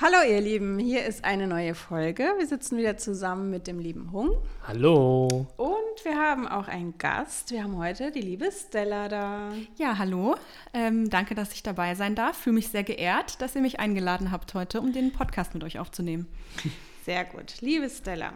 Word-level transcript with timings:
Hallo 0.00 0.18
ihr 0.24 0.40
Lieben, 0.40 0.78
hier 0.78 1.04
ist 1.06 1.24
eine 1.24 1.48
neue 1.48 1.74
Folge. 1.74 2.22
Wir 2.38 2.46
sitzen 2.46 2.78
wieder 2.78 2.96
zusammen 2.98 3.50
mit 3.50 3.66
dem 3.66 3.80
lieben 3.80 4.12
Hung. 4.12 4.30
Hallo. 4.64 5.26
Und 5.56 6.04
wir 6.04 6.16
haben 6.16 6.46
auch 6.46 6.68
einen 6.68 6.96
Gast. 6.98 7.50
Wir 7.50 7.64
haben 7.64 7.76
heute 7.76 8.12
die 8.12 8.20
liebe 8.20 8.48
Stella 8.52 9.08
da. 9.08 9.52
Ja, 9.76 9.98
hallo. 9.98 10.36
Ähm, 10.72 11.10
danke, 11.10 11.34
dass 11.34 11.52
ich 11.52 11.64
dabei 11.64 11.96
sein 11.96 12.14
darf. 12.14 12.38
Fühle 12.38 12.54
mich 12.54 12.68
sehr 12.68 12.84
geehrt, 12.84 13.42
dass 13.42 13.56
ihr 13.56 13.60
mich 13.60 13.80
eingeladen 13.80 14.30
habt 14.30 14.54
heute, 14.54 14.80
um 14.80 14.92
den 14.92 15.12
Podcast 15.12 15.52
mit 15.54 15.64
euch 15.64 15.80
aufzunehmen. 15.80 16.28
Sehr 17.04 17.24
gut. 17.24 17.60
Liebe 17.60 17.90
Stella, 17.90 18.34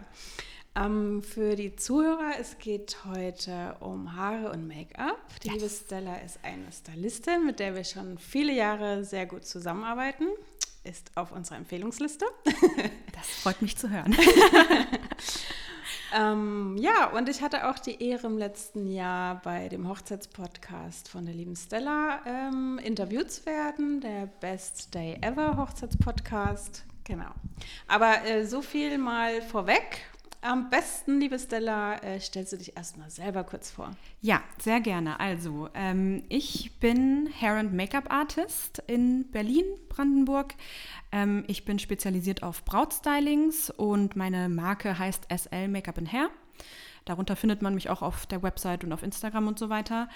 ähm, 0.75 1.23
für 1.23 1.55
die 1.55 1.77
Zuhörer, 1.77 2.33
es 2.41 2.57
geht 2.57 2.97
heute 3.05 3.77
um 3.79 4.17
Haare 4.17 4.51
und 4.51 4.67
Make-up. 4.67 5.17
Die 5.43 5.47
yes. 5.47 5.55
liebe 5.55 5.69
Stella 5.69 6.15
ist 6.17 6.39
eine 6.43 6.69
Stylistin, 6.73 7.45
mit 7.45 7.59
der 7.59 7.73
wir 7.73 7.85
schon 7.85 8.17
viele 8.17 8.51
Jahre 8.51 9.05
sehr 9.05 9.27
gut 9.27 9.45
zusammenarbeiten 9.45 10.25
ist 10.83 11.11
auf 11.15 11.31
unserer 11.31 11.57
Empfehlungsliste. 11.57 12.25
Das 13.15 13.27
freut 13.41 13.61
mich 13.61 13.77
zu 13.77 13.89
hören. 13.89 14.15
ähm, 16.15 16.77
ja, 16.77 17.11
und 17.11 17.29
ich 17.29 17.41
hatte 17.41 17.69
auch 17.69 17.79
die 17.79 18.03
Ehre 18.03 18.27
im 18.27 18.37
letzten 18.37 18.87
Jahr 18.87 19.41
bei 19.41 19.69
dem 19.69 19.87
Hochzeitspodcast 19.87 21.09
von 21.09 21.25
der 21.25 21.33
lieben 21.33 21.55
Stella 21.55 22.21
ähm, 22.25 22.79
interviewt 22.83 23.31
zu 23.31 23.45
werden, 23.45 24.01
der 24.01 24.25
Best 24.25 24.93
Day 24.93 25.17
Ever 25.21 25.57
Hochzeitspodcast. 25.57 26.83
Genau. 27.03 27.31
Aber 27.87 28.25
äh, 28.25 28.45
so 28.45 28.61
viel 28.61 28.97
mal 28.97 29.41
vorweg. 29.41 30.01
Am 30.45 30.69
besten, 30.69 31.21
liebe 31.21 31.39
Stella, 31.39 31.95
äh, 32.03 32.19
stellst 32.19 32.51
du 32.51 32.57
dich 32.57 32.75
erstmal 32.75 33.09
selber 33.09 33.45
kurz 33.45 33.71
vor. 33.71 33.91
Ja, 34.19 34.43
sehr 34.59 34.81
gerne. 34.81 35.17
Also, 35.21 35.69
ähm, 35.73 36.23
ich 36.27 36.77
bin 36.81 37.29
Hair- 37.39 37.59
and 37.59 37.73
Make-up-Artist 37.73 38.83
in 38.87 39.31
Berlin, 39.31 39.63
Brandenburg. 39.87 40.53
Ähm, 41.13 41.45
ich 41.47 41.63
bin 41.63 41.79
spezialisiert 41.79 42.43
auf 42.43 42.65
Brautstylings 42.65 43.69
und 43.69 44.17
meine 44.17 44.49
Marke 44.49 44.99
heißt 44.99 45.27
SL 45.29 45.69
Make-up 45.69 45.97
and 45.97 46.11
Hair. 46.11 46.29
Darunter 47.05 47.35
findet 47.35 47.61
man 47.61 47.73
mich 47.75 47.89
auch 47.89 48.01
auf 48.01 48.25
der 48.25 48.43
Website 48.43 48.83
und 48.83 48.93
auf 48.93 49.03
Instagram 49.03 49.47
und 49.47 49.59
so 49.59 49.69
weiter. 49.69 50.07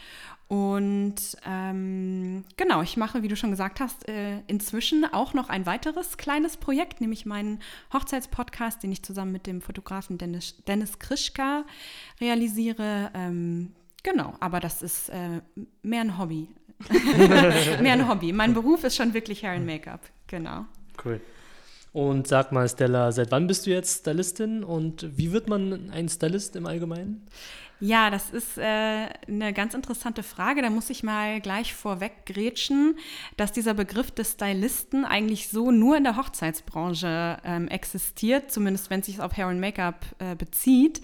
Und 0.48 1.16
ähm, 1.46 2.46
genau, 2.56 2.82
ich 2.82 2.96
mache, 2.96 3.24
wie 3.24 3.28
du 3.28 3.36
schon 3.36 3.52
gesagt 3.52 3.80
hast, 3.80 4.08
äh, 4.08 4.40
inzwischen 4.48 5.06
auch 5.06 5.34
noch 5.34 5.50
ein 5.50 5.66
weiteres 5.66 6.18
kleines 6.18 6.58
Projekt, 6.58 7.02
nämlich 7.02 7.26
meinen 7.26 7.60
Hochzeitspodcast, 7.92 8.82
den 8.82 8.92
ich 8.92 9.04
zusammen 9.04 9.32
mit 9.32 9.48
dem 9.48 9.62
Fotografen 9.62 10.18
Dennis, 10.18 10.56
Dennis 10.66 11.00
Krischka 11.00 11.66
realisiere. 12.22 13.12
Ähm, 13.14 13.74
genau, 14.04 14.36
aber 14.40 14.60
das 14.60 14.82
ist 14.82 15.10
äh, 15.10 15.42
mehr 15.82 16.02
ein 16.02 16.18
Hobby. 16.18 16.48
mehr 17.82 17.94
ein 17.94 18.08
Hobby. 18.08 18.32
Mein 18.32 18.54
Beruf 18.54 18.84
ist 18.84 18.96
schon 18.96 19.14
wirklich 19.14 19.44
Hair 19.44 19.54
and 19.54 19.66
Make-up. 19.66 20.02
Genau. 20.28 20.66
Cool. 21.04 21.20
Und 21.98 22.28
sag 22.28 22.52
mal, 22.52 22.70
Stella, 22.70 23.12
seit 23.12 23.32
wann 23.32 23.48
bist 23.48 23.66
du 23.66 23.72
jetzt 23.72 24.02
Stylistin 24.02 24.64
und 24.64 25.18
wie 25.18 25.32
wird 25.32 25.50
man 25.50 25.90
ein 25.90 26.08
Stylist 26.08 26.56
im 26.56 26.68
Allgemeinen? 26.68 27.26
Ja, 27.80 28.12
das 28.12 28.30
ist 28.30 28.60
äh, 28.60 29.08
eine 29.28 29.52
ganz 29.52 29.74
interessante 29.74 30.22
Frage. 30.22 30.62
Da 30.62 30.70
muss 30.70 30.92
ich 30.92 31.02
mal 31.02 31.42
gleich 31.42 31.74
vorweg 31.74 32.28
grätschen, 32.28 33.00
dass 33.36 33.52
dieser 33.52 33.74
Begriff 33.74 34.12
des 34.12 34.34
Stylisten 34.34 35.06
eigentlich 35.06 35.50
so 35.50 35.72
nur 35.72 35.98
in 35.98 36.04
der 36.04 36.18
Hochzeitsbranche 36.18 37.38
ähm, 37.44 37.68
existiert, 37.68 38.52
zumindest 38.52 38.92
wenn 38.92 39.00
es 39.00 39.08
sich 39.08 39.20
auf 39.20 39.36
Hair 39.36 39.48
und 39.48 39.60
Make-up 39.60 40.06
äh, 40.20 40.36
bezieht. 40.36 41.02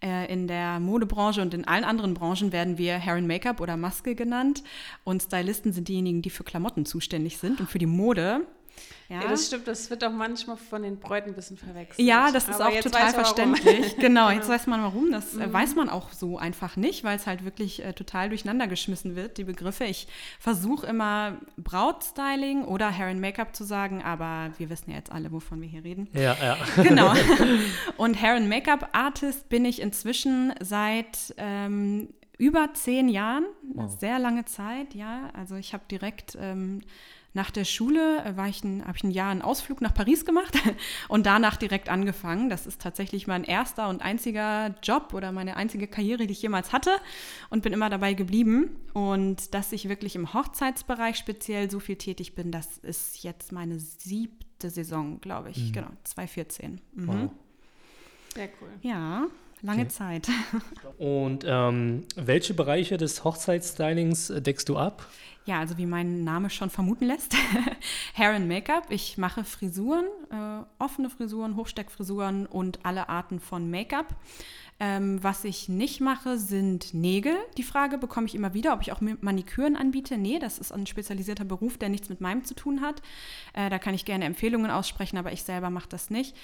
Äh, 0.00 0.32
in 0.32 0.46
der 0.46 0.78
Modebranche 0.78 1.42
und 1.42 1.52
in 1.52 1.66
allen 1.66 1.82
anderen 1.82 2.14
Branchen 2.14 2.52
werden 2.52 2.78
wir 2.78 3.04
Hair 3.04 3.14
and 3.14 3.26
Make-up 3.26 3.60
oder 3.60 3.76
Maske 3.76 4.14
genannt. 4.14 4.62
Und 5.02 5.20
Stylisten 5.20 5.72
sind 5.72 5.88
diejenigen, 5.88 6.22
die 6.22 6.30
für 6.30 6.44
Klamotten 6.44 6.86
zuständig 6.86 7.38
sind 7.38 7.58
und 7.58 7.68
für 7.68 7.80
die 7.80 7.86
Mode. 7.86 8.46
Ja. 9.08 9.22
ja. 9.22 9.28
das 9.28 9.46
stimmt. 9.46 9.66
Das 9.66 9.88
wird 9.90 10.04
auch 10.04 10.12
manchmal 10.12 10.56
von 10.56 10.82
den 10.82 10.98
Bräuten 10.98 11.30
ein 11.30 11.34
bisschen 11.34 11.56
verwechselt. 11.56 12.06
Ja, 12.06 12.30
das 12.30 12.48
ist 12.48 12.60
Aber 12.60 12.68
auch 12.74 12.80
total 12.80 13.12
verständlich. 13.12 13.96
genau, 13.98 14.30
jetzt 14.30 14.48
weiß 14.48 14.66
man 14.66 14.82
warum. 14.82 15.10
Das 15.10 15.34
äh, 15.34 15.46
mhm. 15.46 15.52
weiß 15.52 15.74
man 15.76 15.88
auch 15.88 16.12
so 16.12 16.38
einfach 16.38 16.76
nicht, 16.76 17.04
weil 17.04 17.16
es 17.16 17.26
halt 17.26 17.44
wirklich 17.44 17.84
äh, 17.84 17.92
total 17.92 18.28
durcheinander 18.28 18.66
geschmissen 18.66 19.16
wird, 19.16 19.38
die 19.38 19.44
Begriffe. 19.44 19.84
Ich 19.84 20.08
versuche 20.38 20.86
immer 20.86 21.38
Brautstyling 21.56 22.64
oder 22.64 22.96
Hair 22.96 23.08
and 23.08 23.20
Make-up 23.20 23.56
zu 23.56 23.64
sagen, 23.64 24.02
aber 24.02 24.52
wir 24.58 24.68
wissen 24.68 24.90
ja 24.90 24.96
jetzt 24.96 25.10
alle, 25.10 25.32
wovon 25.32 25.60
wir 25.60 25.68
hier 25.68 25.84
reden. 25.84 26.08
Ja, 26.12 26.36
ja. 26.42 26.56
Genau. 26.88 27.12
Und 27.96 28.20
Hair 28.20 28.36
and 28.36 28.48
Make-up 28.48 28.90
Artist 28.92 29.48
bin 29.48 29.64
ich 29.64 29.80
inzwischen 29.80 30.52
seit 30.60 31.34
ähm, 31.36 32.08
über 32.38 32.72
zehn 32.74 33.08
Jahren. 33.08 33.44
Wow. 33.74 33.98
Sehr 33.98 34.18
lange 34.18 34.44
Zeit, 34.44 34.94
ja. 34.94 35.30
Also 35.34 35.56
ich 35.56 35.74
habe 35.74 35.84
direkt 35.90 36.38
ähm, 36.40 36.80
nach 37.38 37.52
der 37.52 37.64
Schule 37.64 38.18
äh, 38.24 38.34
habe 38.36 38.48
ich 38.50 38.64
ein 38.64 39.10
Jahr 39.12 39.30
einen 39.30 39.42
Ausflug 39.42 39.80
nach 39.80 39.94
Paris 39.94 40.24
gemacht 40.24 40.58
und 41.08 41.24
danach 41.24 41.56
direkt 41.56 41.88
angefangen. 41.88 42.50
Das 42.50 42.66
ist 42.66 42.82
tatsächlich 42.82 43.28
mein 43.28 43.44
erster 43.44 43.88
und 43.88 44.02
einziger 44.02 44.74
Job 44.82 45.14
oder 45.14 45.30
meine 45.30 45.56
einzige 45.56 45.86
Karriere, 45.86 46.26
die 46.26 46.32
ich 46.32 46.42
jemals 46.42 46.72
hatte 46.72 46.90
und 47.48 47.62
bin 47.62 47.72
immer 47.72 47.90
dabei 47.90 48.14
geblieben. 48.14 48.76
Und 48.92 49.54
dass 49.54 49.70
ich 49.70 49.88
wirklich 49.88 50.16
im 50.16 50.34
Hochzeitsbereich 50.34 51.16
speziell 51.16 51.70
so 51.70 51.78
viel 51.78 51.94
tätig 51.94 52.34
bin, 52.34 52.50
das 52.50 52.78
ist 52.78 53.22
jetzt 53.22 53.52
meine 53.52 53.78
siebte 53.78 54.68
Saison, 54.68 55.20
glaube 55.20 55.50
ich. 55.50 55.68
Mhm. 55.68 55.72
Genau, 55.72 55.90
2014. 56.02 56.80
Mhm. 56.94 57.06
Wow. 57.06 57.30
Sehr 58.34 58.48
cool. 58.60 58.70
Ja. 58.82 59.28
Lange 59.62 59.82
okay. 59.82 59.90
Zeit. 59.90 60.28
Und 60.98 61.44
ähm, 61.46 62.04
welche 62.16 62.54
Bereiche 62.54 62.96
des 62.96 63.24
Hochzeitsstylings 63.24 64.32
deckst 64.36 64.68
du 64.68 64.76
ab? 64.76 65.06
Ja, 65.46 65.60
also 65.60 65.78
wie 65.78 65.86
mein 65.86 66.24
Name 66.24 66.50
schon 66.50 66.68
vermuten 66.68 67.06
lässt, 67.06 67.34
Hair 68.14 68.34
and 68.34 68.48
Make-up. 68.48 68.88
Ich 68.90 69.16
mache 69.16 69.44
Frisuren, 69.44 70.04
äh, 70.30 70.64
offene 70.78 71.08
Frisuren, 71.08 71.56
Hochsteckfrisuren 71.56 72.44
und 72.44 72.84
alle 72.84 73.08
Arten 73.08 73.40
von 73.40 73.70
Make-up. 73.70 74.14
Ähm, 74.80 75.22
was 75.24 75.42
ich 75.42 75.68
nicht 75.68 76.00
mache, 76.00 76.38
sind 76.38 76.94
Nägel. 76.94 77.34
Die 77.56 77.64
Frage 77.64 77.98
bekomme 77.98 78.28
ich 78.28 78.36
immer 78.36 78.54
wieder, 78.54 78.72
ob 78.72 78.80
ich 78.80 78.92
auch 78.92 79.00
Maniküren 79.00 79.74
anbiete. 79.74 80.16
Nee, 80.16 80.38
das 80.38 80.60
ist 80.60 80.70
ein 80.70 80.86
spezialisierter 80.86 81.44
Beruf, 81.44 81.78
der 81.78 81.88
nichts 81.88 82.08
mit 82.08 82.20
meinem 82.20 82.44
zu 82.44 82.54
tun 82.54 82.80
hat. 82.80 83.02
Äh, 83.54 83.70
da 83.70 83.80
kann 83.80 83.94
ich 83.94 84.04
gerne 84.04 84.24
Empfehlungen 84.24 84.70
aussprechen, 84.70 85.18
aber 85.18 85.32
ich 85.32 85.42
selber 85.42 85.70
mache 85.70 85.88
das 85.88 86.10
nicht. 86.10 86.36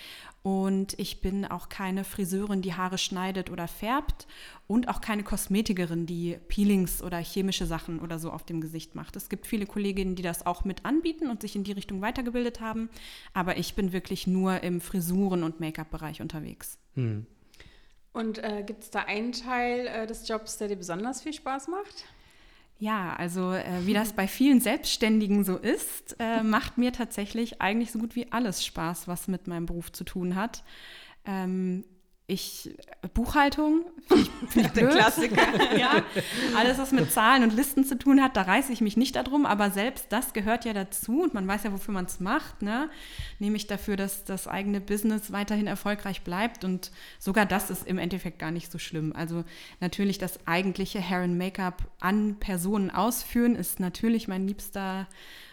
Und 0.43 0.99
ich 0.99 1.21
bin 1.21 1.45
auch 1.45 1.69
keine 1.69 2.03
Friseurin, 2.03 2.61
die 2.61 2.75
Haare 2.75 2.99
schneidet 2.99 3.51
oder 3.51 3.69
färbt 3.69 4.27
und 4.67 4.89
auch 4.89 5.01
keine 5.01 5.23
Kosmetikerin, 5.23 6.07
die 6.07 6.37
Peelings 6.49 7.03
oder 7.03 7.19
chemische 7.19 7.67
Sachen 7.67 8.01
oder 8.01 8.19
so 8.19 8.33
auf 8.33 8.45
dem 8.45 8.61
Gesicht 8.61 8.97
macht. 8.97 9.15
Es 9.15 9.29
gibt 9.29 9.47
viele 9.47 9.67
Kolleginnen, 9.67 10.17
die 10.17 10.23
das 10.23 10.45
auch 10.45 10.65
mit 10.65 10.85
anbieten 10.85 11.31
und 11.31 11.41
sich 11.41 11.55
in 11.55 11.63
die 11.63 11.73
Richtung 11.73 12.01
weitergebildet 12.01 12.61
haben, 12.61 12.91
aber 13.33 13.59
ich 13.59 13.75
bin 13.75 13.93
wirklich 13.93 14.27
nur 14.27 14.63
im 14.63 14.81
Frisuren- 14.81 15.45
und 15.45 15.61
Make-up-Bereich 15.61 16.21
unterwegs. 16.21 16.79
Hm. 16.95 17.27
Und 18.15 18.39
äh, 18.43 18.63
gibt 18.65 18.85
es 18.85 18.91
da 18.91 19.01
einen 19.01 19.33
Teil 19.33 19.87
äh, 19.89 20.07
des 20.07 20.27
Jobs, 20.27 20.57
der 20.57 20.69
dir 20.69 20.77
besonders 20.77 21.21
viel 21.21 21.35
Spaß 21.35 21.69
macht? 21.69 22.07
Ja, 22.79 23.15
also 23.17 23.53
äh, 23.53 23.87
wie 23.87 23.93
das 23.93 24.13
bei 24.13 24.29
vielen 24.29 24.61
Selbstständigen 24.61 25.45
so 25.45 25.57
ist, 25.57 26.17
äh, 26.21 26.43
macht 26.43 26.79
mir 26.79 26.93
tatsächlich 26.93 27.61
eigentlich 27.61 27.91
so 27.91 27.99
gut 27.99 28.15
wie 28.15 28.31
alles 28.31 28.65
Spaß, 28.65 29.09
was 29.09 29.27
mit 29.27 29.49
meinem 29.49 29.67
Beruf 29.67 29.93
zu 29.93 30.05
tun 30.05 30.37
hat. 30.37 30.63
Ähm, 31.27 31.85
ich 32.27 32.75
Buchhaltung, 33.13 33.85
ich, 34.15 34.31
ich 34.57 34.67
der 34.73 34.89
Klassiker. 34.89 35.77
ja, 35.77 36.03
alles, 36.57 36.79
was 36.79 36.91
mit 36.91 37.13
Zahlen 37.13 37.43
und 37.43 37.55
Listen 37.55 37.85
zu 37.85 37.99
tun 37.99 38.23
hat, 38.23 38.37
da 38.37 38.43
reiße 38.43 38.73
ich 38.73 38.81
mich 38.81 38.97
nicht 38.97 39.17
darum, 39.17 39.45
aber 39.45 39.71
selbst 39.71 40.07
das 40.09 40.33
gehört 40.33 40.65
ja 40.65 40.73
dazu 40.73 41.23
und 41.23 41.35
man 41.35 41.47
weiß 41.47 41.65
ja, 41.65 41.73
wofür 41.73 41.93
man 41.93 42.07
es 42.07 42.21
macht, 42.21 42.63
ne? 42.63 42.89
Nämlich 43.41 43.67
dafür, 43.67 43.97
dass 43.97 44.25
das 44.25 44.49
eigene 44.49 44.81
Business 44.81 45.33
weiterhin 45.33 45.67
erfolgreich 45.67 46.23
bleibt 46.23 46.65
und 46.65 46.93
sogar 47.19 47.45
das 47.45 47.69
ist 47.69 47.87
im 47.87 47.99
Endeffekt 47.99 48.39
gar 48.39 48.51
nicht 48.51 48.73
so 48.73 48.79
schlimm. 48.79 49.13
Also 49.15 49.45
natürlich 49.81 50.17
das 50.17 50.47
eigentliche 50.47 51.01
Hair 51.01 51.25
and 51.25 51.37
Make-up 51.37 51.83
an 52.01 52.37
Personen 52.41 52.91
ausführen 52.91 53.55
ist 53.55 53.81
natürlich 53.81 54.29
mein 54.29 54.47
liebster, 54.47 55.09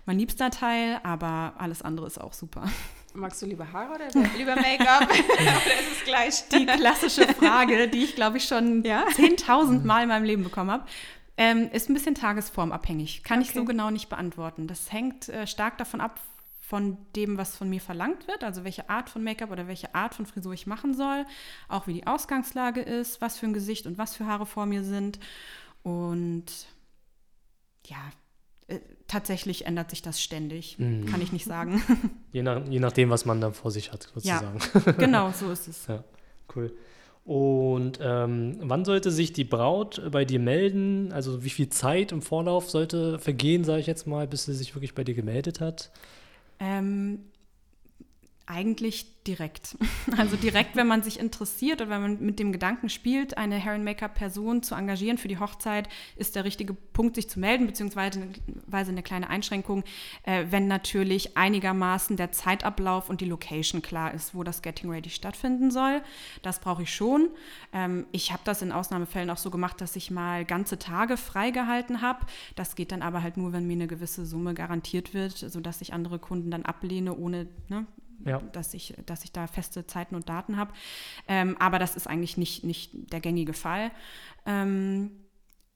mein 0.06 0.18
liebster 0.18 0.52
Teil, 0.52 1.02
aber 1.04 1.56
alles 1.58 1.82
andere 1.82 2.08
ist 2.08 2.22
auch 2.22 2.34
super. 2.34 2.70
Magst 3.14 3.42
du 3.42 3.46
lieber 3.46 3.72
Haare 3.72 3.96
oder 3.96 4.08
lieber 4.38 4.56
Make-up? 4.56 5.04
oder 5.04 5.12
ist 5.82 5.92
es 5.98 6.04
gleich? 6.06 6.48
Die 6.50 6.66
klassische 6.66 7.28
Frage, 7.34 7.88
die 7.88 8.04
ich, 8.04 8.16
glaube 8.16 8.38
ich, 8.38 8.46
schon 8.46 8.84
ja? 8.84 9.06
10.000 9.08 9.84
Mal 9.84 10.04
in 10.04 10.10
meinem 10.10 10.24
Leben 10.24 10.44
bekommen 10.44 10.72
habe. 10.72 10.86
Ähm, 11.38 11.70
ist 11.72 11.90
ein 11.90 11.94
bisschen 11.94 12.16
tagesformabhängig. 12.16 13.24
Kann 13.24 13.40
okay. 13.40 13.48
ich 13.50 13.56
so 13.56 13.66
genau 13.66 13.90
nicht 13.90 14.10
beantworten. 14.10 14.68
Das 14.68 14.92
hängt 14.92 15.30
äh, 15.30 15.48
stark 15.48 15.78
davon 15.78 16.02
ab, 16.02 16.20
von 16.72 16.98
dem, 17.18 17.38
was 17.38 17.58
von 17.58 17.70
mir 17.70 17.82
verlangt 17.82 18.30
wird, 18.30 18.46
also 18.46 18.64
welche 18.64 18.90
Art 18.90 19.10
von 19.10 19.22
Make-up 19.26 19.52
oder 19.52 19.68
welche 19.68 19.94
Art 19.94 20.16
von 20.16 20.26
Frisur 20.26 20.54
ich 20.54 20.68
machen 20.68 20.94
soll, 20.94 21.26
auch 21.68 21.86
wie 21.86 21.94
die 21.94 22.08
Ausgangslage 22.08 22.80
ist, 22.80 23.20
was 23.20 23.38
für 23.38 23.46
ein 23.46 23.54
Gesicht 23.54 23.88
und 23.88 23.98
was 23.98 24.16
für 24.16 24.26
Haare 24.26 24.46
vor 24.46 24.66
mir 24.66 24.86
sind. 24.86 25.20
Und 25.84 26.46
ja, 27.88 27.98
äh, 28.68 28.80
tatsächlich 29.12 29.66
ändert 29.66 29.90
sich 29.90 30.02
das 30.02 30.22
ständig, 30.22 30.80
mhm. 30.80 31.06
kann 31.06 31.22
ich 31.22 31.34
nicht 31.34 31.44
sagen. 31.44 31.84
Je, 32.32 32.44
nach, 32.44 32.66
je 32.70 32.80
nachdem, 32.80 33.10
was 33.10 33.26
man 33.26 33.42
da 33.42 33.52
vor 33.52 33.72
sich 33.72 33.92
hat, 33.92 34.08
sozusagen. 34.14 34.60
Ja, 34.86 34.92
genau, 34.98 35.32
so 35.32 35.52
ist 35.52 35.68
es. 35.68 35.86
Ja, 35.88 36.06
cool. 36.56 36.74
Und 37.26 38.00
ähm, 38.02 38.56
wann 38.62 38.86
sollte 38.86 39.12
sich 39.12 39.34
die 39.34 39.44
Braut 39.44 40.02
bei 40.12 40.24
dir 40.24 40.40
melden? 40.40 41.12
Also 41.12 41.44
wie 41.44 41.50
viel 41.50 41.68
Zeit 41.68 42.14
im 42.14 42.22
Vorlauf 42.22 42.70
sollte 42.70 43.20
vergehen, 43.20 43.66
sage 43.66 43.82
ich 43.82 43.88
jetzt 43.88 44.08
mal, 44.08 44.28
bis 44.28 44.46
sie 44.46 44.54
sich 44.54 44.74
wirklich 44.76 44.96
bei 44.96 45.04
dir 45.04 45.14
gemeldet 45.14 45.60
hat? 45.60 45.92
Ähm, 46.60 47.26
eigentlich 48.46 49.24
direkt. 49.24 49.78
Also 50.18 50.36
direkt, 50.36 50.76
wenn 50.76 50.88
man 50.88 51.04
sich 51.04 51.20
interessiert 51.20 51.80
oder 51.80 51.90
wenn 51.90 52.02
man 52.02 52.20
mit 52.22 52.40
dem 52.40 52.52
Gedanken 52.52 52.90
spielt, 52.90 53.38
eine 53.38 53.64
Hair-Make-up-Person 53.64 54.62
zu 54.62 54.76
engagieren 54.76 55.18
für 55.18 55.28
die 55.28 55.40
Hochzeit, 55.40 55.88
ist 56.16 56.36
der 56.36 56.44
richtige 56.44 56.74
Punkt, 56.74 57.16
sich 57.16 57.30
zu 57.30 57.40
melden, 57.40 57.66
beziehungsweise 57.66 58.28
eine 58.72 59.04
kleine 59.04 59.30
Einschränkung, 59.30 59.84
äh, 60.24 60.46
wenn 60.50 60.68
natürlich 60.68 61.38
einigermaßen 61.38 62.18
der 62.18 62.32
Zeitablauf 62.32 63.10
und 63.10 63.22
die 63.22 63.26
Location 63.26 63.82
klar 63.82 64.14
ist, 64.14 64.36
wo 64.36 64.44
das 64.44 64.62
Getting 64.62 64.90
Ready 64.90 65.10
stattfinden 65.10 65.72
soll. 65.72 66.02
Das 66.42 66.60
brauche 66.60 66.84
ich 66.84 66.94
schon. 66.94 67.30
Ähm, 67.74 68.06
ich 68.12 68.32
habe 68.32 68.42
das 68.44 68.62
in 68.62 68.72
Ausnahmefällen 68.72 69.30
auch 69.30 69.38
so 69.38 69.50
gemacht, 69.50 69.80
dass 69.82 69.96
ich 69.96 70.12
mal 70.12 70.46
ganze 70.46 70.78
Tage 70.78 71.16
freigehalten 71.16 72.02
habe. 72.02 72.26
Das 72.56 72.76
geht 72.76 72.92
dann 72.92 73.02
aber 73.02 73.24
halt 73.24 73.38
nur, 73.38 73.54
wenn 73.54 73.66
mir 73.66 73.74
eine 73.74 73.88
gewisse 73.88 74.26
Summe 74.26 74.54
garantiert 74.54 75.14
wird, 75.14 75.38
sodass 75.38 75.82
ich 75.82 75.94
andere 75.94 76.20
Kunden 76.20 76.52
dann 76.52 76.66
ablehne, 76.66 77.16
ohne 77.16 77.48
ne, 77.70 77.86
ja. 78.26 78.40
dass, 78.52 78.74
ich, 78.74 78.94
dass 79.06 79.24
ich 79.24 79.32
da 79.32 79.48
feste 79.48 79.88
Zeiten 79.88 80.16
und 80.16 80.30
Daten 80.30 80.58
habe. 80.58 80.74
Ähm, 81.28 81.56
aber 81.60 81.80
das 81.80 81.96
ist 81.96 82.08
eigentlich 82.08 82.38
nicht, 82.38 82.64
nicht 82.64 83.12
der 83.12 83.20
gängige 83.20 83.54
Fall. 83.54 83.92
Ähm, 84.46 85.12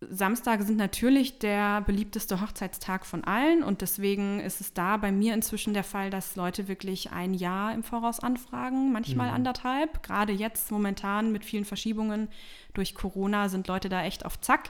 Samstage 0.02 0.64
sind 0.64 0.78
natürlich 0.78 1.40
der 1.40 1.82
beliebteste 1.82 2.42
Hochzeitstag 2.42 3.06
von 3.06 3.24
allen 3.24 3.64
und 3.64 3.82
deswegen 3.82 4.40
ist 4.40 4.60
es 4.62 4.74
da 4.74 4.98
bei 4.98 5.12
mir 5.12 5.34
inzwischen 5.34 5.74
der 5.74 5.84
Fall, 5.84 6.10
dass 6.10 6.36
Leute 6.36 6.68
wirklich 6.68 7.12
ein 7.12 7.34
Jahr 7.34 7.74
im 7.74 7.84
Voraus 7.84 8.20
anfragen, 8.20 8.92
manchmal 8.92 9.30
mhm. 9.30 9.36
anderthalb. 9.36 10.04
Gerade 10.04 10.34
jetzt 10.34 10.72
momentan 10.72 11.32
mit 11.32 11.46
vielen 11.46 11.66
Verschiebungen 11.66 12.28
durch 12.74 12.94
Corona 12.94 13.50
sind 13.50 13.68
Leute 13.68 13.90
da 13.90 14.04
echt 14.04 14.26
auf 14.26 14.40
Zack. 14.42 14.70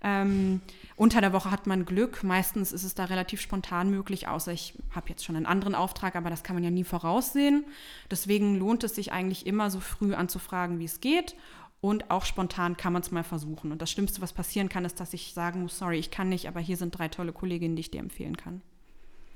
Ähm, 0.00 0.60
unter 0.96 1.20
der 1.20 1.32
Woche 1.32 1.50
hat 1.50 1.66
man 1.66 1.84
Glück. 1.84 2.22
Meistens 2.22 2.72
ist 2.72 2.84
es 2.84 2.94
da 2.94 3.06
relativ 3.06 3.40
spontan 3.40 3.90
möglich, 3.90 4.28
außer 4.28 4.52
ich 4.52 4.74
habe 4.94 5.08
jetzt 5.08 5.24
schon 5.24 5.36
einen 5.36 5.46
anderen 5.46 5.74
Auftrag, 5.74 6.16
aber 6.16 6.30
das 6.30 6.42
kann 6.42 6.54
man 6.54 6.64
ja 6.64 6.70
nie 6.70 6.84
voraussehen. 6.84 7.64
Deswegen 8.10 8.58
lohnt 8.58 8.84
es 8.84 8.94
sich 8.94 9.12
eigentlich 9.12 9.46
immer 9.46 9.70
so 9.70 9.80
früh 9.80 10.14
anzufragen, 10.14 10.78
wie 10.78 10.84
es 10.84 11.00
geht. 11.00 11.34
Und 11.80 12.10
auch 12.10 12.24
spontan 12.24 12.76
kann 12.76 12.92
man 12.92 13.02
es 13.02 13.12
mal 13.12 13.22
versuchen. 13.22 13.70
Und 13.70 13.80
das 13.80 13.90
Schlimmste, 13.90 14.20
was 14.20 14.32
passieren 14.32 14.68
kann, 14.68 14.84
ist, 14.84 14.98
dass 14.98 15.14
ich 15.14 15.32
sagen 15.32 15.62
muss, 15.62 15.78
sorry, 15.78 15.98
ich 15.98 16.10
kann 16.10 16.28
nicht, 16.28 16.48
aber 16.48 16.58
hier 16.58 16.76
sind 16.76 16.98
drei 16.98 17.08
tolle 17.08 17.32
Kolleginnen, 17.32 17.76
die 17.76 17.80
ich 17.80 17.90
dir 17.90 18.00
empfehlen 18.00 18.36
kann. 18.36 18.62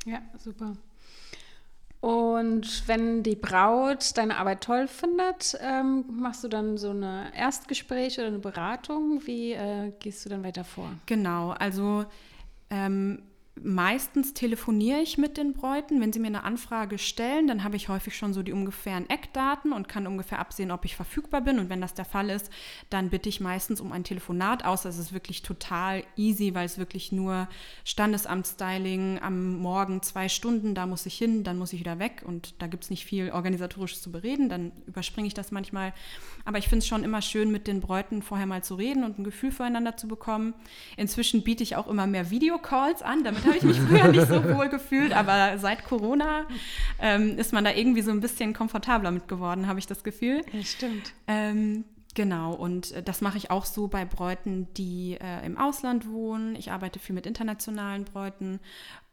Ja, 0.04 0.20
super. 0.38 0.76
Und 2.02 2.88
wenn 2.88 3.22
die 3.22 3.36
Braut 3.36 4.18
deine 4.18 4.36
Arbeit 4.36 4.64
toll 4.64 4.88
findet, 4.88 5.56
ähm, 5.60 6.04
machst 6.10 6.42
du 6.42 6.48
dann 6.48 6.76
so 6.76 6.90
ein 6.90 7.04
Erstgespräch 7.32 8.18
oder 8.18 8.26
eine 8.26 8.40
Beratung? 8.40 9.24
Wie 9.24 9.52
äh, 9.52 9.92
gehst 10.00 10.24
du 10.24 10.28
dann 10.28 10.42
weiter 10.42 10.64
vor? 10.64 10.90
Genau, 11.06 11.50
also 11.50 12.04
ähm, 12.70 13.22
Meistens 13.60 14.32
telefoniere 14.32 15.00
ich 15.00 15.18
mit 15.18 15.36
den 15.36 15.52
Bräuten. 15.52 16.00
Wenn 16.00 16.10
sie 16.10 16.20
mir 16.20 16.28
eine 16.28 16.42
Anfrage 16.42 16.96
stellen, 16.96 17.46
dann 17.46 17.64
habe 17.64 17.76
ich 17.76 17.90
häufig 17.90 18.16
schon 18.16 18.32
so 18.32 18.42
die 18.42 18.52
ungefähren 18.52 19.10
Eckdaten 19.10 19.74
und 19.74 19.88
kann 19.88 20.06
ungefähr 20.06 20.38
absehen, 20.38 20.70
ob 20.70 20.86
ich 20.86 20.96
verfügbar 20.96 21.42
bin. 21.42 21.58
Und 21.58 21.68
wenn 21.68 21.82
das 21.82 21.92
der 21.92 22.06
Fall 22.06 22.30
ist, 22.30 22.50
dann 22.88 23.10
bitte 23.10 23.28
ich 23.28 23.40
meistens 23.40 23.82
um 23.82 23.92
ein 23.92 24.04
Telefonat, 24.04 24.64
außer 24.64 24.88
es 24.88 24.96
ist 24.96 25.12
wirklich 25.12 25.42
total 25.42 26.02
easy, 26.16 26.54
weil 26.54 26.64
es 26.64 26.78
wirklich 26.78 27.12
nur 27.12 27.46
Standesamtsstyling 27.84 29.20
am 29.20 29.58
Morgen 29.58 30.00
zwei 30.00 30.30
Stunden, 30.30 30.74
da 30.74 30.86
muss 30.86 31.04
ich 31.04 31.18
hin, 31.18 31.44
dann 31.44 31.58
muss 31.58 31.74
ich 31.74 31.80
wieder 31.80 31.98
weg 31.98 32.22
und 32.24 32.54
da 32.62 32.68
gibt 32.68 32.84
es 32.84 32.90
nicht 32.90 33.04
viel 33.04 33.32
organisatorisches 33.32 34.00
zu 34.00 34.10
bereden. 34.10 34.48
Dann 34.48 34.72
überspringe 34.86 35.26
ich 35.26 35.34
das 35.34 35.52
manchmal. 35.52 35.92
Aber 36.46 36.56
ich 36.56 36.68
finde 36.68 36.78
es 36.78 36.88
schon 36.88 37.04
immer 37.04 37.20
schön, 37.20 37.52
mit 37.52 37.66
den 37.66 37.80
Bräuten 37.80 38.22
vorher 38.22 38.46
mal 38.46 38.64
zu 38.64 38.76
reden 38.76 39.04
und 39.04 39.18
ein 39.18 39.24
Gefühl 39.24 39.52
füreinander 39.52 39.98
zu 39.98 40.08
bekommen. 40.08 40.54
Inzwischen 40.96 41.44
biete 41.44 41.62
ich 41.62 41.76
auch 41.76 41.86
immer 41.86 42.06
mehr 42.06 42.30
Videocalls 42.30 43.02
an, 43.02 43.22
damit 43.22 43.41
habe 43.46 43.56
ich 43.56 43.62
mich 43.62 43.80
früher 43.80 44.08
nicht 44.08 44.28
so 44.28 44.42
wohl 44.44 44.68
gefühlt, 44.68 45.12
aber 45.12 45.58
seit 45.58 45.84
Corona 45.84 46.46
ähm, 46.98 47.38
ist 47.38 47.52
man 47.52 47.64
da 47.64 47.72
irgendwie 47.72 48.02
so 48.02 48.10
ein 48.10 48.20
bisschen 48.20 48.52
komfortabler 48.52 49.10
mit 49.10 49.28
geworden, 49.28 49.66
habe 49.66 49.78
ich 49.78 49.86
das 49.86 50.04
Gefühl. 50.04 50.42
Ja, 50.52 50.62
stimmt. 50.62 51.12
Ähm, 51.26 51.84
Genau, 52.14 52.52
und 52.52 52.92
äh, 52.92 53.02
das 53.02 53.22
mache 53.22 53.38
ich 53.38 53.50
auch 53.50 53.64
so 53.64 53.88
bei 53.88 54.04
Bräuten, 54.04 54.68
die 54.74 55.16
äh, 55.20 55.46
im 55.46 55.56
Ausland 55.56 56.06
wohnen. 56.08 56.56
Ich 56.56 56.70
arbeite 56.70 56.98
viel 56.98 57.14
mit 57.14 57.26
internationalen 57.26 58.04
Bräuten 58.04 58.60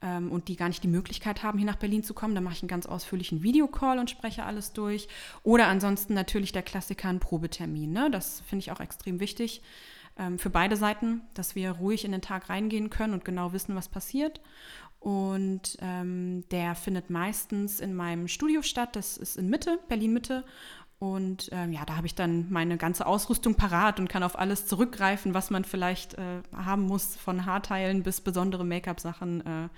ähm, 0.01 0.29
und 0.31 0.49
die 0.49 0.57
gar 0.57 0.67
nicht 0.67 0.83
die 0.83 0.89
Möglichkeit 0.89 1.41
haben, 1.41 1.57
hier 1.57 1.67
nach 1.67 1.77
Berlin 1.77 2.03
zu 2.03 2.13
kommen. 2.13 2.35
Da 2.35 2.41
mache 2.41 2.55
ich 2.55 2.61
einen 2.61 2.67
ganz 2.67 2.87
ausführlichen 2.87 3.41
Videocall 3.41 3.99
und 3.99 4.09
spreche 4.09 4.43
alles 4.43 4.73
durch. 4.73 5.07
Oder 5.43 5.67
ansonsten 5.67 6.13
natürlich 6.13 6.51
der 6.51 6.61
Klassiker, 6.61 7.07
ein 7.07 7.21
Probetermin. 7.21 7.93
Ne? 7.93 8.11
Das 8.11 8.41
finde 8.41 8.63
ich 8.63 8.71
auch 8.71 8.81
extrem 8.81 9.21
wichtig 9.21 9.61
für 10.38 10.50
beide 10.50 10.75
Seiten, 10.75 11.21
dass 11.33 11.56
wir 11.56 11.71
ruhig 11.71 12.06
in 12.06 12.12
den 12.12 12.21
Tag 12.21 12.50
reingehen 12.50 12.89
können 12.89 13.13
und 13.13 13.25
genau 13.25 13.54
wissen, 13.54 13.75
was 13.75 13.88
passiert. 13.88 14.42
Und 15.00 15.77
ähm, 15.81 16.44
der 16.51 16.75
findet 16.75 17.10
meistens 17.10 17.80
in 17.80 17.95
meinem 17.95 18.27
Studio 18.27 18.62
statt. 18.62 18.95
Das 18.95 19.18
ist 19.18 19.38
in 19.38 19.50
Mitte, 19.50 19.80
Berlin 19.88 20.13
Mitte. 20.13 20.44
Und 21.00 21.50
ähm, 21.54 21.71
ja, 21.71 21.86
da 21.86 21.95
habe 21.95 22.07
ich 22.07 22.16
dann 22.16 22.48
meine 22.50 22.75
ganze 22.75 23.06
Ausrüstung 23.06 23.56
parat 23.56 24.01
und 24.01 24.10
kann 24.10 24.24
auf 24.24 24.38
alles 24.38 24.68
zurückgreifen, 24.68 25.33
was 25.33 25.50
man 25.50 25.63
vielleicht 25.63 26.16
äh, 26.16 26.42
haben 26.54 26.83
muss, 26.83 27.15
von 27.15 27.45
Haarteilen 27.45 28.04
bis 28.04 28.19
besondere 28.19 28.65
Make-up-Sachen 28.65 29.45
äh, 29.45 29.69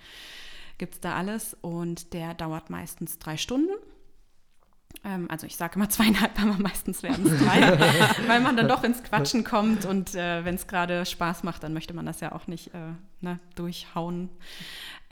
gibt 0.79 0.95
es 0.95 0.99
da 0.99 1.13
alles. 1.13 1.55
Und 1.61 2.13
der 2.13 2.33
dauert 2.33 2.71
meistens 2.71 3.19
drei 3.19 3.37
Stunden. 3.37 3.73
Ähm, 5.03 5.27
also 5.29 5.47
ich 5.47 5.55
sage 5.55 5.75
immer 5.75 5.89
zweieinhalb, 5.89 6.39
aber 6.41 6.57
meistens 6.57 7.03
werden 7.03 7.25
es 7.25 7.43
drei, 7.43 7.61
weil 8.27 8.39
man 8.39 8.55
dann 8.55 8.67
doch 8.67 8.83
ins 8.83 9.03
Quatschen 9.03 9.43
kommt 9.43 9.85
und 9.85 10.15
äh, 10.15 10.45
wenn 10.45 10.55
es 10.55 10.67
gerade 10.67 11.05
Spaß 11.05 11.43
macht, 11.43 11.63
dann 11.63 11.73
möchte 11.73 11.93
man 11.93 12.05
das 12.05 12.19
ja 12.19 12.31
auch 12.33 12.47
nicht 12.47 12.73
äh, 12.73 12.93
ne, 13.21 13.39
durchhauen. 13.55 14.29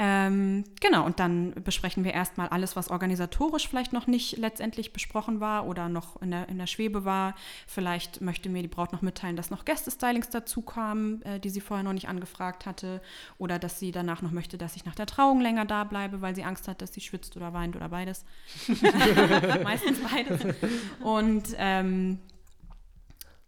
Ähm, 0.01 0.63
genau, 0.79 1.05
und 1.05 1.19
dann 1.19 1.53
besprechen 1.61 2.05
wir 2.05 2.13
erstmal 2.13 2.47
alles, 2.47 2.77
was 2.77 2.89
organisatorisch 2.89 3.67
vielleicht 3.67 3.91
noch 3.91 4.07
nicht 4.07 4.37
letztendlich 4.37 4.93
besprochen 4.93 5.41
war 5.41 5.67
oder 5.67 5.89
noch 5.89 6.21
in 6.21 6.31
der, 6.31 6.47
in 6.47 6.57
der 6.57 6.67
Schwebe 6.67 7.03
war. 7.03 7.35
Vielleicht 7.67 8.21
möchte 8.21 8.47
mir 8.47 8.61
die 8.61 8.69
Braut 8.69 8.93
noch 8.93 9.01
mitteilen, 9.01 9.35
dass 9.35 9.49
noch 9.49 9.65
Gästestylings 9.65 10.29
dazu 10.29 10.61
kamen, 10.61 11.21
äh, 11.23 11.41
die 11.41 11.49
sie 11.49 11.59
vorher 11.59 11.83
noch 11.83 11.91
nicht 11.91 12.07
angefragt 12.07 12.65
hatte. 12.65 13.01
Oder 13.37 13.59
dass 13.59 13.77
sie 13.77 13.91
danach 13.91 14.21
noch 14.21 14.31
möchte, 14.31 14.57
dass 14.57 14.77
ich 14.77 14.85
nach 14.85 14.95
der 14.95 15.05
Trauung 15.05 15.41
länger 15.41 15.65
da 15.65 15.83
bleibe, 15.83 16.21
weil 16.21 16.33
sie 16.33 16.45
Angst 16.45 16.69
hat, 16.69 16.81
dass 16.81 16.93
sie 16.93 17.01
schwitzt 17.01 17.35
oder 17.35 17.51
weint 17.51 17.75
oder 17.75 17.89
beides. 17.89 18.23
Meistens 19.85 19.99
beides. 20.09 20.55
Und 21.01 21.43
ähm, 21.57 22.19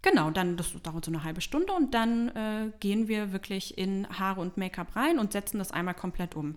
Genau, 0.03 0.31
dann 0.31 0.57
das 0.57 0.73
dauert 0.81 1.05
so 1.05 1.11
eine 1.11 1.23
halbe 1.23 1.41
Stunde 1.41 1.73
und 1.73 1.93
dann 1.93 2.29
äh, 2.29 2.71
gehen 2.79 3.07
wir 3.07 3.33
wirklich 3.33 3.77
in 3.77 4.07
Haare 4.09 4.41
und 4.41 4.57
Make-up 4.57 4.95
rein 4.95 5.19
und 5.19 5.31
setzen 5.31 5.59
das 5.59 5.71
einmal 5.71 5.93
komplett 5.93 6.35
um. 6.35 6.55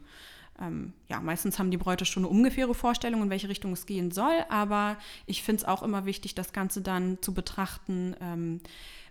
Ähm, 0.60 0.94
ja, 1.08 1.20
meistens 1.20 1.58
haben 1.58 1.70
die 1.70 1.76
Bräute 1.76 2.06
schon 2.06 2.24
eine 2.24 2.30
ungefähre 2.30 2.74
Vorstellung, 2.74 3.22
in 3.22 3.30
welche 3.30 3.48
Richtung 3.48 3.72
es 3.72 3.86
gehen 3.86 4.12
soll, 4.12 4.44
aber 4.48 4.96
ich 5.26 5.42
finde 5.42 5.62
es 5.62 5.68
auch 5.68 5.82
immer 5.82 6.06
wichtig, 6.06 6.34
das 6.34 6.52
Ganze 6.52 6.80
dann 6.80 7.18
zu 7.20 7.34
betrachten 7.34 8.16
ähm, 8.20 8.60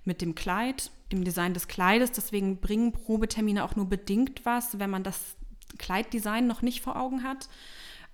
mit 0.03 0.21
dem 0.21 0.35
Kleid, 0.35 0.89
dem 1.11 1.23
Design 1.23 1.53
des 1.53 1.67
Kleides. 1.67 2.11
Deswegen 2.11 2.57
bringen 2.57 2.91
Probetermine 2.91 3.63
auch 3.63 3.75
nur 3.75 3.87
bedingt 3.87 4.45
was, 4.45 4.79
wenn 4.79 4.89
man 4.89 5.03
das 5.03 5.35
Kleiddesign 5.77 6.47
noch 6.47 6.61
nicht 6.61 6.81
vor 6.81 6.95
Augen 6.95 7.23
hat. 7.23 7.49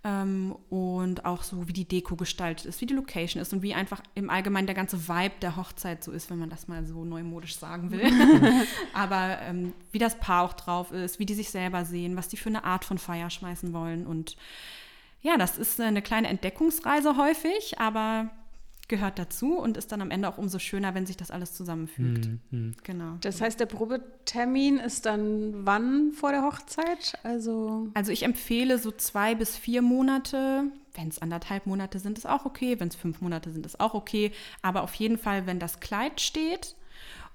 Ähm, 0.04 0.56
und 0.70 1.26
auch 1.26 1.44
so, 1.44 1.68
wie 1.68 1.74
die 1.74 1.88
Deko 1.88 2.16
gestaltet 2.16 2.66
ist, 2.66 2.80
wie 2.80 2.86
die 2.86 2.94
Location 2.94 3.42
ist 3.42 3.52
und 3.52 3.62
wie 3.62 3.74
einfach 3.74 4.02
im 4.16 4.30
Allgemeinen 4.30 4.68
der 4.68 4.76
ganze 4.76 5.10
Vibe 5.10 5.36
der 5.42 5.58
Hochzeit 5.58 6.04
so 6.04 6.14
ist, 6.14 6.30
wenn 6.30 6.40
man 6.40 6.50
das 6.50 6.70
mal 6.70 6.86
so 6.86 7.04
neumodisch 7.04 7.58
sagen 7.58 7.92
will. 7.92 8.10
Aber 8.94 9.40
ähm, 9.42 9.74
wie 9.92 10.00
das 10.00 10.18
Paar 10.18 10.44
auch 10.46 10.54
drauf 10.54 10.92
ist, 10.94 11.20
wie 11.20 11.26
die 11.26 11.34
sich 11.34 11.50
selber 11.50 11.84
sehen, 11.84 12.16
was 12.16 12.30
die 12.30 12.38
für 12.38 12.48
eine 12.48 12.64
Art 12.64 12.86
von 12.86 12.98
Feier 12.98 13.30
schmeißen 13.30 13.74
wollen. 13.74 14.08
Und 14.08 14.38
ja, 15.22 15.38
das 15.38 15.58
ist 15.58 15.82
eine 15.82 16.02
kleine 16.02 16.30
Entdeckungsreise 16.30 17.18
häufig, 17.18 17.78
aber 17.78 18.30
gehört 18.90 19.18
dazu 19.18 19.58
und 19.58 19.78
ist 19.78 19.92
dann 19.92 20.02
am 20.02 20.12
Ende 20.12 20.28
auch 20.28 20.38
umso 20.38 20.60
schöner, 20.60 20.94
wenn 20.94 21.06
sich 21.06 21.16
das 21.16 21.32
alles 21.32 21.54
zusammenfügt. 21.54 22.30
Mhm. 22.52 22.74
Genau. 22.84 23.18
Das 23.22 23.40
heißt, 23.40 23.60
der 23.60 23.68
Probetermin 23.68 24.78
ist 24.78 25.06
dann 25.06 25.66
wann 25.66 26.12
vor 26.12 26.32
der 26.32 26.44
Hochzeit? 26.44 27.14
Also, 27.24 27.88
also 27.94 28.12
ich 28.12 28.24
empfehle 28.24 28.78
so 28.78 28.92
zwei 28.92 29.36
bis 29.36 29.56
vier 29.56 29.82
Monate. 29.82 30.64
Wenn 30.96 31.08
es 31.08 31.20
anderthalb 31.20 31.68
Monate 31.68 32.00
sind, 32.00 32.18
ist 32.18 32.28
auch 32.28 32.46
okay. 32.46 32.80
Wenn 32.80 32.90
es 32.90 32.96
fünf 32.96 33.22
Monate 33.22 33.52
sind, 33.52 33.66
ist 33.66 33.80
auch 33.80 33.94
okay. 33.94 34.32
Aber 34.62 34.82
auf 34.82 34.94
jeden 34.96 35.18
Fall, 35.18 35.46
wenn 35.46 35.60
das 35.60 35.80
Kleid 35.80 36.20
steht 36.20 36.76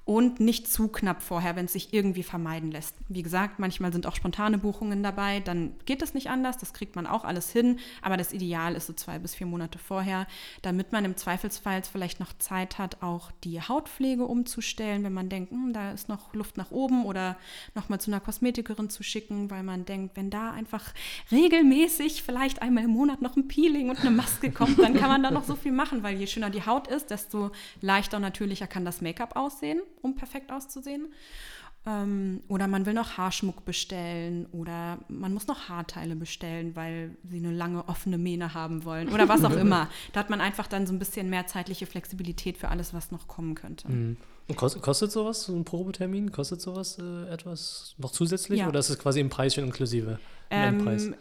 und 0.04 0.38
nicht 0.38 0.70
zu 0.70 0.88
knapp 0.88 1.22
vorher, 1.22 1.56
wenn 1.56 1.64
es 1.64 1.72
sich 1.72 1.94
irgendwie 1.94 2.22
vermeiden 2.22 2.70
lässt. 2.70 2.94
Wie 3.08 3.22
gesagt, 3.22 3.58
manchmal 3.58 3.92
sind 3.92 4.06
auch 4.06 4.14
spontane 4.14 4.58
Buchungen 4.58 5.02
dabei, 5.02 5.40
dann 5.40 5.74
geht 5.86 6.02
es 6.02 6.12
nicht 6.12 6.28
anders, 6.28 6.58
das 6.58 6.74
kriegt 6.74 6.94
man 6.94 7.06
auch 7.06 7.24
alles 7.24 7.50
hin, 7.50 7.78
aber 8.02 8.18
das 8.18 8.32
Ideal 8.32 8.74
ist 8.74 8.86
so 8.86 8.92
zwei 8.92 9.18
bis 9.18 9.34
vier 9.34 9.46
Monate 9.46 9.78
vorher, 9.78 10.26
damit 10.60 10.92
man 10.92 11.06
im 11.06 11.16
Zweifelsfall 11.16 11.82
vielleicht 11.90 12.20
noch 12.20 12.36
Zeit 12.38 12.78
hat, 12.78 13.02
auch 13.02 13.30
die 13.44 13.62
Hautpflege 13.62 14.26
umzustellen, 14.26 15.04
wenn 15.04 15.14
man 15.14 15.30
denkt, 15.30 15.52
hm, 15.52 15.72
da 15.72 15.92
ist 15.92 16.10
noch 16.10 16.34
Luft 16.34 16.58
nach 16.58 16.70
oben 16.70 17.06
oder 17.06 17.36
nochmal 17.74 18.00
zu 18.00 18.10
einer 18.10 18.20
Kosmetikerin 18.20 18.90
zu 18.90 19.02
schicken, 19.02 19.50
weil 19.50 19.62
man 19.62 19.86
denkt, 19.86 20.16
wenn 20.16 20.28
da 20.28 20.50
einfach 20.50 20.92
regelmäßig 21.32 22.22
vielleicht 22.22 22.60
einmal 22.60 22.84
im 22.84 22.90
Monat 22.90 23.22
noch 23.22 23.36
ein 23.36 23.48
Peeling 23.48 23.88
und 23.88 24.00
eine 24.00 24.10
Maske 24.10 24.50
kommt, 24.50 24.78
dann 24.78 24.94
kann 24.94 25.08
man 25.08 25.22
da 25.22 25.30
noch 25.30 25.44
so 25.44 25.56
viel 25.56 25.72
machen, 25.72 26.02
weil 26.02 26.18
je 26.18 26.26
schöner 26.26 26.50
die 26.50 26.66
Haut 26.66 26.88
ist, 26.88 27.10
desto 27.10 27.52
leichter 27.80 28.18
und 28.18 28.22
natürlicher 28.22 28.66
kann 28.66 28.84
das 28.84 29.00
Make-up 29.00 29.34
aussehen 29.36 29.80
um 30.04 30.14
perfekt 30.14 30.52
auszusehen. 30.52 31.12
Ähm, 31.86 32.42
oder 32.48 32.66
man 32.66 32.86
will 32.86 32.94
noch 32.94 33.18
Haarschmuck 33.18 33.66
bestellen 33.66 34.46
oder 34.52 34.98
man 35.08 35.34
muss 35.34 35.46
noch 35.46 35.68
Haarteile 35.68 36.16
bestellen, 36.16 36.74
weil 36.74 37.16
sie 37.28 37.36
eine 37.36 37.52
lange 37.52 37.86
offene 37.88 38.16
Mähne 38.16 38.54
haben 38.54 38.84
wollen 38.84 39.12
oder 39.12 39.28
was 39.28 39.44
auch 39.44 39.50
immer. 39.56 39.90
Da 40.12 40.20
hat 40.20 40.30
man 40.30 40.40
einfach 40.40 40.66
dann 40.66 40.86
so 40.86 40.94
ein 40.94 40.98
bisschen 40.98 41.28
mehr 41.28 41.46
zeitliche 41.46 41.84
Flexibilität 41.84 42.56
für 42.56 42.68
alles, 42.68 42.94
was 42.94 43.10
noch 43.10 43.28
kommen 43.28 43.54
könnte. 43.54 43.90
Mhm. 43.90 44.16
Kostet, 44.56 44.82
kostet 44.82 45.10
sowas, 45.10 45.44
so 45.44 45.54
ein 45.54 45.64
Probetermin? 45.64 46.30
Kostet 46.30 46.60
sowas 46.60 46.98
äh, 46.98 47.28
etwas 47.28 47.94
noch 47.98 48.12
zusätzlich 48.12 48.60
ja. 48.60 48.68
oder 48.68 48.78
ist 48.78 48.90
es 48.90 48.98
quasi 48.98 49.20
im 49.20 49.30
Preis 49.30 49.54
schon 49.54 49.64
inklusive? 49.64 50.18
Ähm, 50.50 51.14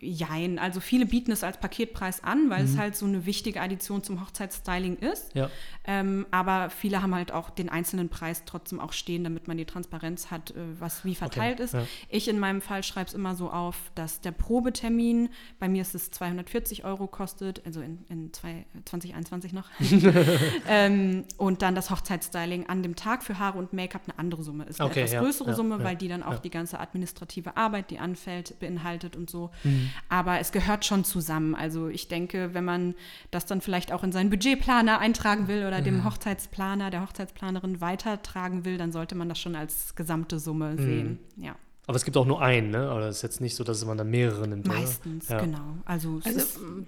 jein, 0.00 0.58
also 0.58 0.80
viele 0.80 1.06
bieten 1.06 1.32
es 1.32 1.44
als 1.44 1.58
Paketpreis 1.58 2.22
an, 2.22 2.50
weil 2.50 2.64
mhm. 2.64 2.70
es 2.70 2.78
halt 2.78 2.96
so 2.96 3.06
eine 3.06 3.26
wichtige 3.26 3.60
Addition 3.60 4.02
zum 4.02 4.20
Hochzeitsstyling 4.20 4.96
ist. 4.96 5.34
Ja. 5.34 5.50
Ähm, 5.86 6.26
aber 6.30 6.70
viele 6.70 7.02
haben 7.02 7.14
halt 7.14 7.32
auch 7.32 7.50
den 7.50 7.68
einzelnen 7.68 8.08
Preis 8.08 8.44
trotzdem 8.46 8.80
auch 8.80 8.92
stehen, 8.92 9.24
damit 9.24 9.48
man 9.48 9.56
die 9.56 9.64
Transparenz 9.64 10.30
hat, 10.30 10.50
äh, 10.50 10.54
was 10.78 11.04
wie 11.04 11.14
verteilt 11.14 11.54
okay. 11.54 11.64
ist. 11.64 11.74
Ja. 11.74 11.86
Ich 12.08 12.28
in 12.28 12.38
meinem 12.38 12.60
Fall 12.60 12.82
schreibe 12.82 13.08
es 13.08 13.14
immer 13.14 13.34
so 13.34 13.50
auf, 13.50 13.76
dass 13.94 14.20
der 14.20 14.32
Probetermin, 14.32 15.28
bei 15.58 15.68
mir 15.68 15.82
ist 15.82 15.94
es 15.94 16.10
240 16.10 16.84
Euro 16.84 17.06
kostet, 17.06 17.64
also 17.66 17.80
in, 17.80 18.04
in 18.08 18.32
zwei, 18.32 18.66
2021 18.84 19.52
noch. 19.52 19.68
ähm, 20.68 21.24
und 21.36 21.62
dann 21.62 21.74
das 21.74 21.90
Hochzeitsstyling 21.90 22.66
an 22.68 22.82
dem 22.82 22.96
Tag 22.96 23.22
für 23.22 23.38
Haare 23.38 23.58
und 23.58 23.72
Make-up 23.72 24.02
eine 24.06 24.18
andere 24.18 24.42
Summe 24.42 24.64
ist. 24.64 24.80
Eine 24.80 24.90
okay, 24.90 25.00
etwas 25.00 25.12
ja, 25.12 25.20
größere 25.20 25.54
Summe, 25.54 25.82
weil 25.84 25.96
die 25.96 26.08
dann 26.08 26.22
auch 26.22 26.38
die 26.38 26.50
ganze 26.50 26.80
administrative 26.80 27.56
Arbeit, 27.56 27.90
die 27.90 27.98
anfällt, 27.98 28.33
beinhaltet 28.58 29.16
und 29.16 29.30
so. 29.30 29.50
Mhm. 29.62 29.90
Aber 30.08 30.40
es 30.40 30.52
gehört 30.52 30.84
schon 30.84 31.04
zusammen. 31.04 31.54
Also 31.54 31.88
ich 31.88 32.08
denke, 32.08 32.54
wenn 32.54 32.64
man 32.64 32.94
das 33.30 33.46
dann 33.46 33.60
vielleicht 33.60 33.92
auch 33.92 34.04
in 34.04 34.12
seinen 34.12 34.30
Budgetplaner 34.30 34.98
eintragen 34.98 35.48
will 35.48 35.66
oder 35.66 35.80
dem 35.80 36.04
Hochzeitsplaner, 36.04 36.90
der 36.90 37.02
Hochzeitsplanerin 37.02 37.80
weitertragen 37.80 38.64
will, 38.64 38.78
dann 38.78 38.92
sollte 38.92 39.14
man 39.14 39.28
das 39.28 39.38
schon 39.38 39.56
als 39.56 39.94
gesamte 39.94 40.38
Summe 40.38 40.72
mhm. 40.72 40.78
sehen. 40.78 41.18
Ja. 41.36 41.56
Aber 41.86 41.96
es 41.96 42.04
gibt 42.04 42.16
auch 42.16 42.24
nur 42.24 42.40
einen, 42.40 42.70
ne? 42.70 42.94
Oder 42.94 43.08
es 43.08 43.16
ist 43.16 43.22
jetzt 43.22 43.40
nicht 43.42 43.54
so, 43.56 43.62
dass 43.62 43.84
man 43.84 43.98
dann 43.98 44.08
mehrere 44.08 44.48
nimmt. 44.48 44.66
Meistens, 44.66 45.28
ja. 45.28 45.38
genau. 45.38 45.58
Also, 45.84 46.18
also 46.24 46.40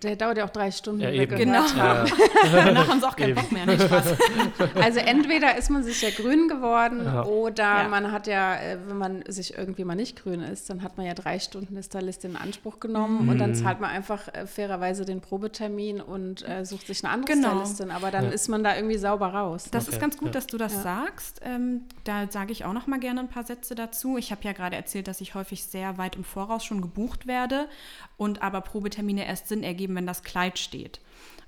der 0.02 0.16
dauert 0.16 0.38
ja 0.38 0.46
auch 0.46 0.50
drei 0.50 0.70
Stunden. 0.70 1.02
Ja, 1.02 1.10
eben. 1.10 1.36
Genau. 1.36 1.66
Ja, 1.76 2.06
Danach 2.50 2.88
haben 2.88 3.00
sie 3.00 3.06
auch 3.06 3.14
keinen 3.14 3.34
Bock 3.34 3.52
mehr. 3.52 3.66
Nicht 3.66 3.82
Spaß. 3.82 4.14
Also 4.74 5.00
entweder 5.00 5.56
ist 5.56 5.70
man 5.70 5.82
sich 5.82 6.00
ja 6.00 6.10
grün 6.10 6.48
geworden 6.48 7.06
oder 7.24 7.88
man 7.88 8.12
hat 8.12 8.26
ja, 8.26 8.56
äh, 8.56 8.78
wenn 8.86 8.98
man 8.98 9.24
sich 9.26 9.56
irgendwie 9.56 9.84
mal 9.84 9.94
nicht 9.94 10.22
grün 10.22 10.40
ist, 10.40 10.70
dann 10.70 10.82
hat 10.82 10.96
man 10.96 11.06
ja 11.06 11.14
drei 11.14 11.38
Stunden 11.38 11.80
Stylistin 11.82 12.32
in 12.32 12.36
Anspruch 12.36 12.80
genommen 12.80 13.24
mhm. 13.24 13.28
und 13.28 13.38
dann 13.38 13.54
zahlt 13.54 13.80
man 13.80 13.90
einfach 13.90 14.28
äh, 14.28 14.46
fairerweise 14.46 15.04
den 15.04 15.20
Probetermin 15.20 16.00
und 16.00 16.48
äh, 16.48 16.64
sucht 16.64 16.86
sich 16.86 17.04
eine 17.04 17.12
andere 17.12 17.34
genau. 17.34 17.50
Stylistin. 17.50 17.90
Aber 17.90 18.10
dann 18.10 18.32
ist 18.32 18.48
man 18.48 18.64
da 18.64 18.76
irgendwie 18.76 18.98
sauber 18.98 19.28
raus. 19.28 19.68
Das 19.70 19.86
okay. 19.86 19.96
ist 19.96 20.00
ganz 20.00 20.16
gut, 20.16 20.34
dass 20.34 20.46
du 20.46 20.56
das 20.56 20.82
sagst. 20.82 21.40
Ähm, 21.42 21.82
da 22.04 22.30
sage 22.30 22.52
ich 22.52 22.64
auch 22.64 22.72
noch 22.72 22.86
mal 22.86 22.98
gerne 22.98 23.20
ein 23.20 23.28
paar 23.28 23.44
Sätze 23.44 23.74
dazu. 23.74 24.16
Ich 24.16 24.30
habe 24.30 24.42
ja 24.44 24.52
gerade 24.52 24.76
erzählt, 24.86 25.08
dass 25.08 25.20
ich 25.20 25.34
häufig 25.34 25.64
sehr 25.64 25.98
weit 25.98 26.14
im 26.14 26.24
Voraus 26.24 26.64
schon 26.64 26.80
gebucht 26.80 27.26
werde 27.26 27.68
und 28.16 28.40
aber 28.40 28.60
Probetermine 28.60 29.26
erst 29.26 29.48
Sinn 29.48 29.64
ergeben, 29.64 29.96
wenn 29.96 30.06
das 30.06 30.22
Kleid 30.22 30.58
steht. 30.58 31.00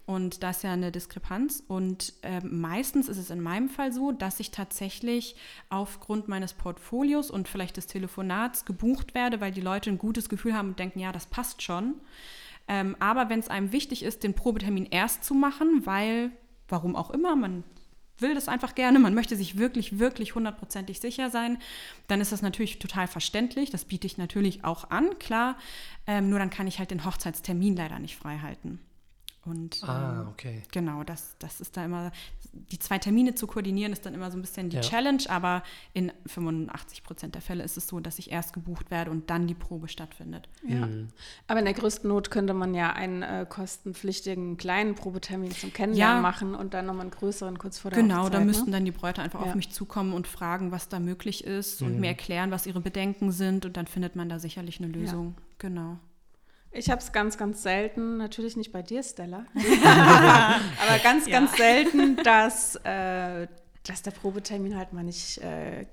Und 0.06 0.42
das 0.42 0.58
ist 0.58 0.62
ja 0.62 0.72
eine 0.72 0.90
Diskrepanz. 0.90 1.62
Und 1.68 2.14
äh, 2.22 2.40
meistens 2.40 3.08
ist 3.08 3.18
es 3.18 3.28
in 3.28 3.42
meinem 3.42 3.68
Fall 3.68 3.92
so, 3.92 4.10
dass 4.10 4.40
ich 4.40 4.50
tatsächlich 4.50 5.36
aufgrund 5.68 6.28
meines 6.28 6.54
Portfolios 6.54 7.30
und 7.30 7.46
vielleicht 7.46 7.76
des 7.76 7.86
Telefonats 7.86 8.64
gebucht 8.64 9.14
werde, 9.14 9.42
weil 9.42 9.52
die 9.52 9.60
Leute 9.60 9.90
ein 9.90 9.98
gutes 9.98 10.30
Gefühl 10.30 10.54
haben 10.54 10.68
und 10.68 10.78
denken, 10.78 10.98
ja, 10.98 11.12
das 11.12 11.26
passt 11.26 11.62
schon. 11.62 11.94
Ähm, 12.68 12.96
aber 13.00 13.28
wenn 13.28 13.38
es 13.40 13.48
einem 13.48 13.70
wichtig 13.70 14.02
ist, 14.02 14.22
den 14.22 14.34
Probetermin 14.34 14.86
erst 14.86 15.24
zu 15.24 15.34
machen, 15.34 15.82
weil, 15.84 16.30
warum 16.68 16.96
auch 16.96 17.10
immer, 17.10 17.36
man 17.36 17.62
will 18.20 18.34
das 18.34 18.48
einfach 18.48 18.74
gerne, 18.74 18.98
man 18.98 19.14
möchte 19.14 19.36
sich 19.36 19.58
wirklich, 19.58 19.98
wirklich 19.98 20.34
hundertprozentig 20.34 21.00
sicher 21.00 21.30
sein, 21.30 21.58
dann 22.06 22.20
ist 22.20 22.32
das 22.32 22.42
natürlich 22.42 22.78
total 22.78 23.06
verständlich. 23.06 23.70
Das 23.70 23.84
biete 23.84 24.06
ich 24.06 24.18
natürlich 24.18 24.64
auch 24.64 24.90
an, 24.90 25.18
klar. 25.18 25.56
Ähm, 26.06 26.30
nur 26.30 26.38
dann 26.38 26.50
kann 26.50 26.66
ich 26.66 26.78
halt 26.78 26.90
den 26.90 27.04
Hochzeitstermin 27.04 27.76
leider 27.76 27.98
nicht 27.98 28.16
frei 28.16 28.38
halten. 28.38 28.80
Und 29.48 29.82
ah, 29.84 30.22
ähm, 30.22 30.28
okay. 30.28 30.62
genau, 30.72 31.04
das, 31.04 31.36
das 31.38 31.60
ist 31.60 31.76
da 31.76 31.84
immer, 31.84 32.12
die 32.52 32.78
zwei 32.78 32.98
Termine 32.98 33.34
zu 33.34 33.46
koordinieren, 33.46 33.92
ist 33.92 34.04
dann 34.06 34.14
immer 34.14 34.30
so 34.30 34.38
ein 34.38 34.40
bisschen 34.40 34.70
die 34.70 34.76
ja. 34.76 34.82
Challenge, 34.82 35.22
aber 35.28 35.62
in 35.92 36.12
85 36.26 37.02
Prozent 37.02 37.34
der 37.34 37.42
Fälle 37.42 37.64
ist 37.64 37.76
es 37.76 37.86
so, 37.86 38.00
dass 38.00 38.18
ich 38.18 38.30
erst 38.30 38.52
gebucht 38.52 38.90
werde 38.90 39.10
und 39.10 39.30
dann 39.30 39.46
die 39.46 39.54
Probe 39.54 39.88
stattfindet. 39.88 40.48
Ja. 40.66 40.86
Mhm. 40.86 41.08
Aber 41.46 41.58
in 41.58 41.64
der 41.64 41.74
größten 41.74 42.08
Not 42.08 42.30
könnte 42.30 42.54
man 42.54 42.74
ja 42.74 42.92
einen 42.92 43.22
äh, 43.22 43.46
kostenpflichtigen 43.48 44.56
kleinen 44.56 44.94
Probetermin 44.94 45.52
zum 45.52 45.72
Kennenlernen 45.72 46.16
ja. 46.16 46.22
machen 46.22 46.54
und 46.54 46.74
dann 46.74 46.86
nochmal 46.86 47.02
einen 47.02 47.10
größeren 47.10 47.58
kurz 47.58 47.78
vor 47.78 47.90
der 47.90 48.02
Genau, 48.02 48.18
Hochzeit, 48.18 48.34
da 48.34 48.38
ne? 48.40 48.46
müssten 48.46 48.72
dann 48.72 48.84
die 48.84 48.92
Bräute 48.92 49.22
einfach 49.22 49.40
auf 49.40 49.54
mich 49.54 49.70
zukommen 49.70 50.12
und 50.12 50.26
fragen, 50.26 50.72
was 50.72 50.88
da 50.88 51.00
möglich 51.00 51.44
ist 51.44 51.80
mhm. 51.80 51.86
und 51.86 52.00
mir 52.00 52.08
erklären, 52.08 52.50
was 52.50 52.66
ihre 52.66 52.80
Bedenken 52.80 53.32
sind 53.32 53.66
und 53.66 53.76
dann 53.76 53.86
findet 53.86 54.16
man 54.16 54.28
da 54.28 54.38
sicherlich 54.38 54.80
eine 54.80 54.88
Lösung. 54.88 55.34
Genau. 55.58 55.98
Ich 56.78 56.90
habe 56.90 57.00
es 57.00 57.10
ganz, 57.10 57.36
ganz 57.36 57.64
selten, 57.64 58.18
natürlich 58.18 58.56
nicht 58.56 58.70
bei 58.70 58.82
dir, 58.82 59.02
Stella, 59.02 59.44
aber 59.54 60.98
ganz, 61.02 61.26
ja. 61.26 61.40
ganz 61.40 61.56
selten, 61.56 62.16
dass, 62.22 62.76
äh, 62.84 63.48
dass 63.84 64.02
der 64.02 64.12
Probetermin 64.12 64.76
halt 64.76 64.92
mal 64.92 65.02
nicht, 65.02 65.38
äh, 65.38 65.86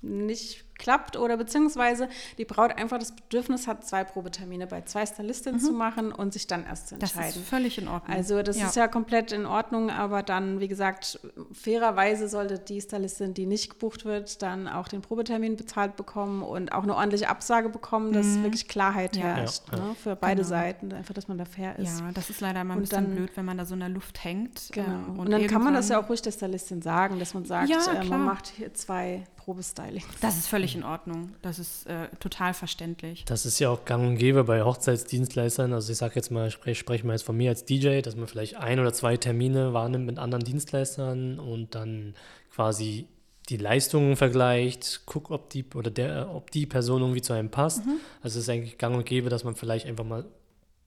nicht 0.00 0.71
klappt 0.78 1.16
oder 1.16 1.36
beziehungsweise 1.36 2.08
die 2.38 2.44
Braut 2.44 2.76
einfach 2.76 2.98
das 2.98 3.12
Bedürfnis 3.12 3.66
hat, 3.66 3.86
zwei 3.86 4.04
Probetermine 4.04 4.66
bei 4.66 4.82
zwei 4.82 5.06
Stylistinnen 5.06 5.60
mhm. 5.60 5.64
zu 5.64 5.72
machen 5.72 6.12
und 6.12 6.32
sich 6.32 6.46
dann 6.46 6.64
erst 6.64 6.88
zu 6.88 6.94
entscheiden. 6.96 7.26
Das 7.26 7.36
ist 7.36 7.48
völlig 7.48 7.78
in 7.78 7.88
Ordnung. 7.88 8.16
Also 8.16 8.42
das 8.42 8.58
ja. 8.58 8.66
ist 8.66 8.76
ja 8.76 8.88
komplett 8.88 9.32
in 9.32 9.46
Ordnung, 9.46 9.90
aber 9.90 10.22
dann, 10.22 10.60
wie 10.60 10.68
gesagt, 10.68 11.20
fairerweise 11.52 12.28
sollte 12.28 12.58
die 12.58 12.80
Stylistin, 12.80 13.34
die 13.34 13.46
nicht 13.46 13.70
gebucht 13.70 14.04
wird, 14.04 14.42
dann 14.42 14.68
auch 14.68 14.88
den 14.88 15.02
Probetermin 15.02 15.56
bezahlt 15.56 15.96
bekommen 15.96 16.42
und 16.42 16.72
auch 16.72 16.82
eine 16.82 16.96
ordentliche 16.96 17.28
Absage 17.28 17.68
bekommen, 17.68 18.12
dass 18.12 18.26
mhm. 18.26 18.44
wirklich 18.44 18.68
Klarheit 18.68 19.16
ja. 19.16 19.22
herrscht 19.22 19.62
ja, 19.70 19.78
ne, 19.78 19.94
für 19.94 20.16
beide 20.16 20.42
genau. 20.42 20.48
Seiten, 20.48 20.92
einfach, 20.92 21.14
dass 21.14 21.28
man 21.28 21.38
da 21.38 21.44
fair 21.44 21.78
ist. 21.78 22.00
Ja, 22.00 22.10
das 22.12 22.30
ist 22.30 22.40
leider 22.40 22.60
immer 22.60 22.74
ein 22.74 22.80
bisschen 22.80 23.04
dann, 23.04 23.14
blöd, 23.14 23.30
wenn 23.36 23.44
man 23.44 23.58
da 23.58 23.64
so 23.64 23.74
in 23.74 23.80
der 23.80 23.88
Luft 23.88 24.24
hängt. 24.24 24.70
Genau. 24.72 24.86
Ähm, 24.86 25.10
und, 25.10 25.18
und, 25.20 25.30
dann 25.30 25.46
kann 25.46 25.62
man 25.62 25.74
das 25.74 25.88
ja 25.88 26.00
auch 26.00 26.08
ruhig 26.08 26.22
der 26.22 26.32
Stylistin 26.32 26.82
sagen, 26.82 27.18
dass 27.18 27.34
man 27.34 27.44
sagt, 27.44 27.70
äh, 27.70 28.04
man 28.04 28.24
macht 28.24 28.48
hier 28.48 28.72
zwei 28.74 29.24
Probestyling. 29.36 30.04
Das 30.20 30.36
ist 30.36 30.46
völlig 30.46 30.71
in 30.74 30.84
Ordnung. 30.84 31.34
Das 31.42 31.58
ist 31.58 31.86
äh, 31.86 32.08
total 32.20 32.54
verständlich. 32.54 33.24
Das 33.24 33.46
ist 33.46 33.58
ja 33.58 33.70
auch 33.70 33.84
gang 33.84 34.06
und 34.06 34.16
gäbe 34.16 34.44
bei 34.44 34.62
Hochzeitsdienstleistern. 34.62 35.72
Also 35.72 35.92
ich 35.92 35.98
sage 35.98 36.14
jetzt 36.16 36.30
mal, 36.30 36.48
ich 36.48 36.54
spreche 36.54 36.78
sprech 36.78 37.04
mal 37.04 37.12
jetzt 37.12 37.24
von 37.24 37.36
mir 37.36 37.50
als 37.50 37.64
DJ, 37.64 38.00
dass 38.00 38.16
man 38.16 38.26
vielleicht 38.26 38.56
ein 38.56 38.80
oder 38.80 38.92
zwei 38.92 39.16
Termine 39.16 39.72
wahrnimmt 39.72 40.06
mit 40.06 40.18
anderen 40.18 40.44
Dienstleistern 40.44 41.38
und 41.38 41.74
dann 41.74 42.14
quasi 42.54 43.06
die 43.48 43.56
Leistungen 43.56 44.16
vergleicht, 44.16 45.02
guckt, 45.06 45.30
ob 45.30 45.50
die 45.50 45.64
oder 45.74 45.90
der, 45.90 46.30
ob 46.32 46.50
die 46.50 46.66
Person 46.66 47.02
irgendwie 47.02 47.22
zu 47.22 47.32
einem 47.32 47.50
passt. 47.50 47.84
Mhm. 47.84 47.96
Also 48.22 48.38
es 48.38 48.44
ist 48.44 48.48
eigentlich 48.48 48.78
gang 48.78 48.96
und 48.96 49.06
gäbe, 49.06 49.30
dass 49.30 49.44
man 49.44 49.56
vielleicht 49.56 49.86
einfach 49.86 50.04
mal 50.04 50.24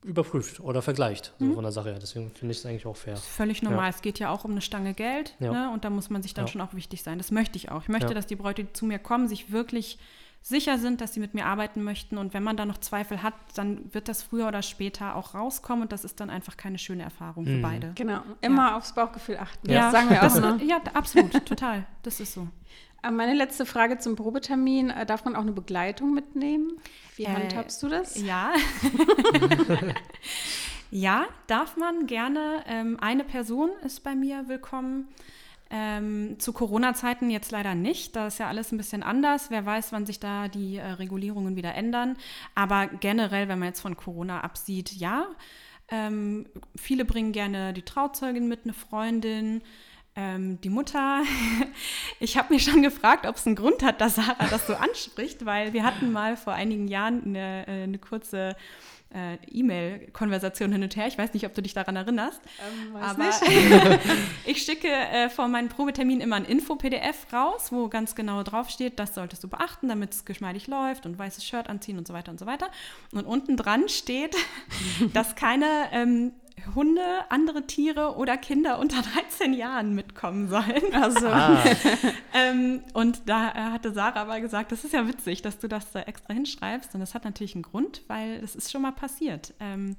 überprüft 0.05 0.59
oder 0.59 0.81
vergleicht 0.81 1.33
so 1.39 1.45
mhm. 1.45 1.53
von 1.55 1.63
der 1.63 1.71
Sache 1.71 1.89
her. 1.89 1.99
Deswegen 1.99 2.31
finde 2.31 2.53
ich 2.53 2.59
es 2.59 2.65
eigentlich 2.65 2.85
auch 2.85 2.95
fair. 2.95 3.17
völlig 3.17 3.61
normal. 3.61 3.85
Ja. 3.85 3.89
Es 3.89 4.01
geht 4.01 4.19
ja 4.19 4.29
auch 4.29 4.45
um 4.45 4.51
eine 4.51 4.61
Stange 4.61 4.93
Geld 4.93 5.35
ja. 5.39 5.51
ne? 5.51 5.71
und 5.71 5.83
da 5.83 5.89
muss 5.89 6.09
man 6.09 6.21
sich 6.21 6.33
dann 6.33 6.45
ja. 6.45 6.51
schon 6.51 6.61
auch 6.61 6.73
wichtig 6.73 7.03
sein. 7.03 7.17
Das 7.17 7.31
möchte 7.31 7.57
ich 7.57 7.71
auch. 7.71 7.83
Ich 7.83 7.89
möchte, 7.89 8.13
dass 8.13 8.27
die 8.27 8.35
Bräute, 8.35 8.63
die 8.63 8.73
zu 8.73 8.85
mir 8.85 8.99
kommen, 8.99 9.27
sich 9.27 9.51
wirklich 9.51 9.97
sicher 10.45 10.77
sind, 10.77 11.01
dass 11.01 11.15
sie 11.15 11.19
mit 11.19 11.33
mir 11.33 11.47
arbeiten 11.47 11.81
möchten. 11.83 12.19
Und 12.19 12.35
wenn 12.35 12.43
man 12.43 12.55
da 12.55 12.65
noch 12.65 12.77
Zweifel 12.77 13.23
hat, 13.23 13.33
dann 13.55 13.91
wird 13.93 14.07
das 14.07 14.21
früher 14.21 14.47
oder 14.47 14.61
später 14.61 15.15
auch 15.15 15.33
rauskommen 15.33 15.83
und 15.83 15.91
das 15.91 16.05
ist 16.05 16.19
dann 16.19 16.29
einfach 16.29 16.55
keine 16.55 16.77
schöne 16.77 17.01
Erfahrung 17.01 17.45
für 17.45 17.51
mhm. 17.51 17.61
beide. 17.63 17.91
Genau, 17.95 18.21
immer 18.41 18.77
aufs 18.77 18.93
Bauchgefühl 18.93 19.37
achten. 19.37 19.71
Ja, 19.71 19.91
das 19.91 19.91
sagen 19.91 20.09
wir 20.11 20.23
auch. 20.23 20.57
Ne? 20.57 20.63
Ja, 20.65 20.81
absolut, 20.93 21.45
total. 21.47 21.85
Das 22.03 22.19
ist 22.19 22.33
so. 22.33 22.47
Äh, 23.05 23.11
meine 23.11 23.33
letzte 23.33 23.65
Frage 23.65 23.97
zum 23.97 24.15
Probetermin. 24.15 24.89
Äh, 24.89 25.05
darf 25.05 25.25
man 25.25 25.35
auch 25.35 25.41
eine 25.41 25.51
Begleitung 25.51 26.13
mitnehmen? 26.13 26.79
Wie 27.15 27.23
äh, 27.23 27.29
handhabst 27.29 27.81
du 27.83 27.89
das? 27.89 28.21
Ja. 28.21 28.53
ja, 30.91 31.25
darf 31.47 31.77
man 31.77 32.07
gerne. 32.07 32.63
Ähm, 32.67 32.97
eine 32.99 33.23
Person 33.23 33.69
ist 33.83 34.03
bei 34.03 34.15
mir 34.15 34.47
willkommen. 34.47 35.07
Ähm, 35.71 36.35
zu 36.37 36.53
Corona-Zeiten 36.53 37.31
jetzt 37.31 37.51
leider 37.51 37.73
nicht. 37.73 38.15
Da 38.15 38.27
ist 38.27 38.39
ja 38.39 38.47
alles 38.47 38.71
ein 38.71 38.77
bisschen 38.77 39.03
anders. 39.03 39.49
Wer 39.49 39.65
weiß, 39.65 39.91
wann 39.91 40.05
sich 40.05 40.19
da 40.19 40.47
die 40.47 40.77
äh, 40.77 40.85
Regulierungen 40.85 41.55
wieder 41.55 41.73
ändern. 41.73 42.17
Aber 42.53 42.87
generell, 42.87 43.47
wenn 43.47 43.59
man 43.59 43.69
jetzt 43.69 43.81
von 43.81 43.97
Corona 43.97 44.41
absieht, 44.41 44.91
ja. 44.93 45.27
Ähm, 45.89 46.47
viele 46.75 47.05
bringen 47.05 47.31
gerne 47.31 47.71
die 47.73 47.83
Trauzeugin 47.83 48.47
mit, 48.47 48.61
eine 48.63 48.73
Freundin. 48.73 49.61
Ähm, 50.17 50.61
die 50.61 50.69
Mutter, 50.69 51.23
ich 52.21 52.37
habe 52.37 52.53
mich 52.53 52.63
schon 52.63 52.81
gefragt, 52.81 53.25
ob 53.25 53.35
es 53.35 53.45
einen 53.45 53.55
Grund 53.55 53.83
hat, 53.83 53.99
dass 53.99 54.15
Sarah 54.15 54.47
das 54.49 54.65
so 54.65 54.75
anspricht, 54.75 55.45
weil 55.45 55.73
wir 55.73 55.83
hatten 55.83 56.11
mal 56.13 56.37
vor 56.37 56.53
einigen 56.53 56.87
Jahren 56.87 57.21
eine, 57.25 57.67
äh, 57.67 57.83
eine 57.83 57.97
kurze 57.97 58.55
äh, 59.13 59.37
E-Mail-Konversation 59.51 60.71
hin 60.71 60.83
und 60.83 60.95
her. 60.95 61.07
Ich 61.07 61.17
weiß 61.17 61.33
nicht, 61.33 61.45
ob 61.45 61.53
du 61.53 61.61
dich 61.61 61.73
daran 61.73 61.95
erinnerst. 61.95 62.41
Ähm, 62.65 62.95
aber 62.95 63.29
ich 64.45 64.63
schicke 64.63 64.87
äh, 64.87 65.29
vor 65.29 65.47
meinem 65.47 65.69
Probetermin 65.69 66.21
immer 66.21 66.35
ein 66.35 66.45
Info-PDF 66.45 67.31
raus, 67.31 67.71
wo 67.71 67.87
ganz 67.87 68.15
genau 68.15 68.43
draufsteht, 68.43 68.99
das 68.99 69.15
solltest 69.15 69.43
du 69.43 69.47
beachten, 69.47 69.87
damit 69.87 70.13
es 70.13 70.25
geschmeidig 70.25 70.67
läuft 70.67 71.05
und 71.05 71.17
weißes 71.17 71.45
Shirt 71.45 71.69
anziehen 71.69 71.97
und 71.97 72.07
so 72.07 72.13
weiter 72.13 72.31
und 72.31 72.39
so 72.39 72.45
weiter. 72.45 72.69
Und 73.11 73.25
unten 73.25 73.57
dran 73.57 73.87
steht, 73.89 74.35
dass 75.13 75.35
keine 75.35 75.89
ähm, 75.91 76.33
Hunde, 76.73 77.01
andere 77.29 77.67
Tiere 77.67 78.15
oder 78.15 78.37
Kinder 78.37 78.79
unter 78.79 79.01
13 79.29 79.53
Jahren 79.53 79.93
mitkommen 79.93 80.47
sollen. 80.47 80.93
Also. 80.93 81.27
Ah, 81.27 81.63
Ähm, 82.33 82.81
und 82.93 83.29
da 83.29 83.49
äh, 83.51 83.71
hatte 83.71 83.93
Sarah 83.93 84.21
aber 84.21 84.41
gesagt, 84.41 84.73
das 84.73 84.83
ist 84.83 84.93
ja 84.93 85.07
witzig, 85.07 85.41
dass 85.41 85.57
du 85.57 85.69
das 85.69 85.93
da 85.93 86.01
extra 86.01 86.33
hinschreibst. 86.33 86.93
Und 86.93 86.99
das 86.99 87.13
hat 87.13 87.23
natürlich 87.23 87.55
einen 87.55 87.63
Grund, 87.63 88.01
weil 88.07 88.41
das 88.41 88.55
ist 88.55 88.71
schon 88.71 88.81
mal 88.81 88.91
passiert. 88.91 89.53
Ähm, 89.61 89.95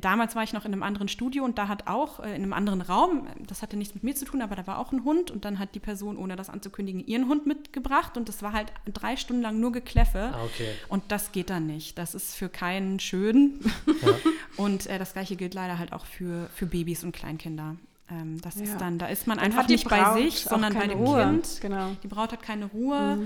damals 0.00 0.34
war 0.36 0.42
ich 0.42 0.52
noch 0.52 0.64
in 0.64 0.72
einem 0.72 0.82
anderen 0.82 1.08
Studio 1.08 1.44
und 1.44 1.58
da 1.58 1.68
hat 1.68 1.86
auch 1.86 2.20
äh, 2.20 2.28
in 2.36 2.42
einem 2.42 2.52
anderen 2.52 2.80
Raum, 2.80 3.26
das 3.46 3.62
hatte 3.62 3.76
nichts 3.76 3.94
mit 3.94 4.04
mir 4.04 4.14
zu 4.14 4.24
tun, 4.24 4.42
aber 4.42 4.56
da 4.56 4.66
war 4.66 4.78
auch 4.78 4.92
ein 4.92 5.04
Hund 5.04 5.30
und 5.30 5.44
dann 5.44 5.58
hat 5.58 5.74
die 5.74 5.80
Person, 5.80 6.16
ohne 6.16 6.36
das 6.36 6.50
anzukündigen, 6.50 7.06
ihren 7.06 7.28
Hund 7.28 7.46
mitgebracht 7.46 8.16
und 8.16 8.28
das 8.28 8.42
war 8.42 8.52
halt 8.52 8.72
drei 8.92 9.16
Stunden 9.16 9.42
lang 9.42 9.60
nur 9.60 9.72
Gekläffe. 9.72 10.30
ah, 10.34 10.44
okay. 10.44 10.68
Und 10.88 11.04
das 11.08 11.32
geht 11.32 11.50
dann 11.50 11.66
nicht. 11.66 11.98
Das 11.98 12.14
ist 12.14 12.34
für 12.34 12.48
keinen 12.48 13.00
schön. 13.00 13.60
Ja. 13.86 14.08
Und 14.56 14.86
äh, 14.86 14.98
das 14.98 15.12
gleiche 15.12 15.36
gilt 15.36 15.52
leider 15.54 15.78
halt 15.78 15.92
auch 15.92 16.06
für, 16.06 16.48
für 16.54 16.64
Babys 16.66 17.04
und 17.04 17.12
Kleinkinder. 17.12 17.76
Ähm, 18.10 18.40
das 18.40 18.54
Ja. 18.56 18.62
ist 18.64 18.78
dann, 18.80 18.98
da 18.98 19.06
ist 19.06 19.26
man 19.26 19.36
Dann 19.36 19.46
einfach 19.46 19.68
nicht 19.68 19.86
bei 19.88 20.14
sich, 20.14 20.40
sondern 20.44 20.72
bei 20.74 20.86
dem 20.86 20.98
Ruhe. 20.98 21.22
Kind. 21.24 21.58
Genau. 21.60 21.90
Die 22.02 22.08
Braut 22.08 22.32
hat 22.32 22.42
keine 22.42 22.64
Ruhe 22.66 23.18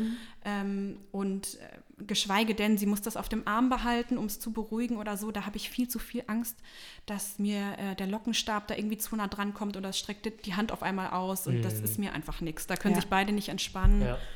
ähm, 0.45 0.97
und 1.13 1.55
äh, 1.55 1.59
geschweige 2.07 2.55
denn, 2.55 2.79
sie 2.79 2.87
muss 2.87 3.03
das 3.03 3.17
auf 3.17 3.29
dem 3.29 3.47
Arm 3.47 3.69
behalten, 3.71 4.19
um 4.19 4.27
es 4.27 4.39
zu 4.41 4.53
beruhigen 4.53 4.97
oder 4.97 5.17
so. 5.17 5.31
Da 5.31 5.47
habe 5.47 5.57
ich 5.57 5.71
viel 5.71 5.89
zu 5.89 5.99
viel 5.99 6.25
Angst, 6.27 6.57
dass 7.07 7.39
mir 7.39 7.77
äh, 7.79 7.95
der 7.97 8.07
Lockenstab 8.07 8.67
da 8.69 8.75
irgendwie 8.75 8.99
zu 8.99 9.15
nah 9.17 9.29
dran 9.29 9.55
kommt 9.55 9.77
oder 9.77 9.91
es 9.91 9.99
streckt 9.99 10.47
die 10.47 10.55
Hand 10.55 10.73
auf 10.73 10.83
einmal 10.83 11.11
aus 11.11 11.47
und 11.47 11.63
das 11.63 11.81
ist 11.81 11.99
mir 11.99 12.13
einfach 12.13 12.41
nichts. 12.41 12.67
Da 12.67 12.77
können 12.77 12.95
Ja. 12.95 13.01
sich 13.01 13.11
beide 13.11 13.33
nicht 13.33 13.49
entspannen. 13.49 14.03
Ja. 14.03 14.19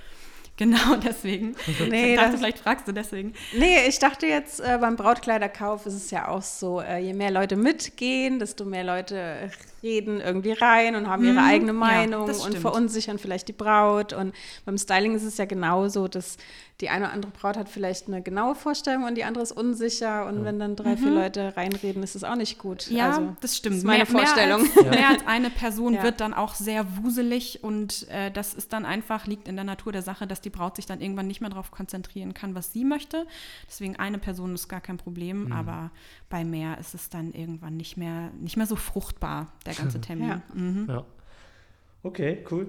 Genau 0.57 0.95
deswegen. 0.95 1.57
Nee, 1.91 2.13
ich 2.13 2.17
dachte, 2.17 2.31
das- 2.31 2.41
vielleicht 2.41 2.59
fragst 2.61 2.87
du 2.87 2.93
deswegen. 2.93 3.33
Nee, 3.59 3.89
ich 3.89 3.99
dachte 3.99 4.27
jetzt, 4.29 4.61
äh, 4.61 4.79
beim 4.81 4.95
Brautkleiderkauf 4.95 5.85
ist 5.87 5.95
es 5.95 6.13
ja 6.13 6.29
auch 6.29 6.43
so, 6.43 6.81
äh, 6.81 6.99
je 6.99 7.13
mehr 7.13 7.33
Leute 7.33 7.57
mitgehen, 7.57 8.39
desto 8.39 8.65
mehr 8.65 8.85
Leute 8.85 9.51
reden 9.85 10.21
irgendwie 10.21 10.53
rein 10.53 10.97
und 10.97 11.07
haben 11.09 11.23
ihre 11.25 11.35
Mhm, 11.35 11.39
eigene 11.47 11.73
ja, 11.73 11.79
Meinung 11.79 12.27
das 12.27 12.45
und 12.45 12.57
verunsichern 12.59 13.19
vielleicht 13.19 13.47
die 13.49 13.53
Braut. 13.53 14.13
Und 14.13 14.35
beim 14.65 14.79
Styling 14.79 15.15
ist 15.15 15.23
es 15.25 15.37
ja 15.37 15.45
genauso, 15.45 16.09
dass 16.09 16.37
die 16.81 16.89
eine 16.89 17.05
oder 17.05 17.13
andere 17.15 17.31
Braut 17.31 17.57
hat 17.57 17.69
vielleicht 17.69 18.09
eine 18.09 18.21
genaue 18.21 18.57
Vorstellung 18.57 19.05
und 19.05 19.15
die 19.15 19.23
andere 19.23 19.45
ist 19.45 19.53
unsicher. 19.53 20.27
Und 20.27 20.45
wenn 20.45 20.59
dann 20.59 20.75
drei, 20.75 20.97
vier 20.97 21.11
Leute 21.13 21.57
reinreden, 21.57 22.03
ist 22.03 22.17
es 22.17 22.25
auch 22.25 22.35
nicht 22.35 22.59
gut. 22.59 22.91
Mhm. 22.91 22.97
Ja, 22.97 23.11
also, 23.11 23.37
das 23.41 23.57
stimmt. 23.57 23.77
ist 23.77 23.85
meine 23.85 24.07
Vorstellung. 24.07 24.63
Mehr 24.63 24.77
als, 24.85 24.91
mehr 24.97 25.09
als 25.11 25.27
eine 25.27 25.51
Person 25.51 25.95
Ja. 25.95 26.03
wird 26.03 26.21
dann 26.21 26.35
auch 26.35 26.55
sehr 26.55 26.85
wuselig 27.05 27.63
und 27.63 28.09
äh, 28.09 28.31
das 28.33 28.55
ist 28.55 28.73
dann 28.73 28.85
einfach, 28.85 29.27
liegt 29.27 29.47
in 29.47 29.55
der 29.55 29.65
Natur 29.65 29.93
der 29.93 30.03
Sache, 30.03 30.27
dass 30.27 30.41
die 30.41 30.51
Braut 30.51 30.75
sich 30.77 30.87
dann 30.87 31.01
irgendwann 31.01 31.27
nicht 31.29 31.41
mehr 31.41 31.51
darauf 31.51 31.71
konzentrieren 31.71 32.35
kann, 32.35 32.55
was 32.57 32.73
sie 32.73 32.85
möchte. 32.85 33.27
Deswegen 33.69 33.97
eine 33.97 34.19
Person 34.19 34.55
ist 34.55 34.69
gar 34.69 34.81
kein 34.81 34.97
Problem, 34.97 35.53
aber 35.53 35.91
bei 36.31 36.45
mehr 36.45 36.79
ist 36.79 36.95
es 36.95 37.09
dann 37.09 37.33
irgendwann 37.33 37.77
nicht 37.77 37.97
mehr, 37.97 38.31
nicht 38.41 38.57
mehr 38.57 38.67
so 38.67 38.75
fruchtbar, 38.77 39.53
der 39.67 39.74
ganze 39.77 40.01
Termin. 40.01 40.29
Ja. 40.29 40.43
Mhm. 40.55 40.87
Ja. 40.89 41.05
Okay, 42.03 42.45
cool. 42.51 42.69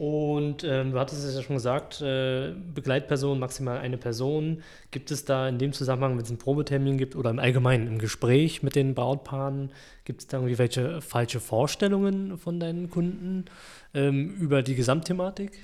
Und 0.00 0.64
ähm, 0.64 0.92
du 0.92 0.98
hattest 0.98 1.22
es 1.24 1.34
ja 1.34 1.42
schon 1.42 1.56
gesagt, 1.56 2.00
äh, 2.00 2.54
Begleitperson, 2.74 3.38
maximal 3.38 3.76
eine 3.76 3.98
Person. 3.98 4.62
Gibt 4.90 5.10
es 5.10 5.26
da 5.26 5.46
in 5.46 5.58
dem 5.58 5.74
Zusammenhang, 5.74 6.16
wenn 6.16 6.22
es 6.22 6.30
einen 6.30 6.38
Probetermin 6.38 6.96
gibt 6.96 7.16
oder 7.16 7.28
im 7.28 7.38
Allgemeinen 7.38 7.86
im 7.86 7.98
Gespräch 7.98 8.62
mit 8.62 8.76
den 8.76 8.94
Brautpaaren, 8.94 9.70
gibt 10.06 10.22
es 10.22 10.26
da 10.26 10.38
irgendwie 10.38 10.56
welche 10.56 11.02
falsche 11.02 11.38
Vorstellungen 11.38 12.38
von 12.38 12.58
deinen 12.58 12.88
Kunden 12.88 13.44
ähm, 13.92 14.34
über 14.36 14.62
die 14.62 14.74
Gesamtthematik? 14.74 15.58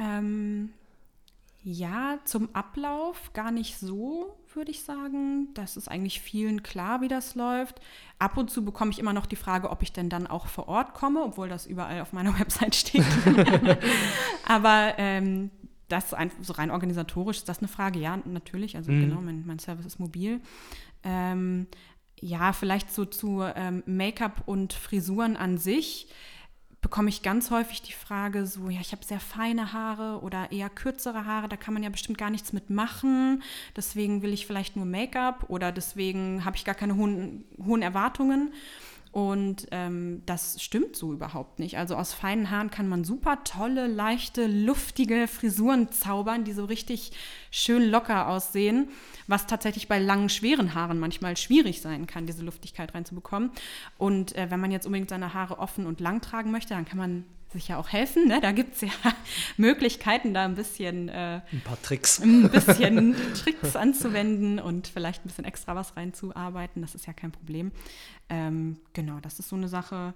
Ähm, 0.00 0.70
ja, 1.62 2.18
zum 2.24 2.54
Ablauf 2.54 3.32
gar 3.34 3.50
nicht 3.50 3.78
so, 3.78 4.34
würde 4.54 4.70
ich 4.70 4.82
sagen. 4.82 5.48
Das 5.54 5.76
ist 5.76 5.88
eigentlich 5.88 6.20
vielen 6.20 6.62
klar, 6.62 7.02
wie 7.02 7.08
das 7.08 7.34
läuft. 7.34 7.80
Ab 8.18 8.36
und 8.38 8.50
zu 8.50 8.64
bekomme 8.64 8.90
ich 8.92 8.98
immer 8.98 9.12
noch 9.12 9.26
die 9.26 9.36
Frage, 9.36 9.70
ob 9.70 9.82
ich 9.82 9.92
denn 9.92 10.08
dann 10.08 10.26
auch 10.26 10.46
vor 10.46 10.68
Ort 10.68 10.94
komme, 10.94 11.22
obwohl 11.22 11.48
das 11.48 11.66
überall 11.66 12.00
auf 12.00 12.12
meiner 12.14 12.38
Website 12.38 12.74
steht. 12.74 13.04
Aber 14.46 14.94
ähm, 14.98 15.50
das 15.88 16.14
ein, 16.14 16.30
so 16.40 16.52
rein 16.54 16.70
organisatorisch 16.70 17.38
ist 17.38 17.48
das 17.48 17.58
eine 17.58 17.68
Frage. 17.68 17.98
Ja, 17.98 18.18
natürlich. 18.24 18.76
Also 18.76 18.90
Mhm. 18.92 19.00
genau, 19.00 19.20
mein, 19.20 19.44
mein 19.46 19.58
Service 19.58 19.86
ist 19.86 19.98
mobil. 19.98 20.40
Ähm, 21.02 21.66
ja, 22.20 22.52
vielleicht 22.52 22.92
so 22.92 23.04
zu 23.04 23.42
ähm, 23.54 23.82
Make-up 23.86 24.42
und 24.46 24.72
Frisuren 24.72 25.36
an 25.36 25.58
sich 25.58 26.08
bekomme 26.80 27.10
ich 27.10 27.22
ganz 27.22 27.50
häufig 27.50 27.82
die 27.82 27.92
Frage 27.92 28.46
so, 28.46 28.70
ja, 28.70 28.80
ich 28.80 28.92
habe 28.92 29.04
sehr 29.04 29.20
feine 29.20 29.72
Haare 29.72 30.20
oder 30.22 30.50
eher 30.50 30.70
kürzere 30.70 31.26
Haare, 31.26 31.48
da 31.48 31.56
kann 31.56 31.74
man 31.74 31.82
ja 31.82 31.90
bestimmt 31.90 32.18
gar 32.18 32.30
nichts 32.30 32.52
mit 32.52 32.70
machen. 32.70 33.42
Deswegen 33.76 34.22
will 34.22 34.32
ich 34.32 34.46
vielleicht 34.46 34.76
nur 34.76 34.86
Make-up 34.86 35.44
oder 35.48 35.72
deswegen 35.72 36.44
habe 36.44 36.56
ich 36.56 36.64
gar 36.64 36.74
keine 36.74 36.96
hohen, 36.96 37.44
hohen 37.62 37.82
Erwartungen. 37.82 38.52
Und 39.12 39.66
ähm, 39.72 40.22
das 40.24 40.62
stimmt 40.62 40.94
so 40.94 41.12
überhaupt 41.12 41.58
nicht. 41.58 41.76
Also 41.76 41.96
aus 41.96 42.14
feinen 42.14 42.50
Haaren 42.50 42.70
kann 42.70 42.88
man 42.88 43.02
super 43.02 43.42
tolle, 43.42 43.88
leichte, 43.88 44.46
luftige 44.46 45.26
Frisuren 45.26 45.90
zaubern, 45.90 46.44
die 46.44 46.52
so 46.52 46.64
richtig 46.64 47.10
schön 47.50 47.90
locker 47.90 48.28
aussehen, 48.28 48.88
was 49.26 49.46
tatsächlich 49.46 49.88
bei 49.88 49.98
langen, 49.98 50.28
schweren 50.28 50.74
Haaren 50.74 50.98
manchmal 50.98 51.36
schwierig 51.36 51.80
sein 51.80 52.06
kann, 52.06 52.26
diese 52.26 52.44
Luftigkeit 52.44 52.94
reinzubekommen. 52.94 53.50
Und 53.98 54.36
äh, 54.36 54.50
wenn 54.50 54.60
man 54.60 54.70
jetzt 54.70 54.86
unbedingt 54.86 55.10
seine 55.10 55.34
Haare 55.34 55.58
offen 55.58 55.86
und 55.86 56.00
lang 56.00 56.20
tragen 56.20 56.50
möchte, 56.50 56.74
dann 56.74 56.84
kann 56.84 56.98
man 56.98 57.24
sich 57.52 57.68
ja 57.68 57.78
auch 57.78 57.88
helfen. 57.88 58.28
Ne? 58.28 58.40
Da 58.40 58.52
gibt 58.52 58.74
es 58.74 58.80
ja 58.82 58.88
Möglichkeiten, 59.56 60.34
da 60.34 60.44
ein 60.44 60.54
bisschen 60.54 61.08
äh, 61.08 61.40
Ein 61.52 61.60
paar 61.64 61.80
Tricks. 61.82 62.20
ein 62.20 62.48
bisschen 62.48 63.14
Tricks 63.34 63.74
anzuwenden 63.76 64.58
und 64.60 64.86
vielleicht 64.86 65.24
ein 65.24 65.28
bisschen 65.28 65.44
extra 65.44 65.74
was 65.74 65.96
reinzuarbeiten. 65.96 66.82
Das 66.82 66.94
ist 66.94 67.06
ja 67.06 67.12
kein 67.12 67.32
Problem. 67.32 67.72
Ähm, 68.28 68.78
genau, 68.92 69.18
das 69.20 69.38
ist 69.40 69.48
so 69.48 69.56
eine 69.56 69.68
Sache. 69.68 70.14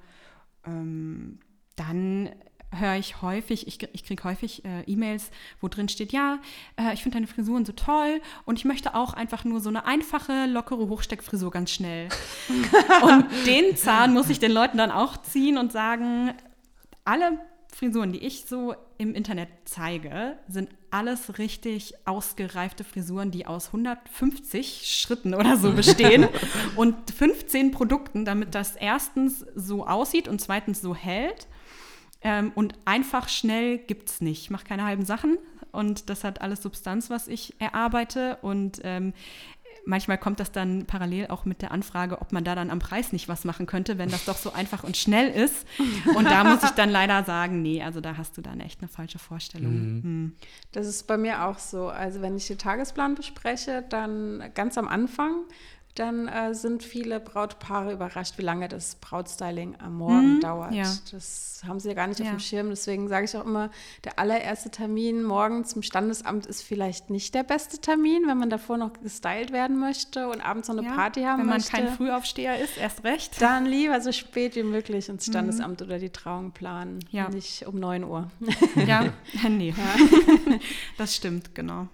Ähm, 0.64 1.40
dann 1.77 2.31
höre 2.78 2.96
ich 2.96 3.22
häufig, 3.22 3.66
ich, 3.66 3.82
ich 3.92 4.04
kriege 4.04 4.24
häufig 4.24 4.64
äh, 4.64 4.82
E-Mails, 4.87 5.30
wo 5.60 5.68
drin 5.68 5.88
steht, 5.88 6.12
ja, 6.12 6.38
äh, 6.76 6.94
ich 6.94 7.02
finde 7.02 7.16
deine 7.16 7.26
Frisuren 7.26 7.64
so 7.64 7.72
toll 7.72 8.20
und 8.44 8.58
ich 8.58 8.64
möchte 8.64 8.94
auch 8.94 9.14
einfach 9.14 9.44
nur 9.44 9.60
so 9.60 9.68
eine 9.68 9.87
einfache, 9.87 10.46
lockere 10.46 10.88
Hochsteckfrisur 10.88 11.50
ganz 11.50 11.70
schnell. 11.70 12.08
und 13.02 13.26
den 13.46 13.76
Zahn 13.76 14.12
muss 14.12 14.30
ich 14.30 14.38
den 14.38 14.52
Leuten 14.52 14.78
dann 14.78 14.90
auch 14.90 15.16
ziehen 15.22 15.58
und 15.58 15.72
sagen, 15.72 16.34
alle 17.04 17.38
Frisuren, 17.74 18.12
die 18.12 18.20
ich 18.20 18.44
so 18.46 18.74
im 18.98 19.14
Internet 19.14 19.48
zeige, 19.64 20.38
sind 20.48 20.70
alles 20.90 21.38
richtig 21.38 21.94
ausgereifte 22.04 22.84
Frisuren, 22.84 23.30
die 23.30 23.46
aus 23.46 23.66
150 23.66 24.87
Schritten 24.87 25.34
oder 25.34 25.56
so 25.56 25.72
bestehen 25.76 26.28
und 26.76 27.10
15 27.10 27.72
Produkten, 27.72 28.24
damit 28.24 28.54
das 28.54 28.76
erstens 28.76 29.44
so 29.54 29.87
aussieht 29.87 30.28
und 30.28 30.40
zweitens 30.40 30.80
so 30.80 30.94
hält. 30.94 31.48
Ähm, 32.24 32.52
und 32.54 32.74
einfach 32.87 33.28
schnell 33.28 33.78
gibt 33.78 34.08
es 34.08 34.20
nicht. 34.20 34.42
Ich 34.42 34.50
mache 34.50 34.64
keine 34.64 34.84
halben 34.84 35.04
Sachen 35.04 35.38
und 35.72 36.08
das 36.08 36.24
hat 36.24 36.40
alles 36.40 36.62
Substanz, 36.62 37.10
was 37.10 37.28
ich 37.28 37.54
erarbeite. 37.60 38.38
Und 38.40 38.80
ähm, 38.82 39.12
manchmal 39.84 40.18
kommt 40.18 40.40
das 40.40 40.52
dann 40.52 40.87
parallel 40.87 41.26
auch 41.28 41.44
mit 41.44 41.62
der 41.62 41.70
Anfrage, 41.70 42.20
ob 42.20 42.32
man 42.32 42.44
da 42.44 42.54
dann 42.54 42.70
am 42.70 42.78
Preis 42.78 43.12
nicht 43.12 43.28
was 43.28 43.44
machen 43.44 43.66
könnte, 43.66 43.98
wenn 43.98 44.08
das 44.08 44.24
doch 44.24 44.37
so 44.37 44.52
einfach 44.52 44.84
und 44.84 44.96
schnell 44.96 45.30
ist. 45.30 45.66
Und 46.16 46.24
da 46.24 46.44
muss 46.44 46.62
ich 46.62 46.70
dann 46.70 46.90
leider 46.90 47.24
sagen, 47.24 47.60
nee, 47.60 47.82
also 47.82 48.00
da 48.00 48.16
hast 48.16 48.37
du 48.37 48.40
dann 48.40 48.60
echt 48.60 48.80
eine 48.80 48.88
falsche 48.88 49.18
Vorstellung. 49.18 49.72
Hm. 49.72 50.32
Das 50.72 50.87
ist 50.87 51.06
bei 51.06 51.18
mir 51.18 51.44
auch 51.44 51.58
so. 51.58 51.88
Also 51.88 52.22
wenn 52.22 52.37
ich 52.37 52.46
den 52.46 52.58
Tagesplan 52.58 53.14
bespreche, 53.14 53.84
dann 53.88 54.50
ganz 54.54 54.78
am 54.78 54.88
Anfang, 54.88 55.44
dann 55.94 56.26
äh, 56.28 56.54
sind 56.54 56.83
viele 56.83 57.20
Brautpaare 57.20 57.92
überrascht, 57.92 58.37
wie 58.38 58.42
lange 58.42 58.66
das 58.68 58.96
Brautstyling 58.96 59.76
am 59.78 59.96
Morgen 59.98 60.37
Mhm, 60.37 60.40
dauert. 60.40 60.72
ja. 60.72 60.92
Das 61.12 61.62
haben 61.66 61.78
sie 61.80 61.88
ja 61.88 61.94
gar 61.94 62.09
nicht 62.09 62.20
auf 62.20 62.26
Ja. 62.26 62.33
dem 62.35 62.40
Schirm. 62.40 62.68
Deswegen 62.70 63.09
sage 63.09 63.24
ich 63.26 63.37
auch 63.37 63.44
immer, 63.46 63.70
der 64.04 64.18
allererste 64.18 64.70
Termin 64.70 65.22
morgen 65.22 65.64
zum 65.64 65.83
Standesamt 65.83 66.46
ist 66.46 66.62
vielleicht 66.62 67.11
nicht 67.11 67.35
der 67.35 67.42
beste 67.44 67.78
Termin, 67.78 68.24
wenn 68.26 68.37
man 68.38 68.50
davor 68.50 68.76
noch 68.76 68.92
gestylt 69.02 69.52
werden 69.52 69.78
möchte 69.78 70.28
und 70.28 70.40
abends 70.40 70.68
noch 70.68 70.76
eine 70.76 70.87
Ja, 70.87 70.94
Party 70.94 71.22
haben 71.22 71.38
Wenn 71.40 71.46
man 71.46 71.57
möchte. 71.59 71.70
kein 71.70 71.88
Frühaufsteher 71.88 72.59
ist, 72.59 72.76
erst 72.76 73.04
recht. 73.04 73.40
dann 73.40 73.64
lieber 73.64 74.00
so 74.00 74.11
spät 74.12 74.57
wie 74.57 74.62
möglich 74.64 75.09
ins 75.09 75.26
Standesamt 75.26 75.80
oder 75.80 75.98
die 75.98 76.11
Trauung 76.11 76.50
planen. 76.52 76.96
Mhm. 76.96 77.00
Ja. 77.11 77.28
Nicht 77.28 77.66
um 77.66 77.78
9 77.78 78.04
Uhr. 78.04 78.30
Ja, 78.87 79.12
nee. 79.48 79.72
Das 80.98 81.14
stimmt, 81.14 81.54
genau. 81.54 81.88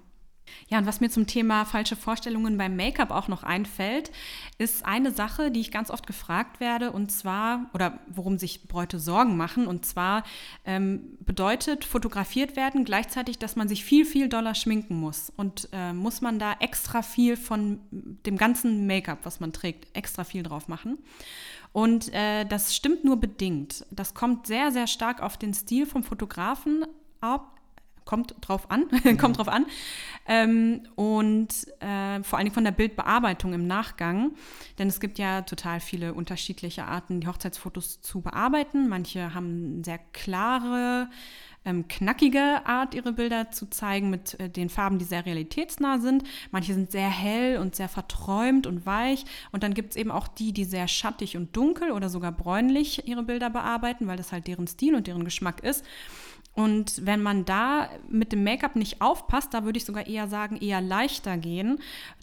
Ja, 0.68 0.78
und 0.78 0.86
was 0.86 1.00
mir 1.00 1.10
zum 1.10 1.26
Thema 1.26 1.64
falsche 1.64 1.96
Vorstellungen 1.96 2.58
beim 2.58 2.76
Make-up 2.76 3.10
auch 3.10 3.28
noch 3.28 3.42
einfällt, 3.42 4.10
ist 4.58 4.84
eine 4.84 5.10
Sache, 5.10 5.50
die 5.50 5.60
ich 5.60 5.70
ganz 5.70 5.90
oft 5.90 6.06
gefragt 6.06 6.60
werde, 6.60 6.92
und 6.92 7.10
zwar, 7.10 7.70
oder 7.74 7.98
worum 8.08 8.38
sich 8.38 8.68
Bräute 8.68 8.98
Sorgen 8.98 9.36
machen, 9.36 9.66
und 9.66 9.84
zwar 9.86 10.24
ähm, 10.64 11.16
bedeutet 11.20 11.84
fotografiert 11.84 12.56
werden 12.56 12.84
gleichzeitig, 12.84 13.38
dass 13.38 13.56
man 13.56 13.68
sich 13.68 13.84
viel, 13.84 14.04
viel 14.04 14.28
doller 14.28 14.54
schminken 14.54 14.98
muss. 14.98 15.32
Und 15.36 15.68
äh, 15.72 15.92
muss 15.92 16.20
man 16.20 16.38
da 16.38 16.54
extra 16.60 17.02
viel 17.02 17.36
von 17.36 17.80
dem 17.90 18.36
ganzen 18.36 18.86
Make-up, 18.86 19.18
was 19.24 19.40
man 19.40 19.52
trägt, 19.52 19.96
extra 19.96 20.24
viel 20.24 20.42
drauf 20.42 20.68
machen. 20.68 20.98
Und 21.72 22.12
äh, 22.12 22.44
das 22.44 22.74
stimmt 22.74 23.04
nur 23.04 23.18
bedingt. 23.18 23.86
Das 23.90 24.14
kommt 24.14 24.46
sehr, 24.46 24.72
sehr 24.72 24.86
stark 24.86 25.22
auf 25.22 25.36
den 25.36 25.54
Stil 25.54 25.86
vom 25.86 26.02
Fotografen 26.02 26.84
ab, 27.20 27.59
kommt 28.10 28.34
drauf 28.40 28.72
an, 28.72 28.88
kommt 29.18 29.38
drauf 29.38 29.46
an. 29.46 29.66
Ähm, 30.26 30.80
und 30.96 31.48
äh, 31.78 32.20
vor 32.24 32.38
allen 32.38 32.46
Dingen 32.46 32.54
von 32.54 32.64
der 32.64 32.72
Bildbearbeitung 32.72 33.52
im 33.52 33.68
Nachgang. 33.68 34.32
Denn 34.80 34.88
es 34.88 34.98
gibt 34.98 35.20
ja 35.20 35.42
total 35.42 35.78
viele 35.78 36.12
unterschiedliche 36.12 36.86
Arten, 36.86 37.20
die 37.20 37.28
Hochzeitsfotos 37.28 38.00
zu 38.00 38.20
bearbeiten. 38.20 38.88
Manche 38.88 39.32
haben 39.32 39.84
sehr 39.84 39.98
klare, 40.12 41.08
ähm, 41.64 41.86
knackige 41.86 42.66
Art, 42.66 42.94
ihre 42.94 43.12
Bilder 43.12 43.52
zu 43.52 43.70
zeigen 43.70 44.10
mit 44.10 44.40
äh, 44.40 44.50
den 44.50 44.70
Farben, 44.70 44.98
die 44.98 45.04
sehr 45.04 45.24
realitätsnah 45.24 46.00
sind. 46.00 46.24
Manche 46.50 46.74
sind 46.74 46.90
sehr 46.90 47.10
hell 47.10 47.58
und 47.58 47.76
sehr 47.76 47.88
verträumt 47.88 48.66
und 48.66 48.86
weich. 48.86 49.24
Und 49.52 49.62
dann 49.62 49.72
gibt 49.72 49.90
es 49.90 49.96
eben 49.96 50.10
auch 50.10 50.26
die, 50.26 50.52
die 50.52 50.64
sehr 50.64 50.88
schattig 50.88 51.36
und 51.36 51.56
dunkel 51.56 51.92
oder 51.92 52.08
sogar 52.08 52.32
bräunlich 52.32 53.06
ihre 53.06 53.22
Bilder 53.22 53.50
bearbeiten, 53.50 54.08
weil 54.08 54.16
das 54.16 54.32
halt 54.32 54.48
deren 54.48 54.66
Stil 54.66 54.96
und 54.96 55.06
deren 55.06 55.24
Geschmack 55.24 55.62
ist. 55.62 55.84
Und 56.52 57.06
wenn 57.06 57.22
man 57.22 57.44
da 57.44 57.88
mit 58.08 58.32
dem 58.32 58.42
Make-up 58.42 58.74
nicht 58.74 59.00
aufpasst, 59.00 59.54
da 59.54 59.64
würde 59.64 59.78
ich 59.78 59.84
sogar 59.84 60.06
eher 60.06 60.26
sagen, 60.26 60.56
eher 60.56 60.80
leichter 60.80 61.36
gehen. 61.38 61.78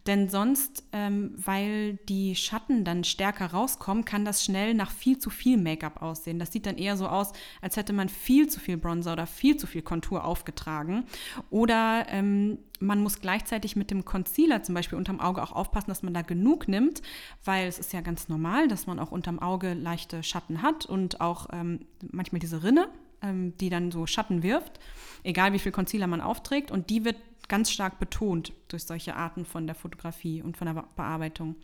Denn 0.06 0.28
sonst, 0.28 0.84
ähm, 0.92 1.34
weil 1.38 1.96
die 2.10 2.36
Schatten 2.36 2.84
dann 2.84 3.06
stärker 3.06 3.48
rauskommen, 3.48 4.04
kann 4.06 4.26
das 4.26 4.44
schnell 4.44 4.74
nach 4.74 4.92
viel 4.92 5.18
zu 5.18 5.30
viel 5.30 5.58
Make-up 5.58 6.02
aussehen. 6.02 6.40
Das 6.40 6.52
sieht 6.52 6.66
dann 6.66 6.78
eher 6.78 6.98
so 6.98 7.08
aus, 7.08 7.32
als 7.62 7.78
hätte 7.78 7.94
man 7.94 8.10
viel 8.10 8.48
zu 8.48 8.60
viel 8.60 8.78
Bronzer 8.78 9.14
oder 9.14 9.28
viel 9.28 9.56
zu 9.56 9.66
viel 9.66 9.82
Kontur 9.82 10.26
aufgetragen. 10.26 11.06
Oder 11.50 12.06
ähm, 12.10 12.60
man 12.80 13.02
muss 13.02 13.22
gleichzeitig 13.22 13.76
mit 13.78 13.92
dem 13.92 14.04
Concealer 14.04 14.62
zum 14.62 14.76
Beispiel 14.76 14.98
unterm 14.98 15.22
Auge 15.22 15.42
auch 15.42 15.54
aufpassen, 15.54 15.90
dass 15.90 16.04
man 16.04 16.14
da 16.14 16.22
genug 16.22 16.68
nimmt, 16.68 17.02
weil 17.46 17.68
es 17.68 17.80
ist 17.80 17.94
ja 17.94 18.02
ganz 18.02 18.28
normal, 18.28 18.68
dass 18.68 18.88
man 18.88 19.00
auch 19.00 19.12
unterm 19.12 19.40
Auge 19.40 19.74
leichte 19.74 20.22
Schatten 20.22 20.62
hat 20.62 20.86
und 20.86 21.22
auch 21.22 21.48
ähm, 21.54 21.80
manchmal 22.12 22.40
diese 22.40 22.64
Rinne 22.64 22.90
ähm, 23.22 23.58
die 23.58 23.70
dann 23.70 23.92
so 23.92 24.06
Schatten 24.06 24.44
wirft, 24.44 24.80
egal 25.24 25.54
wie 25.54 25.60
viel 25.60 25.72
Concealer 25.72 26.08
man 26.08 26.22
aufträgt. 26.22 26.72
Und 26.72 26.90
die 26.90 27.06
wird 27.06 27.18
ganz 27.48 27.72
stark 27.72 28.00
betont 28.00 28.54
durch 28.68 28.84
solche 28.84 29.16
Arten 29.16 29.46
von 29.46 29.68
der 29.68 29.76
Fotografie 29.76 30.42
und 30.42 30.58
von 30.58 30.68
der 30.68 30.86
Bearbeitung. 30.96 31.56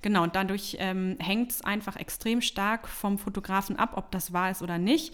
Genau, 0.00 0.22
und 0.22 0.36
dadurch 0.36 0.76
ähm, 0.78 1.16
hängt 1.18 1.50
es 1.50 1.62
einfach 1.62 1.96
extrem 1.96 2.40
stark 2.40 2.86
vom 2.86 3.18
Fotografen 3.18 3.76
ab, 3.76 3.94
ob 3.96 4.12
das 4.12 4.32
wahr 4.32 4.50
ist 4.50 4.62
oder 4.62 4.78
nicht. 4.78 5.12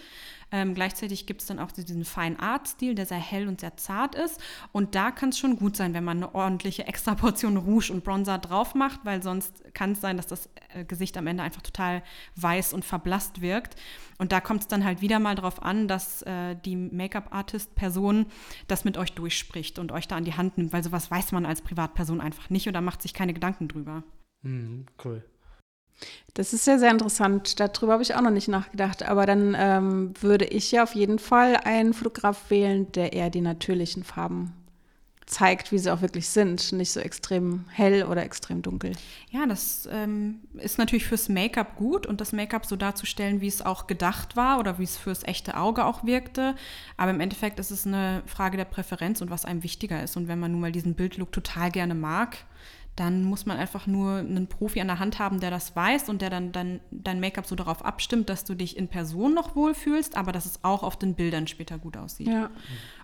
Ähm, 0.52 0.74
gleichzeitig 0.74 1.26
gibt 1.26 1.40
es 1.40 1.46
dann 1.46 1.58
auch 1.58 1.72
diesen 1.72 2.04
Fine 2.04 2.38
Art 2.38 2.68
Stil, 2.68 2.94
der 2.94 3.06
sehr 3.06 3.18
hell 3.18 3.48
und 3.48 3.60
sehr 3.60 3.78
zart 3.78 4.14
ist. 4.14 4.40
Und 4.72 4.94
da 4.94 5.10
kann 5.10 5.30
es 5.30 5.38
schon 5.38 5.56
gut 5.56 5.76
sein, 5.76 5.94
wenn 5.94 6.04
man 6.04 6.18
eine 6.18 6.34
ordentliche 6.34 6.84
extra 6.86 7.14
Portion 7.14 7.56
Rouge 7.56 7.90
und 7.90 8.04
Bronzer 8.04 8.38
drauf 8.38 8.74
macht, 8.74 9.00
weil 9.04 9.22
sonst 9.22 9.64
kann 9.72 9.92
es 9.92 10.02
sein, 10.02 10.18
dass 10.18 10.26
das 10.26 10.50
äh, 10.74 10.84
Gesicht 10.84 11.16
am 11.16 11.26
Ende 11.26 11.42
einfach 11.42 11.62
total 11.62 12.02
weiß 12.36 12.74
und 12.74 12.84
verblasst 12.84 13.40
wirkt. 13.40 13.76
Und 14.18 14.32
da 14.32 14.40
kommt 14.40 14.60
es 14.60 14.68
dann 14.68 14.84
halt 14.84 15.00
wieder 15.00 15.18
mal 15.18 15.34
darauf 15.34 15.62
an, 15.62 15.88
dass 15.88 16.22
äh, 16.22 16.56
die 16.56 16.76
Make-up-Artist-Person 16.76 18.26
das 18.68 18.84
mit 18.84 18.98
euch 18.98 19.12
durchspricht 19.14 19.78
und 19.78 19.92
euch 19.92 20.08
da 20.08 20.16
an 20.16 20.24
die 20.24 20.34
Hand 20.34 20.58
nimmt, 20.58 20.74
weil 20.74 20.84
sowas 20.84 21.10
weiß 21.10 21.32
man 21.32 21.46
als 21.46 21.62
Privatperson 21.62 22.20
einfach 22.20 22.50
nicht 22.50 22.68
oder 22.68 22.82
macht 22.82 23.00
sich 23.00 23.14
keine 23.14 23.32
Gedanken 23.32 23.66
drüber. 23.66 24.04
Mhm, 24.44 24.86
cool. 25.04 25.24
Das 26.34 26.52
ist 26.52 26.66
ja 26.66 26.78
sehr 26.78 26.90
interessant. 26.90 27.60
Darüber 27.60 27.94
habe 27.94 28.02
ich 28.02 28.14
auch 28.14 28.20
noch 28.20 28.30
nicht 28.30 28.48
nachgedacht. 28.48 29.02
Aber 29.04 29.26
dann 29.26 29.56
ähm, 29.58 30.14
würde 30.20 30.44
ich 30.44 30.72
ja 30.72 30.82
auf 30.82 30.94
jeden 30.94 31.18
Fall 31.18 31.56
einen 31.56 31.94
Fotograf 31.94 32.50
wählen, 32.50 32.90
der 32.92 33.12
eher 33.12 33.30
die 33.30 33.40
natürlichen 33.40 34.04
Farben 34.04 34.52
zeigt, 35.26 35.72
wie 35.72 35.78
sie 35.78 35.90
auch 35.90 36.02
wirklich 36.02 36.28
sind. 36.28 36.72
Nicht 36.72 36.90
so 36.90 37.00
extrem 37.00 37.64
hell 37.70 38.04
oder 38.04 38.22
extrem 38.24 38.62
dunkel. 38.62 38.92
Ja, 39.30 39.46
das 39.46 39.88
ähm, 39.90 40.40
ist 40.54 40.76
natürlich 40.76 41.06
fürs 41.06 41.28
Make-up 41.28 41.76
gut 41.76 42.06
und 42.06 42.20
das 42.20 42.32
Make-up 42.32 42.66
so 42.66 42.76
darzustellen, 42.76 43.40
wie 43.40 43.46
es 43.46 43.62
auch 43.62 43.86
gedacht 43.86 44.36
war 44.36 44.58
oder 44.58 44.78
wie 44.78 44.84
es 44.84 44.96
fürs 44.96 45.22
echte 45.24 45.56
Auge 45.56 45.84
auch 45.84 46.04
wirkte. 46.04 46.56
Aber 46.96 47.12
im 47.12 47.20
Endeffekt 47.20 47.58
ist 47.58 47.70
es 47.70 47.86
eine 47.86 48.22
Frage 48.26 48.56
der 48.56 48.66
Präferenz 48.66 49.22
und 49.22 49.30
was 49.30 49.44
einem 49.44 49.62
wichtiger 49.62 50.02
ist. 50.02 50.16
Und 50.16 50.28
wenn 50.28 50.40
man 50.40 50.52
nun 50.52 50.60
mal 50.60 50.72
diesen 50.72 50.94
Bildlook 50.94 51.32
total 51.32 51.70
gerne 51.70 51.94
mag, 51.94 52.38
dann 52.96 53.24
muss 53.24 53.44
man 53.44 53.56
einfach 53.56 53.86
nur 53.86 54.18
einen 54.18 54.46
Profi 54.46 54.80
an 54.80 54.86
der 54.86 55.00
Hand 55.00 55.18
haben, 55.18 55.40
der 55.40 55.50
das 55.50 55.74
weiß 55.74 56.08
und 56.08 56.22
der 56.22 56.30
dann, 56.30 56.52
dann 56.52 56.80
dein 56.92 57.18
Make-up 57.18 57.44
so 57.44 57.56
darauf 57.56 57.84
abstimmt, 57.84 58.28
dass 58.28 58.44
du 58.44 58.54
dich 58.54 58.76
in 58.76 58.86
Person 58.86 59.34
noch 59.34 59.56
wohlfühlst, 59.56 60.16
aber 60.16 60.30
dass 60.30 60.46
es 60.46 60.62
auch 60.62 60.82
auf 60.84 60.96
den 60.96 61.14
Bildern 61.14 61.48
später 61.48 61.78
gut 61.78 61.96
aussieht. 61.96 62.28
Ja. 62.28 62.50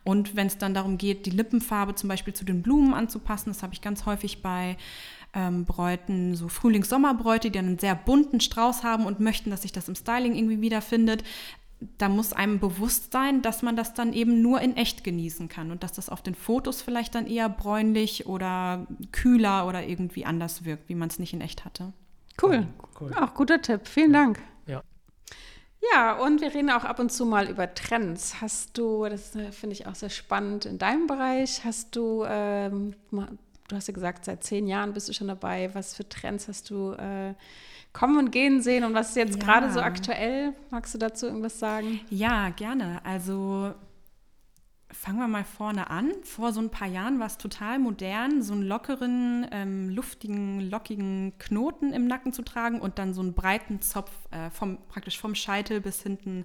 Und 0.05 0.37
wenn 0.37 0.46
es 0.46 0.59
dann 0.59 0.74
darum 0.74 0.96
geht, 0.96 1.26
die 1.26 1.31
Lippenfarbe 1.31 1.96
zum 1.96 2.09
Beispiel 2.09 2.35
zu 2.35 2.44
den 2.44 2.62
Blumen 2.62 2.94
anzupassen, 2.94 3.50
das 3.50 3.62
habe 3.62 3.74
ich 3.74 3.81
ganz 3.81 4.07
häufig 4.07 4.42
bei 4.42 4.76
ähm, 5.35 5.64
Bräuten, 5.64 6.35
so 6.35 6.48
Frühlings-Sommerbräute, 6.48 7.50
die 7.50 7.59
einen 7.59 7.79
sehr 7.79 7.94
bunten 7.94 8.40
Strauß 8.40 8.83
haben 8.83 9.07
und 9.07 9.20
möchten, 9.20 9.50
dass 9.50 9.62
sich 9.62 9.72
das 9.72 9.88
im 9.88 9.94
Styling 9.94 10.35
irgendwie 10.35 10.61
wiederfindet, 10.61 11.22
da 11.99 12.09
muss 12.09 12.33
einem 12.33 12.59
bewusst 12.59 13.12
sein, 13.12 13.43
dass 13.43 13.62
man 13.62 13.77
das 13.77 13.95
dann 13.95 14.12
eben 14.12 14.43
nur 14.43 14.61
in 14.61 14.77
echt 14.77 15.03
genießen 15.03 15.49
kann 15.49 15.71
und 15.71 15.83
dass 15.83 15.93
das 15.93 16.11
auf 16.11 16.23
den 16.23 16.35
Fotos 16.35 16.83
vielleicht 16.83 17.14
dann 17.14 17.27
eher 17.27 17.49
bräunlich 17.49 18.27
oder 18.27 18.87
kühler 19.12 19.66
oder 19.66 19.87
irgendwie 19.87 20.27
anders 20.27 20.64
wirkt, 20.64 20.88
wie 20.88 20.95
man 20.95 21.09
es 21.09 21.19
nicht 21.19 21.33
in 21.33 21.40
echt 21.40 21.64
hatte. 21.64 21.93
Cool. 22.40 22.66
cool. 23.01 23.12
Auch 23.14 23.35
guter 23.35 23.61
Tipp. 23.61 23.87
Vielen 23.87 24.12
Dank. 24.12 24.40
Ja. 24.66 24.83
Ja, 25.93 26.19
und 26.19 26.43
wir 26.43 26.55
reden 26.55 26.71
auch 26.71 26.85
ab 26.85 26.99
und 26.99 27.11
zu 27.11 27.25
mal 27.25 27.49
über 27.49 27.75
Trends. 27.75 28.40
Hast 28.43 28.77
du, 28.77 29.07
das 29.07 29.35
äh, 29.35 29.51
finde 29.51 29.75
ich 29.75 29.87
auch 29.87 29.95
sehr 29.95 30.11
spannend 30.11 30.66
in 30.66 30.79
deinem 30.79 31.07
Bereich, 31.07 31.64
hast 31.64 31.97
du, 31.97 32.25
ähm, 32.27 32.95
du 33.71 33.77
hast 33.77 33.89
ja 33.89 33.95
gesagt, 33.95 34.25
seit 34.25 34.45
zehn 34.45 34.67
Jahren 34.67 34.93
bist 34.93 35.09
du 35.09 35.13
schon 35.13 35.29
dabei. 35.29 35.75
Was 35.75 35.95
für 35.95 36.09
Trends 36.09 36.49
hast 36.49 36.71
du 36.71 36.93
äh, 36.93 37.35
kommen 37.93 38.19
und 38.19 38.31
gehen 38.31 38.63
sehen 38.63 38.85
und 38.85 38.95
was 38.95 39.11
ist 39.11 39.17
jetzt 39.17 39.39
ja. 39.39 39.45
gerade 39.45 39.73
so 39.73 39.81
aktuell? 39.81 40.55
Magst 40.71 40.95
du 40.95 40.99
dazu 40.99 41.27
irgendwas 41.27 41.59
sagen? 41.59 42.01
Ja, 42.11 42.51
gerne. 42.51 43.05
Also 43.05 43.75
fangen 44.93 45.19
wir 45.19 45.29
mal 45.29 45.45
vorne 45.45 45.91
an. 45.91 46.13
Vor 46.23 46.53
so 46.53 46.61
ein 46.61 46.71
paar 46.71 46.89
Jahren 46.89 47.19
war 47.21 47.27
es 47.27 47.39
total 47.39 47.79
modern, 47.79 48.43
so 48.43 48.53
einen 48.53 48.63
lockeren, 48.63 49.47
ähm, 49.51 49.89
luftigen, 49.91 50.69
lockigen 50.69 51.35
Knoten 51.39 51.93
im 51.93 52.07
Nacken 52.07 52.33
zu 52.33 52.43
tragen 52.43 52.81
und 52.81 52.99
dann 52.99 53.15
so 53.15 53.21
einen 53.21 53.35
breiten 53.35 53.81
Zopf 53.81 54.11
äh, 54.31 54.51
vom, 54.51 54.79
praktisch 54.89 55.19
vom 55.19 55.35
Scheitel 55.35 55.81
bis 55.81 56.03
hinten 56.03 56.45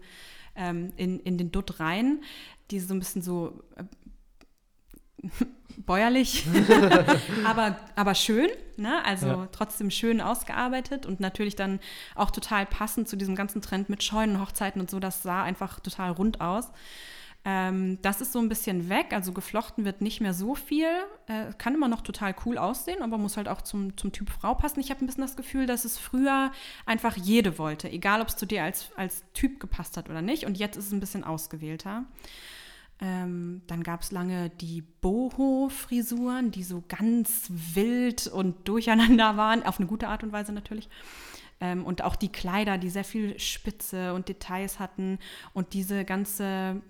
ähm, 0.55 0.91
in, 0.95 1.19
in 1.19 1.37
den 1.37 1.51
Dutt 1.51 1.79
rein, 1.79 2.21
die 2.71 2.79
so 2.79 2.93
ein 2.93 2.99
bisschen 2.99 3.21
so 3.21 3.63
äh, 3.75 3.83
bäuerlich, 5.85 6.45
aber, 7.45 7.77
aber 7.95 8.15
schön, 8.15 8.49
ne? 8.77 9.03
also 9.05 9.27
ja. 9.27 9.47
trotzdem 9.51 9.91
schön 9.91 10.21
ausgearbeitet 10.21 11.05
und 11.05 11.19
natürlich 11.19 11.55
dann 11.55 11.79
auch 12.15 12.31
total 12.31 12.65
passend 12.65 13.07
zu 13.07 13.15
diesem 13.15 13.35
ganzen 13.35 13.61
Trend 13.61 13.89
mit 13.89 14.03
Scheunenhochzeiten 14.03 14.81
und 14.81 14.89
so, 14.89 14.99
das 14.99 15.23
sah 15.23 15.43
einfach 15.43 15.79
total 15.79 16.11
rund 16.11 16.41
aus. 16.41 16.71
Ähm, 17.47 17.99
das 18.01 18.21
ist 18.21 18.31
so 18.31 18.39
ein 18.39 18.49
bisschen 18.49 18.89
weg, 18.89 19.07
also 19.11 19.31
geflochten 19.31 19.85
wird 19.85 20.01
nicht 20.01 20.19
mehr 20.19 20.33
so 20.33 20.55
viel, 20.55 20.87
äh, 21.27 21.53
kann 21.59 21.75
immer 21.75 21.87
noch 21.87 22.01
total 22.01 22.33
cool 22.43 22.57
aussehen, 22.57 23.03
aber 23.03 23.19
muss 23.19 23.37
halt 23.37 23.47
auch 23.47 23.61
zum, 23.61 23.95
zum 23.97 24.11
Typ 24.11 24.31
Frau 24.31 24.55
passen. 24.55 24.79
Ich 24.79 24.89
habe 24.89 25.03
ein 25.03 25.05
bisschen 25.05 25.21
das 25.21 25.35
Gefühl, 25.35 25.67
dass 25.67 25.85
es 25.85 25.99
früher 25.99 26.51
einfach 26.87 27.15
jede 27.15 27.59
wollte, 27.59 27.87
egal 27.91 28.21
ob 28.21 28.29
es 28.29 28.35
zu 28.35 28.47
dir 28.47 28.63
als, 28.63 28.89
als 28.95 29.23
Typ 29.33 29.59
gepasst 29.59 29.95
hat 29.95 30.09
oder 30.09 30.23
nicht 30.23 30.45
und 30.45 30.57
jetzt 30.57 30.75
ist 30.75 30.87
es 30.87 30.91
ein 30.91 30.99
bisschen 30.99 31.23
ausgewählter. 31.23 32.05
Ähm, 33.01 33.61
dann 33.67 33.83
gab 33.83 34.01
es 34.01 34.11
lange 34.11 34.49
die 34.49 34.81
Boho-Frisuren, 34.81 36.51
die 36.51 36.63
so 36.63 36.83
ganz 36.87 37.47
wild 37.49 38.27
und 38.27 38.67
durcheinander 38.67 39.35
waren, 39.37 39.63
auf 39.63 39.79
eine 39.79 39.87
gute 39.87 40.07
Art 40.07 40.23
und 40.23 40.31
Weise 40.31 40.53
natürlich. 40.53 40.89
Ähm, 41.59 41.85
und 41.85 42.03
auch 42.03 42.15
die 42.15 42.31
Kleider, 42.31 42.77
die 42.77 42.89
sehr 42.89 43.03
viel 43.03 43.37
Spitze 43.39 44.13
und 44.13 44.29
Details 44.29 44.79
hatten 44.79 45.19
und 45.53 45.73
diese 45.73 46.05
ganze 46.05 46.81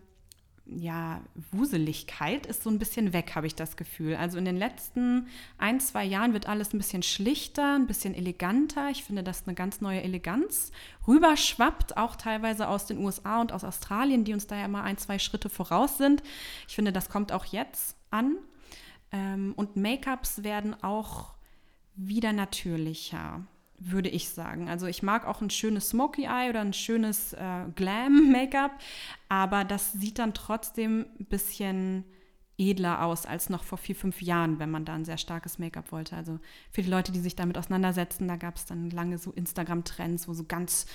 ja, 0.68 1.22
Wuseligkeit 1.52 2.48
ist 2.48 2.64
so 2.64 2.70
ein 2.70 2.80
bisschen 2.80 3.14
weg, 3.14 3.34
habe 3.36 3.46
ich 3.46 3.56
das 3.56 3.78
Gefühl. 3.78 4.16
Also 4.16 4.38
in 4.38 4.46
den 4.46 4.58
letzten 4.58 5.28
ein, 5.58 5.80
zwei 5.80 6.04
Jahren 6.04 6.34
wird 6.34 6.48
alles 6.48 6.74
ein 6.74 6.80
bisschen 6.80 7.04
schlichter, 7.04 7.76
ein 7.76 7.86
bisschen 7.86 8.16
eleganter. 8.16 8.90
Ich 8.90 9.04
finde, 9.04 9.22
dass 9.22 9.46
eine 9.46 9.54
ganz 9.54 9.80
neue 9.80 10.02
Eleganz 10.02 10.72
rüberschwappt, 11.08 11.98
auch 11.98 12.16
teilweise 12.16 12.68
aus 12.68 12.88
den 12.88 12.98
USA 12.98 13.42
und 13.42 13.52
aus 13.52 13.64
Australien, 13.64 14.24
die 14.24 14.34
uns 14.34 14.48
da 14.48 14.56
ja 14.58 14.66
immer 14.66 14.84
ein, 14.84 14.98
zwei 14.98 15.20
Schritte 15.20 15.50
voraus 15.50 15.98
sind. 15.98 16.24
Ich 16.68 16.76
finde, 16.76 16.92
das 16.92 17.10
kommt 17.10 17.32
auch 17.32 17.46
jetzt 17.46 17.96
an. 18.10 18.38
Ähm, 19.12 19.54
und 19.56 19.76
Make-ups 19.76 20.44
werden 20.44 20.76
auch 20.84 21.36
wieder 21.96 22.34
natürlicher 22.34 23.46
würde 23.80 24.10
ich 24.10 24.30
sagen. 24.30 24.70
Also 24.70 24.88
ich 24.88 25.04
mag 25.04 25.26
auch 25.28 25.42
ein 25.42 25.50
schönes 25.50 25.90
Smoky 25.90 26.24
Eye 26.24 26.50
oder 26.50 26.62
ein 26.62 26.74
schönes 26.74 27.34
äh, 27.34 27.66
Glam-Make-up, 27.76 28.72
aber 29.30 29.64
das 29.64 29.94
sieht 29.94 30.20
dann 30.20 30.34
trotzdem 30.34 31.06
ein 31.20 31.26
bisschen 31.26 32.06
edler 32.58 33.04
aus 33.04 33.26
als 33.26 33.50
noch 33.50 33.64
vor 33.64 33.78
vier, 33.78 33.96
fünf 33.96 34.22
Jahren, 34.22 34.60
wenn 34.60 34.72
man 34.72 34.86
da 34.86 34.94
ein 34.94 35.06
sehr 35.06 35.18
starkes 35.18 35.60
Make-up 35.60 35.92
wollte. 35.92 36.16
Also 36.16 36.40
für 36.72 36.82
die 36.82 36.90
Leute, 36.90 37.12
die 37.12 37.20
sich 37.20 37.36
damit 37.36 37.58
auseinandersetzen, 37.58 38.28
da 38.28 38.36
gab 38.38 38.56
es 38.56 38.66
dann 38.66 38.90
lange 38.90 39.18
so 39.18 39.32
Instagram-Trends, 39.32 40.28
wo 40.28 40.34
so 40.34 40.46
ganz 40.46 40.86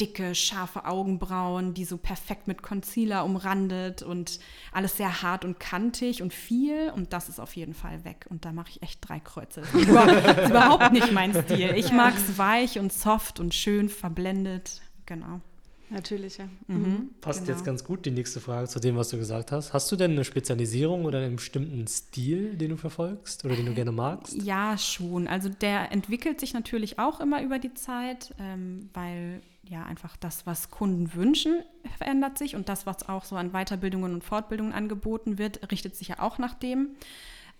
dicke, 0.00 0.34
scharfe 0.34 0.84
Augenbrauen, 0.84 1.74
die 1.74 1.84
so 1.84 1.96
perfekt 1.96 2.46
mit 2.48 2.62
Concealer 2.62 3.24
umrandet 3.24 4.02
und 4.02 4.38
alles 4.72 4.96
sehr 4.96 5.22
hart 5.22 5.44
und 5.44 5.58
kantig 5.58 6.22
und 6.22 6.34
viel. 6.34 6.92
Und 6.94 7.12
das 7.12 7.28
ist 7.28 7.40
auf 7.40 7.56
jeden 7.56 7.74
Fall 7.74 8.04
weg. 8.04 8.26
Und 8.28 8.44
da 8.44 8.52
mache 8.52 8.70
ich 8.70 8.82
echt 8.82 9.06
drei 9.08 9.20
Kreuze. 9.20 9.62
Das 9.62 9.74
ist 9.74 10.50
überhaupt 10.50 10.92
nicht 10.92 11.12
mein 11.12 11.32
Stil. 11.32 11.72
Ich 11.76 11.92
mag 11.92 12.14
es 12.16 12.36
weich 12.38 12.78
und 12.78 12.92
soft 12.92 13.40
und 13.40 13.54
schön 13.54 13.88
verblendet. 13.88 14.82
Genau. 15.06 15.40
Natürliche. 15.88 16.48
Mhm. 16.66 17.10
Passt 17.20 17.44
genau. 17.44 17.52
jetzt 17.52 17.64
ganz 17.64 17.84
gut 17.84 18.06
die 18.06 18.10
nächste 18.10 18.40
Frage 18.40 18.66
zu 18.66 18.80
dem, 18.80 18.96
was 18.96 19.10
du 19.10 19.18
gesagt 19.18 19.52
hast. 19.52 19.72
Hast 19.72 19.90
du 19.92 19.96
denn 19.96 20.12
eine 20.12 20.24
Spezialisierung 20.24 21.04
oder 21.04 21.20
einen 21.20 21.36
bestimmten 21.36 21.86
Stil, 21.86 22.56
den 22.56 22.70
du 22.70 22.76
verfolgst 22.76 23.44
oder 23.44 23.54
den 23.54 23.66
du 23.66 23.74
gerne 23.74 23.92
magst? 23.92 24.34
Ja, 24.42 24.76
schon. 24.78 25.28
Also 25.28 25.48
der 25.48 25.92
entwickelt 25.92 26.40
sich 26.40 26.54
natürlich 26.54 26.98
auch 26.98 27.20
immer 27.20 27.40
über 27.42 27.60
die 27.60 27.74
Zeit, 27.74 28.34
ähm, 28.40 28.90
weil 28.94 29.42
ja 29.62 29.84
einfach 29.84 30.16
das, 30.16 30.46
was 30.46 30.70
Kunden 30.70 31.14
wünschen, 31.14 31.62
verändert 31.98 32.38
sich 32.38 32.56
und 32.56 32.68
das, 32.68 32.86
was 32.86 33.08
auch 33.08 33.24
so 33.24 33.36
an 33.36 33.52
Weiterbildungen 33.52 34.12
und 34.12 34.24
Fortbildungen 34.24 34.72
angeboten 34.72 35.38
wird, 35.38 35.70
richtet 35.70 35.94
sich 35.94 36.08
ja 36.08 36.18
auch 36.18 36.38
nach 36.38 36.54
dem. 36.54 36.90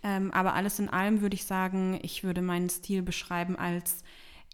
Ähm, 0.03 0.33
aber 0.33 0.55
alles 0.55 0.79
in 0.79 0.89
allem 0.89 1.21
würde 1.21 1.35
ich 1.35 1.45
sagen, 1.45 1.99
ich 2.03 2.25
würde 2.25 2.43
meinen 2.43 2.69
Stil 2.71 3.03
beschreiben 3.03 3.57
als 3.57 4.03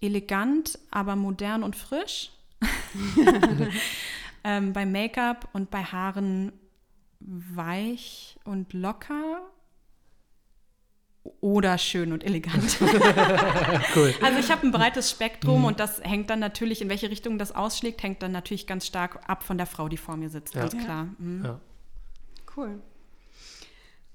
elegant, 0.00 0.78
aber 0.90 1.16
modern 1.16 1.62
und 1.62 1.76
frisch 1.76 2.32
ähm, 4.44 4.72
bei 4.72 4.86
Make-up 4.86 5.48
und 5.52 5.70
bei 5.70 5.82
Haaren 5.82 6.52
weich 7.20 8.38
und 8.44 8.72
locker 8.72 9.40
oder 11.40 11.78
schön 11.78 12.12
und 12.12 12.24
elegant. 12.24 12.78
cool. 13.96 14.14
Also 14.22 14.38
ich 14.38 14.50
habe 14.50 14.66
ein 14.66 14.72
breites 14.72 15.10
Spektrum 15.10 15.60
mhm. 15.60 15.64
und 15.66 15.80
das 15.80 16.00
hängt 16.02 16.30
dann 16.30 16.40
natürlich, 16.40 16.82
in 16.82 16.88
welche 16.88 17.10
Richtung 17.10 17.38
das 17.38 17.54
ausschlägt, 17.54 18.02
hängt 18.02 18.22
dann 18.22 18.32
natürlich 18.32 18.66
ganz 18.66 18.86
stark 18.86 19.20
ab 19.28 19.42
von 19.42 19.56
der 19.56 19.66
Frau, 19.66 19.88
die 19.88 19.96
vor 19.96 20.16
mir 20.16 20.30
sitzt, 20.30 20.54
ja. 20.54 20.62
ganz 20.62 20.76
klar. 20.76 21.08
Mhm. 21.18 21.44
Ja. 21.44 21.60
Cool. 22.56 22.80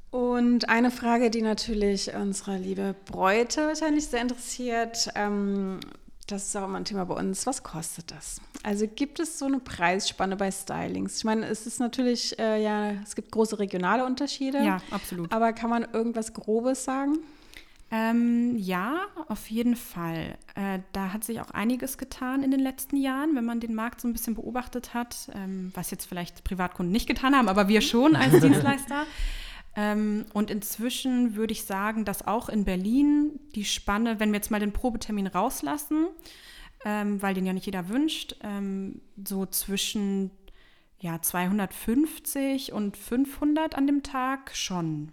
Und 0.10 0.70
eine 0.70 0.92
Frage, 0.92 1.30
die 1.30 1.42
natürlich 1.42 2.14
unsere 2.14 2.58
liebe 2.58 2.96
Bräute 3.06 3.68
wahrscheinlich 3.68 4.08
sehr 4.08 4.22
interessiert. 4.22 5.10
Ähm, 5.16 5.80
das 6.28 6.48
ist 6.48 6.56
auch 6.56 6.66
immer 6.66 6.78
ein 6.78 6.86
Thema 6.86 7.06
bei 7.06 7.16
uns. 7.16 7.46
Was 7.46 7.64
kostet 7.64 8.12
das? 8.12 8.42
Also 8.64 8.88
gibt 8.88 9.20
es 9.20 9.40
so 9.40 9.46
eine 9.46 9.60
Preisspanne 9.60 10.36
bei 10.36 10.52
Stylings? 10.52 11.18
Ich 11.18 11.24
meine, 11.24 11.46
es 11.48 11.66
ist 11.66 11.80
natürlich, 11.80 12.38
äh, 12.38 12.62
ja, 12.62 12.92
es 13.04 13.16
gibt 13.16 13.32
große 13.32 13.60
regionale 13.60 14.06
Unterschiede. 14.06 14.64
Ja, 14.64 14.82
absolut. 14.92 15.32
Aber 15.32 15.54
kann 15.54 15.70
man 15.70 15.88
irgendwas 15.94 16.34
Grobes 16.34 16.84
sagen? 16.84 17.20
Ähm, 17.90 18.58
ja, 18.58 19.00
auf 19.30 19.50
jeden 19.50 19.78
Fall. 19.78 20.38
Äh, 20.56 20.80
da 20.92 21.14
hat 21.14 21.24
sich 21.24 21.40
auch 21.40 21.52
einiges 21.52 21.98
getan 21.98 22.44
in 22.44 22.52
den 22.52 22.60
letzten 22.60 22.98
Jahren, 22.98 23.34
wenn 23.36 23.46
man 23.46 23.62
den 23.62 23.74
Markt 23.74 24.02
so 24.02 24.10
ein 24.10 24.14
bisschen 24.14 24.36
beobachtet 24.36 24.94
hat, 24.94 25.30
ähm, 25.34 25.72
was 25.74 25.90
jetzt 25.92 26.06
vielleicht 26.06 26.44
Privatkunden 26.44 26.92
nicht 26.92 27.08
getan 27.08 27.34
haben, 27.34 27.48
aber 27.48 27.70
wir 27.70 27.80
schon 27.80 28.18
als 28.18 28.32
Dienstleister. 28.42 29.06
Ähm, 29.78 30.26
und 30.34 30.50
inzwischen 30.50 31.36
würde 31.36 31.54
ich 31.54 31.64
sagen, 31.64 32.04
dass 32.04 32.26
auch 32.26 32.50
in 32.50 32.66
Berlin 32.66 33.40
die 33.54 33.64
Spanne, 33.64 34.20
wenn 34.20 34.32
wir 34.32 34.38
jetzt 34.38 34.50
mal 34.50 34.60
den 34.60 34.74
Probetermin 34.74 35.28
rauslassen, 35.28 36.08
ähm, 36.84 37.22
weil 37.22 37.36
den 37.36 37.46
ja 37.46 37.54
nicht 37.54 37.68
jeder 37.68 37.88
wünscht, 37.88 38.36
ähm, 38.42 39.02
so 39.24 39.46
zwischen 39.46 40.32
ja, 41.00 41.22
250 41.22 42.74
und 42.74 42.98
500 42.98 43.76
an 43.76 43.86
dem 43.86 44.02
Tag 44.02 44.56
schon. 44.56 45.12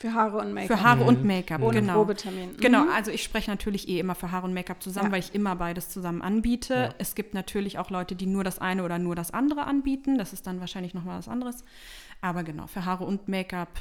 Für 0.00 0.14
Haare 0.14 0.38
und 0.38 0.54
Make-up. 0.54 0.78
Für 0.78 0.82
Haare 0.82 1.00
mhm. 1.02 1.08
und 1.08 1.24
Make-up, 1.24 1.60
Ohne 1.60 1.80
genau. 1.80 1.92
Probetermin. 1.94 2.56
Genau, 2.56 2.84
mhm. 2.84 2.90
also 2.90 3.10
ich 3.10 3.22
spreche 3.22 3.50
natürlich 3.50 3.86
eh 3.86 3.98
immer 3.98 4.14
für 4.14 4.30
Haare 4.30 4.46
und 4.46 4.54
Make-up 4.54 4.82
zusammen, 4.82 5.08
ja. 5.08 5.12
weil 5.12 5.20
ich 5.20 5.34
immer 5.34 5.56
beides 5.56 5.90
zusammen 5.90 6.22
anbiete. 6.22 6.74
Ja. 6.74 6.94
Es 6.96 7.14
gibt 7.14 7.34
natürlich 7.34 7.78
auch 7.78 7.90
Leute, 7.90 8.14
die 8.14 8.24
nur 8.24 8.42
das 8.42 8.60
eine 8.60 8.82
oder 8.82 8.98
nur 8.98 9.14
das 9.14 9.32
andere 9.32 9.64
anbieten. 9.64 10.16
Das 10.16 10.32
ist 10.32 10.46
dann 10.46 10.60
wahrscheinlich 10.60 10.94
nochmal 10.94 11.18
was 11.18 11.28
anderes. 11.28 11.64
Aber 12.20 12.42
genau, 12.44 12.66
für 12.66 12.84
Haare 12.84 13.04
und 13.04 13.28
Make-up 13.28 13.80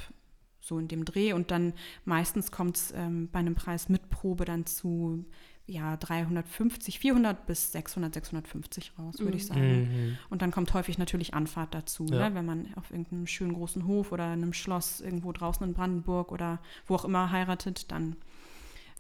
so 0.62 0.80
in 0.80 0.88
dem 0.88 1.06
Dreh. 1.06 1.34
Und 1.34 1.52
dann 1.52 1.74
meistens 2.06 2.52
kommt 2.52 2.78
es 2.78 2.94
ähm, 2.96 3.30
bei 3.32 3.40
einem 3.40 3.56
Preis 3.56 3.90
mit 3.90 4.10
Probe 4.10 4.46
dann 4.46 4.66
zu 4.66 5.26
ja, 5.70 5.98
350, 5.98 7.00
400 7.00 7.46
bis 7.46 7.72
600, 7.72 8.14
650 8.16 8.94
raus, 8.98 9.20
würde 9.20 9.34
mhm. 9.34 9.38
ich 9.38 9.46
sagen. 9.46 9.82
Mhm. 9.82 10.18
Und 10.30 10.42
dann 10.42 10.52
kommt 10.52 10.74
häufig 10.74 10.98
natürlich 10.98 11.34
Anfahrt 11.34 11.74
dazu, 11.76 12.06
ja. 12.10 12.30
ne? 12.30 12.36
wenn 12.36 12.46
man 12.46 12.68
auf 12.76 12.90
irgendeinem 12.90 13.28
schönen 13.28 13.54
großen 13.54 13.86
Hof 13.86 14.12
oder 14.12 14.26
einem 14.26 14.54
Schloss 14.54 15.00
irgendwo 15.00 15.32
draußen 15.32 15.66
in 15.66 15.74
Brandenburg 15.74 16.32
oder 16.32 16.60
wo 16.88 16.96
auch 16.96 17.06
immer 17.06 17.32
heiratet, 17.32 17.92
dann 17.92 18.16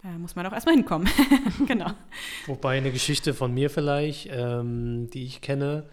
äh, 0.03 0.17
muss 0.17 0.35
man 0.35 0.45
doch 0.45 0.53
erstmal 0.53 0.75
hinkommen. 0.75 1.09
genau. 1.67 1.91
Wobei 2.45 2.77
eine 2.77 2.91
Geschichte 2.91 3.33
von 3.33 3.53
mir 3.53 3.71
vielleicht, 3.71 4.29
ähm, 4.31 5.09
die 5.09 5.23
ich 5.23 5.41
kenne, 5.41 5.89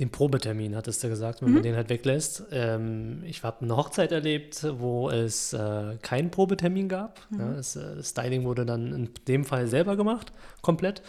den 0.00 0.10
Probetermin, 0.10 0.74
hattest 0.74 1.04
du 1.04 1.08
gesagt, 1.08 1.42
wenn 1.42 1.50
mhm. 1.50 1.54
man 1.54 1.62
den 1.62 1.76
halt 1.76 1.90
weglässt. 1.90 2.44
Ähm, 2.50 3.22
ich 3.24 3.42
habe 3.44 3.62
eine 3.62 3.76
Hochzeit 3.76 4.10
erlebt, 4.10 4.66
wo 4.78 5.10
es 5.10 5.52
äh, 5.52 5.96
keinen 6.02 6.30
Probetermin 6.30 6.88
gab. 6.88 7.20
Mhm. 7.30 7.38
Ja, 7.38 7.52
das, 7.52 7.76
äh, 7.76 7.96
das 7.96 8.10
Styling 8.10 8.44
wurde 8.44 8.66
dann 8.66 8.92
in 8.92 9.10
dem 9.28 9.44
Fall 9.44 9.66
selber 9.66 9.96
gemacht, 9.96 10.32
komplett. 10.62 11.02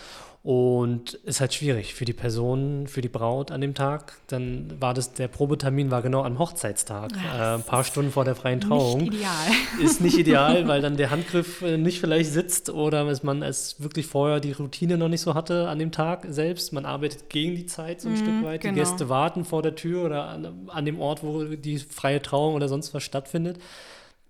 Und 0.43 1.13
ist 1.23 1.39
halt 1.39 1.54
schwierig 1.54 1.93
für 1.93 2.06
die 2.06 2.13
Person, 2.13 2.88
für 2.88 3.01
die 3.01 3.10
Braut 3.10 3.51
an 3.51 3.62
dem 3.62 3.75
Tag. 3.75 4.13
Dann 4.25 4.73
war 4.80 4.95
das, 4.95 5.13
der 5.13 5.27
Probetermin 5.27 5.91
war 5.91 6.01
genau 6.01 6.23
am 6.23 6.39
Hochzeitstag, 6.39 7.12
äh, 7.12 7.56
ein 7.56 7.63
paar 7.63 7.84
Stunden 7.84 8.12
vor 8.12 8.25
der 8.25 8.34
freien 8.34 8.60
Trauung. 8.60 9.01
Nicht 9.01 9.13
ideal. 9.13 9.47
Ist 9.84 10.01
nicht 10.01 10.17
ideal, 10.17 10.67
weil 10.67 10.82
dann 10.82 10.97
der 10.97 11.12
Handgriff 11.12 11.62
äh, 11.62 11.77
nicht 11.77 11.99
vielleicht 11.99 12.32
sitzt 12.32 12.71
oder 12.71 13.06
dass 13.06 13.21
man 13.21 13.43
es 13.43 13.84
wirklich 13.84 14.08
vorher 14.08 14.39
die 14.39 14.54
Routine 14.54 14.97
noch 14.97 15.10
nicht 15.10 15.21
so 15.21 15.36
hatte 15.36 15.69
an 15.69 15.77
dem 15.77 15.91
Tag 15.91 16.25
selbst. 16.27 16.73
Man 16.73 16.86
arbeitet 16.86 17.30
gegen 17.30 17.56
die 17.56 17.67
Zeit 17.67 18.01
so 18.01 18.10
ein 18.10 18.15
mm, 18.15 18.17
Stück 18.17 18.43
weit. 18.43 18.62
Genau. 18.62 18.73
Die 18.73 18.80
Gäste 18.80 19.10
warten 19.10 19.45
vor 19.45 19.62
der 19.62 19.75
Tür 19.75 20.06
oder 20.06 20.25
an, 20.25 20.69
an 20.69 20.86
dem 20.86 20.99
Ort, 20.99 21.21
wo 21.21 21.43
die 21.43 21.77
freie 21.77 22.19
Trauung 22.19 22.56
oder 22.56 22.67
sonst 22.67 22.95
was 22.95 23.04
stattfindet 23.04 23.60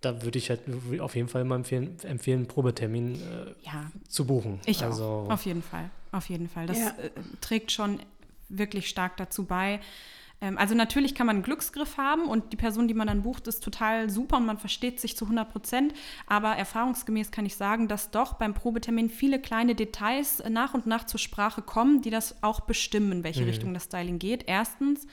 da 0.01 0.23
würde 0.23 0.37
ich 0.37 0.49
halt 0.49 0.61
auf 0.99 1.15
jeden 1.15 1.27
Fall 1.27 1.43
mal 1.43 1.55
empfehlen, 1.55 1.95
empfehlen 2.03 2.39
einen 2.39 2.47
Probetermin 2.47 3.15
äh, 3.15 3.53
ja, 3.63 3.91
zu 4.07 4.25
buchen. 4.25 4.59
Ich 4.65 4.83
also, 4.83 5.03
auch, 5.03 5.29
auf 5.29 5.45
jeden 5.45 5.61
Fall. 5.61 5.89
Auf 6.11 6.27
jeden 6.27 6.49
Fall. 6.49 6.65
Das 6.65 6.79
ja. 6.79 6.89
äh, 6.89 7.11
trägt 7.39 7.71
schon 7.71 7.99
wirklich 8.49 8.89
stark 8.89 9.15
dazu 9.17 9.45
bei. 9.45 9.79
Ähm, 10.41 10.57
also 10.57 10.75
natürlich 10.75 11.15
kann 11.15 11.27
man 11.27 11.37
einen 11.37 11.43
Glücksgriff 11.43 11.97
haben 11.97 12.23
und 12.23 12.51
die 12.51 12.57
Person, 12.57 12.87
die 12.87 12.93
man 12.93 13.07
dann 13.07 13.21
bucht, 13.21 13.47
ist 13.47 13.63
total 13.63 14.09
super 14.09 14.37
und 14.37 14.45
man 14.45 14.57
versteht 14.57 14.99
sich 14.99 15.15
zu 15.15 15.25
100 15.25 15.51
Prozent. 15.51 15.93
Aber 16.27 16.49
erfahrungsgemäß 16.49 17.31
kann 17.31 17.45
ich 17.45 17.55
sagen, 17.55 17.87
dass 17.87 18.11
doch 18.11 18.33
beim 18.33 18.53
Probetermin 18.53 19.09
viele 19.09 19.39
kleine 19.39 19.75
Details 19.75 20.43
nach 20.49 20.73
und 20.73 20.87
nach 20.87 21.05
zur 21.05 21.19
Sprache 21.19 21.61
kommen, 21.61 22.01
die 22.01 22.09
das 22.09 22.43
auch 22.43 22.61
bestimmen, 22.61 23.11
in 23.11 23.23
welche 23.23 23.41
mhm. 23.41 23.47
Richtung 23.47 23.73
das 23.73 23.85
Styling 23.85 24.19
geht. 24.19 24.45
Erstens. 24.47 25.07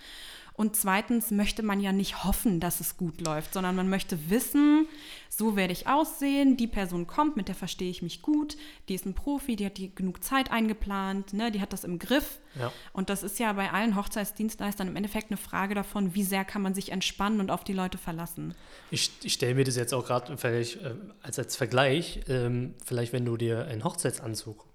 Und 0.59 0.75
zweitens 0.75 1.31
möchte 1.31 1.62
man 1.62 1.79
ja 1.79 1.92
nicht 1.92 2.25
hoffen, 2.25 2.59
dass 2.59 2.81
es 2.81 2.97
gut 2.97 3.21
läuft, 3.21 3.55
sondern 3.55 3.77
man 3.77 3.88
möchte 3.88 4.29
wissen, 4.29 4.88
so 5.29 5.55
werde 5.55 5.73
ich 5.73 5.87
aussehen, 5.87 6.57
die 6.57 6.66
Person 6.66 7.07
kommt, 7.07 7.37
mit 7.37 7.47
der 7.47 7.55
verstehe 7.55 7.88
ich 7.88 8.03
mich 8.03 8.23
gut, 8.23 8.57
die 8.88 8.97
ist 8.97 9.07
ein 9.07 9.14
Profi, 9.14 9.55
die 9.55 9.66
hat 9.66 9.79
die 9.79 9.94
genug 9.94 10.25
Zeit 10.25 10.51
eingeplant, 10.51 11.33
ne, 11.33 11.53
die 11.53 11.61
hat 11.61 11.73
das 11.73 11.85
im 11.85 12.01
Griff. 12.01 12.40
Ja. 12.59 12.73
Und 12.92 13.09
das 13.09 13.23
ist 13.23 13.38
ja 13.38 13.53
bei 13.53 13.71
allen 13.71 13.94
Hochzeitsdienstleistern 13.94 14.88
im 14.88 14.97
Endeffekt 14.97 15.31
eine 15.31 15.37
Frage 15.37 15.77
davon, 15.77 16.16
wie 16.16 16.25
sehr 16.25 16.44
kann 16.44 16.62
man 16.62 16.75
sich 16.75 16.90
entspannen 16.90 17.38
und 17.38 17.53
auf 17.53 17.62
die 17.62 17.73
Leute 17.73 17.97
verlassen. 17.97 18.53
Ich, 18.90 19.12
ich 19.23 19.35
stelle 19.35 19.55
mir 19.55 19.62
das 19.62 19.77
jetzt 19.77 19.94
auch 19.94 20.05
gerade 20.05 20.37
vielleicht 20.37 20.83
äh, 20.83 20.97
als, 21.23 21.38
als 21.38 21.55
Vergleich, 21.55 22.23
ähm, 22.27 22.75
vielleicht 22.85 23.12
wenn 23.12 23.25
du 23.25 23.37
dir 23.37 23.66
einen 23.66 23.85
Hochzeitsanzug 23.85 24.68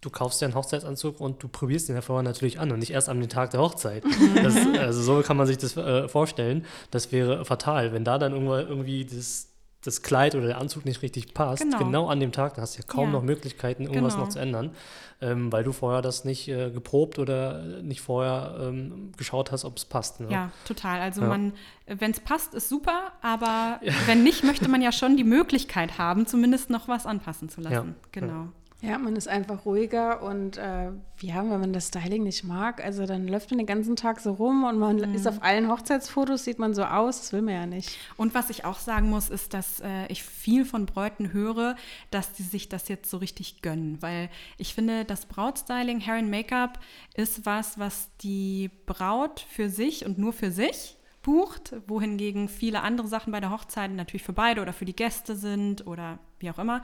du 0.00 0.10
kaufst 0.10 0.40
dir 0.40 0.46
einen 0.46 0.54
Hochzeitsanzug 0.54 1.20
und 1.20 1.42
du 1.42 1.48
probierst 1.48 1.88
den 1.88 1.96
ja 1.96 2.02
vorher 2.02 2.22
natürlich 2.22 2.60
an 2.60 2.70
und 2.70 2.78
nicht 2.78 2.92
erst 2.92 3.08
am 3.08 3.26
Tag 3.28 3.50
der 3.50 3.60
Hochzeit. 3.60 4.04
Das, 4.36 4.54
also 4.78 5.02
so 5.02 5.22
kann 5.22 5.36
man 5.36 5.46
sich 5.46 5.56
das 5.56 5.76
äh, 5.76 6.08
vorstellen. 6.08 6.64
Das 6.90 7.10
wäre 7.10 7.44
fatal, 7.44 7.92
wenn 7.92 8.04
da 8.04 8.18
dann 8.18 8.32
irgendwie 8.32 9.04
das, 9.04 9.48
das 9.82 10.02
Kleid 10.02 10.34
oder 10.34 10.46
der 10.46 10.58
Anzug 10.58 10.84
nicht 10.84 11.02
richtig 11.02 11.32
passt, 11.32 11.62
genau, 11.62 11.78
genau 11.78 12.08
an 12.08 12.20
dem 12.20 12.32
Tag, 12.32 12.54
dann 12.54 12.62
hast 12.62 12.76
du 12.76 12.82
ja 12.82 12.86
kaum 12.86 13.06
ja. 13.06 13.12
noch 13.12 13.22
Möglichkeiten, 13.22 13.84
irgendwas 13.84 14.14
genau. 14.14 14.26
noch 14.26 14.32
zu 14.32 14.38
ändern, 14.38 14.72
ähm, 15.20 15.50
weil 15.50 15.64
du 15.64 15.72
vorher 15.72 16.02
das 16.02 16.24
nicht 16.24 16.48
äh, 16.48 16.70
geprobt 16.70 17.18
oder 17.18 17.62
nicht 17.82 18.02
vorher 18.02 18.56
ähm, 18.60 19.12
geschaut 19.16 19.52
hast, 19.52 19.64
ob 19.64 19.78
es 19.78 19.84
passt. 19.84 20.20
Ne? 20.20 20.28
Ja, 20.30 20.50
total. 20.66 21.00
Also 21.00 21.22
ja. 21.22 21.28
man, 21.28 21.52
wenn 21.86 22.10
es 22.10 22.20
passt, 22.20 22.54
ist 22.54 22.68
super, 22.68 23.12
aber 23.22 23.80
ja. 23.82 23.92
wenn 24.06 24.22
nicht, 24.22 24.44
möchte 24.44 24.68
man 24.68 24.82
ja 24.82 24.92
schon 24.92 25.16
die 25.16 25.24
Möglichkeit 25.24 25.98
haben, 25.98 26.26
zumindest 26.26 26.68
noch 26.70 26.88
was 26.88 27.06
anpassen 27.06 27.48
zu 27.48 27.60
lassen. 27.62 27.96
Genau. 28.12 28.48
Ja, 28.82 28.98
man 28.98 29.16
ist 29.16 29.26
einfach 29.26 29.64
ruhiger 29.64 30.22
und 30.22 30.58
äh, 30.58 30.90
ja, 31.20 31.36
wenn 31.36 31.60
man 31.60 31.72
das 31.72 31.88
Styling 31.88 32.24
nicht 32.24 32.44
mag, 32.44 32.84
also 32.84 33.06
dann 33.06 33.26
läuft 33.26 33.50
man 33.50 33.56
den 33.58 33.66
ganzen 33.66 33.96
Tag 33.96 34.20
so 34.20 34.32
rum 34.32 34.64
und 34.64 34.78
man 34.78 34.96
mhm. 34.96 35.14
ist 35.14 35.26
auf 35.26 35.42
allen 35.42 35.68
Hochzeitsfotos, 35.68 36.44
sieht 36.44 36.58
man 36.58 36.74
so 36.74 36.84
aus, 36.84 37.18
das 37.18 37.32
will 37.32 37.40
man 37.40 37.54
ja 37.54 37.66
nicht. 37.66 37.96
Und 38.18 38.34
was 38.34 38.50
ich 38.50 38.66
auch 38.66 38.78
sagen 38.78 39.08
muss, 39.08 39.30
ist, 39.30 39.54
dass 39.54 39.80
äh, 39.80 40.06
ich 40.08 40.22
viel 40.22 40.66
von 40.66 40.84
Bräuten 40.84 41.32
höre, 41.32 41.74
dass 42.10 42.36
sie 42.36 42.42
sich 42.42 42.68
das 42.68 42.88
jetzt 42.88 43.10
so 43.10 43.16
richtig 43.16 43.62
gönnen, 43.62 44.02
weil 44.02 44.28
ich 44.58 44.74
finde, 44.74 45.06
das 45.06 45.24
Brautstyling, 45.24 46.00
Hair 46.00 46.16
and 46.16 46.30
Make-up 46.30 46.78
ist 47.14 47.46
was, 47.46 47.78
was 47.78 48.10
die 48.20 48.70
Braut 48.84 49.40
für 49.40 49.70
sich 49.70 50.04
und 50.04 50.18
nur 50.18 50.34
für 50.34 50.50
sich 50.50 50.96
bucht, 51.22 51.74
wohingegen 51.88 52.48
viele 52.48 52.82
andere 52.82 53.08
Sachen 53.08 53.32
bei 53.32 53.40
der 53.40 53.50
Hochzeit 53.50 53.90
natürlich 53.90 54.22
für 54.22 54.32
beide 54.32 54.60
oder 54.60 54.72
für 54.72 54.84
die 54.84 54.94
Gäste 54.94 55.34
sind 55.34 55.86
oder 55.86 56.20
wie 56.38 56.50
auch 56.50 56.58
immer. 56.58 56.82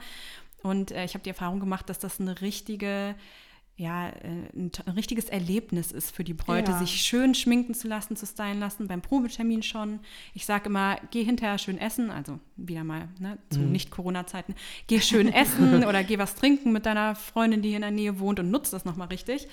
Und 0.63 0.91
äh, 0.91 1.05
ich 1.05 1.13
habe 1.13 1.23
die 1.23 1.29
Erfahrung 1.29 1.59
gemacht, 1.59 1.89
dass 1.89 1.99
das 1.99 2.19
eine 2.19 2.41
richtige 2.41 3.15
ja, 3.75 4.09
äh, 4.09 4.11
ein, 4.55 4.71
ein, 4.85 4.93
richtiges 4.93 5.25
Erlebnis 5.25 5.91
ist 5.91 6.15
für 6.15 6.23
die 6.23 6.35
Bräute, 6.35 6.71
ja. 6.71 6.77
sich 6.77 7.01
schön 7.01 7.33
schminken 7.33 7.73
zu 7.73 7.87
lassen, 7.87 8.15
zu 8.15 8.27
stylen 8.27 8.59
lassen, 8.59 8.87
beim 8.87 9.01
Probetermin 9.01 9.63
schon. 9.63 9.99
Ich 10.35 10.45
sage 10.45 10.69
immer, 10.69 10.97
geh 11.09 11.23
hinterher 11.23 11.57
schön 11.57 11.79
essen, 11.79 12.11
also 12.11 12.39
wieder 12.55 12.83
mal 12.83 13.09
ne, 13.19 13.39
zu 13.49 13.59
mhm. 13.59 13.71
Nicht-Corona-Zeiten, 13.71 14.53
geh 14.85 15.01
schön 15.01 15.27
essen 15.33 15.85
oder 15.85 16.03
geh 16.03 16.19
was 16.19 16.35
trinken 16.35 16.71
mit 16.71 16.85
deiner 16.85 17.15
Freundin, 17.15 17.63
die 17.63 17.73
in 17.73 17.81
der 17.81 17.89
Nähe 17.89 18.19
wohnt 18.19 18.39
und 18.39 18.51
nutzt 18.51 18.73
das 18.73 18.85
nochmal 18.85 19.07
richtig. 19.07 19.47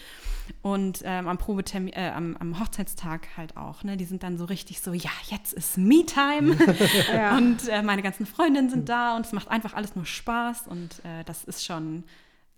Und 0.60 1.00
ähm, 1.04 1.26
am 1.26 1.38
Probetermin, 1.38 1.94
äh, 1.94 2.12
am, 2.14 2.36
am, 2.36 2.60
Hochzeitstag 2.60 3.28
halt 3.38 3.56
auch, 3.56 3.84
ne, 3.84 3.96
die 3.96 4.04
sind 4.04 4.22
dann 4.22 4.36
so 4.36 4.44
richtig 4.44 4.82
so, 4.82 4.92
ja, 4.92 5.10
jetzt 5.30 5.54
ist 5.54 5.78
Me-Time 5.78 6.58
ja. 7.14 7.38
und 7.38 7.68
äh, 7.68 7.82
meine 7.82 8.02
ganzen 8.02 8.26
Freundinnen 8.26 8.68
sind 8.68 8.88
da 8.90 9.16
und 9.16 9.24
es 9.24 9.32
macht 9.32 9.48
einfach 9.48 9.72
alles 9.72 9.96
nur 9.96 10.04
Spaß 10.04 10.66
und 10.66 10.98
äh, 11.04 11.24
das 11.24 11.44
ist 11.44 11.64
schon 11.64 12.04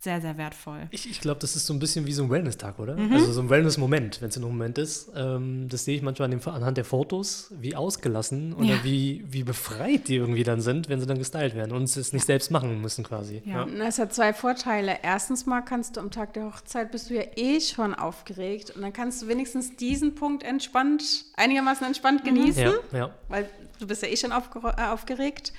sehr, 0.02 0.20
sehr 0.20 0.36
wertvoll. 0.36 0.88
Ich, 0.90 1.08
ich 1.08 1.20
glaube, 1.20 1.38
das 1.38 1.54
ist 1.54 1.64
so 1.64 1.72
ein 1.72 1.78
bisschen 1.78 2.06
wie 2.06 2.12
so 2.12 2.24
ein 2.24 2.30
Wellness-Tag, 2.30 2.80
oder? 2.80 2.96
Mhm. 2.96 3.12
Also 3.12 3.30
so 3.30 3.40
ein 3.40 3.48
Wellness-Moment, 3.48 4.20
wenn 4.20 4.30
es 4.30 4.36
ein 4.36 4.42
Moment 4.42 4.76
ist. 4.76 5.12
Ähm, 5.14 5.68
das 5.68 5.84
sehe 5.84 5.94
ich 5.94 6.02
manchmal 6.02 6.32
an 6.32 6.38
dem, 6.38 6.48
anhand 6.52 6.76
der 6.76 6.84
Fotos, 6.84 7.52
wie 7.60 7.76
ausgelassen 7.76 8.52
oder 8.52 8.66
ja. 8.66 8.82
wie, 8.82 9.24
wie 9.28 9.44
befreit 9.44 10.08
die 10.08 10.16
irgendwie 10.16 10.42
dann 10.42 10.60
sind, 10.60 10.88
wenn 10.88 10.98
sie 10.98 11.06
dann 11.06 11.18
gestylt 11.18 11.54
werden 11.54 11.70
und 11.70 11.84
es 11.84 12.12
nicht 12.12 12.26
selbst 12.26 12.50
machen 12.50 12.80
müssen 12.80 13.04
quasi. 13.04 13.42
Ja. 13.44 13.64
ja. 13.64 13.84
Es 13.86 14.00
hat 14.00 14.12
zwei 14.12 14.32
Vorteile. 14.32 14.98
Erstens 15.04 15.46
mal 15.46 15.60
kannst 15.60 15.96
du 15.96 16.00
am 16.00 16.10
Tag 16.10 16.32
der 16.32 16.46
Hochzeit, 16.46 16.90
bist 16.90 17.08
du 17.08 17.14
ja 17.14 17.24
eh 17.36 17.60
schon 17.60 17.94
aufgeregt 17.94 18.72
und 18.74 18.82
dann 18.82 18.92
kannst 18.92 19.22
du 19.22 19.28
wenigstens 19.28 19.76
diesen 19.76 20.16
Punkt 20.16 20.42
entspannt, 20.42 21.26
einigermaßen 21.36 21.86
entspannt 21.86 22.24
mhm. 22.24 22.28
genießen, 22.28 22.72
ja, 22.90 22.98
ja. 22.98 23.14
weil 23.28 23.48
du 23.78 23.86
bist 23.86 24.02
ja 24.02 24.08
eh 24.08 24.16
schon 24.16 24.32
aufgeregt 24.32 25.52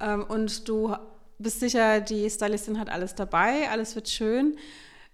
ähm, 0.00 0.22
und 0.24 0.68
du 0.68 0.94
bist 1.38 1.60
sicher, 1.60 2.00
die 2.00 2.28
Stylistin 2.28 2.78
hat 2.78 2.88
alles 2.88 3.14
dabei, 3.14 3.68
alles 3.70 3.94
wird 3.94 4.08
schön. 4.08 4.56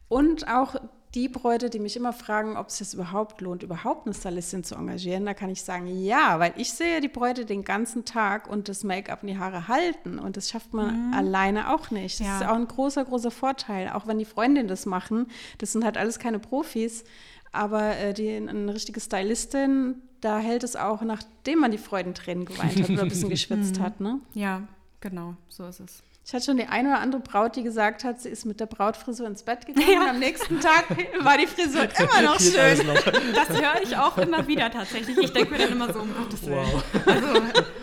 Und 0.08 0.46
auch 0.48 0.76
die 1.14 1.28
Bräute, 1.28 1.68
die 1.68 1.78
mich 1.78 1.96
immer 1.96 2.12
fragen, 2.12 2.56
ob 2.56 2.68
es 2.68 2.78
sich 2.78 2.94
überhaupt 2.94 3.40
lohnt, 3.42 3.62
überhaupt 3.62 4.06
eine 4.06 4.14
Stylistin 4.14 4.64
zu 4.64 4.76
engagieren, 4.76 5.26
da 5.26 5.34
kann 5.34 5.50
ich 5.50 5.62
sagen, 5.62 5.86
ja, 5.86 6.38
weil 6.38 6.54
ich 6.56 6.72
sehe 6.72 7.00
die 7.00 7.08
Bräute 7.08 7.44
den 7.44 7.64
ganzen 7.64 8.04
Tag 8.04 8.48
und 8.48 8.68
das 8.68 8.82
Make-up 8.82 9.22
und 9.22 9.28
die 9.28 9.38
Haare 9.38 9.68
halten 9.68 10.18
und 10.18 10.36
das 10.38 10.48
schafft 10.48 10.72
man 10.72 11.08
mhm. 11.08 11.14
alleine 11.14 11.74
auch 11.74 11.90
nicht. 11.90 12.20
Das 12.20 12.26
ja. 12.26 12.40
ist 12.40 12.46
auch 12.46 12.54
ein 12.54 12.66
großer, 12.66 13.04
großer 13.04 13.30
Vorteil, 13.30 13.90
auch 13.90 14.06
wenn 14.06 14.18
die 14.18 14.24
Freundinnen 14.24 14.68
das 14.68 14.86
machen. 14.86 15.26
Das 15.58 15.72
sind 15.72 15.84
halt 15.84 15.98
alles 15.98 16.18
keine 16.18 16.38
Profis, 16.38 17.04
aber 17.52 17.96
äh, 17.98 18.14
die, 18.14 18.30
eine 18.34 18.72
richtige 18.72 19.00
Stylistin, 19.00 19.96
da 20.22 20.38
hält 20.38 20.64
es 20.64 20.76
auch, 20.76 21.02
nachdem 21.02 21.58
man 21.58 21.72
die 21.72 21.78
Freudentränen 21.78 22.46
geweint 22.46 22.82
hat 22.82 22.88
oder 22.88 23.02
ein 23.02 23.08
bisschen 23.08 23.28
geschwitzt 23.28 23.80
hat. 23.80 24.00
Ne? 24.00 24.20
Ja, 24.32 24.62
genau, 25.00 25.36
so 25.48 25.66
ist 25.66 25.80
es. 25.80 26.02
Ich 26.24 26.32
hatte 26.32 26.44
schon 26.44 26.56
die 26.56 26.66
eine 26.66 26.90
oder 26.90 27.00
andere 27.00 27.20
Braut, 27.20 27.56
die 27.56 27.64
gesagt 27.64 28.04
hat, 28.04 28.20
sie 28.20 28.28
ist 28.28 28.46
mit 28.46 28.60
der 28.60 28.66
Brautfrisur 28.66 29.26
ins 29.26 29.42
Bett 29.42 29.66
gegangen 29.66 29.90
ja. 29.92 30.02
und 30.02 30.08
am 30.08 30.18
nächsten 30.20 30.60
Tag 30.60 30.88
war 31.20 31.36
die 31.36 31.48
Frisur 31.48 31.82
immer 31.98 32.22
noch 32.22 32.40
schön. 32.40 32.86
Noch. 32.86 33.02
Das 33.34 33.48
höre 33.48 33.82
ich 33.82 33.96
auch 33.96 34.16
immer 34.18 34.46
wieder 34.46 34.70
tatsächlich. 34.70 35.18
Ich 35.18 35.32
denke 35.32 35.50
mir 35.50 35.58
dann 35.58 35.72
immer 35.72 35.92
so, 35.92 35.98
um 35.98 36.14
Gottes 36.14 36.46
Willen. 36.46 36.64
Wow. 36.64 36.84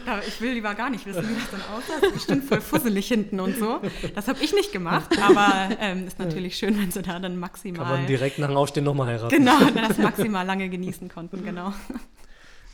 Also, 0.05 0.27
ich 0.27 0.39
will 0.39 0.53
lieber 0.53 0.73
gar 0.73 0.89
nicht 0.89 1.05
wissen, 1.05 1.29
wie 1.29 1.35
das 1.35 1.51
dann 1.51 1.61
aussah. 1.75 1.99
Das 1.99 2.09
ist 2.09 2.13
bestimmt 2.13 2.45
voll 2.45 2.61
fusselig 2.61 3.09
hinten 3.09 3.41
und 3.41 3.57
so. 3.57 3.81
Das 4.15 4.29
habe 4.29 4.41
ich 4.41 4.53
nicht 4.53 4.71
gemacht, 4.71 5.09
aber 5.21 5.69
ähm, 5.79 6.07
ist 6.07 6.17
natürlich 6.17 6.55
schön, 6.55 6.79
wenn 6.79 6.91
sie 6.91 7.01
da 7.01 7.19
dann 7.19 7.37
maximal... 7.37 7.85
Kann 7.85 7.97
man 7.97 8.07
direkt 8.07 8.39
nach 8.39 8.47
dem 8.47 8.57
Aufstehen 8.57 8.85
nochmal 8.85 9.07
heiraten. 9.07 9.35
Genau, 9.35 9.59
das 9.75 9.97
maximal 9.97 10.45
lange 10.45 10.69
genießen 10.69 11.09
konnten, 11.09 11.43
genau. 11.43 11.73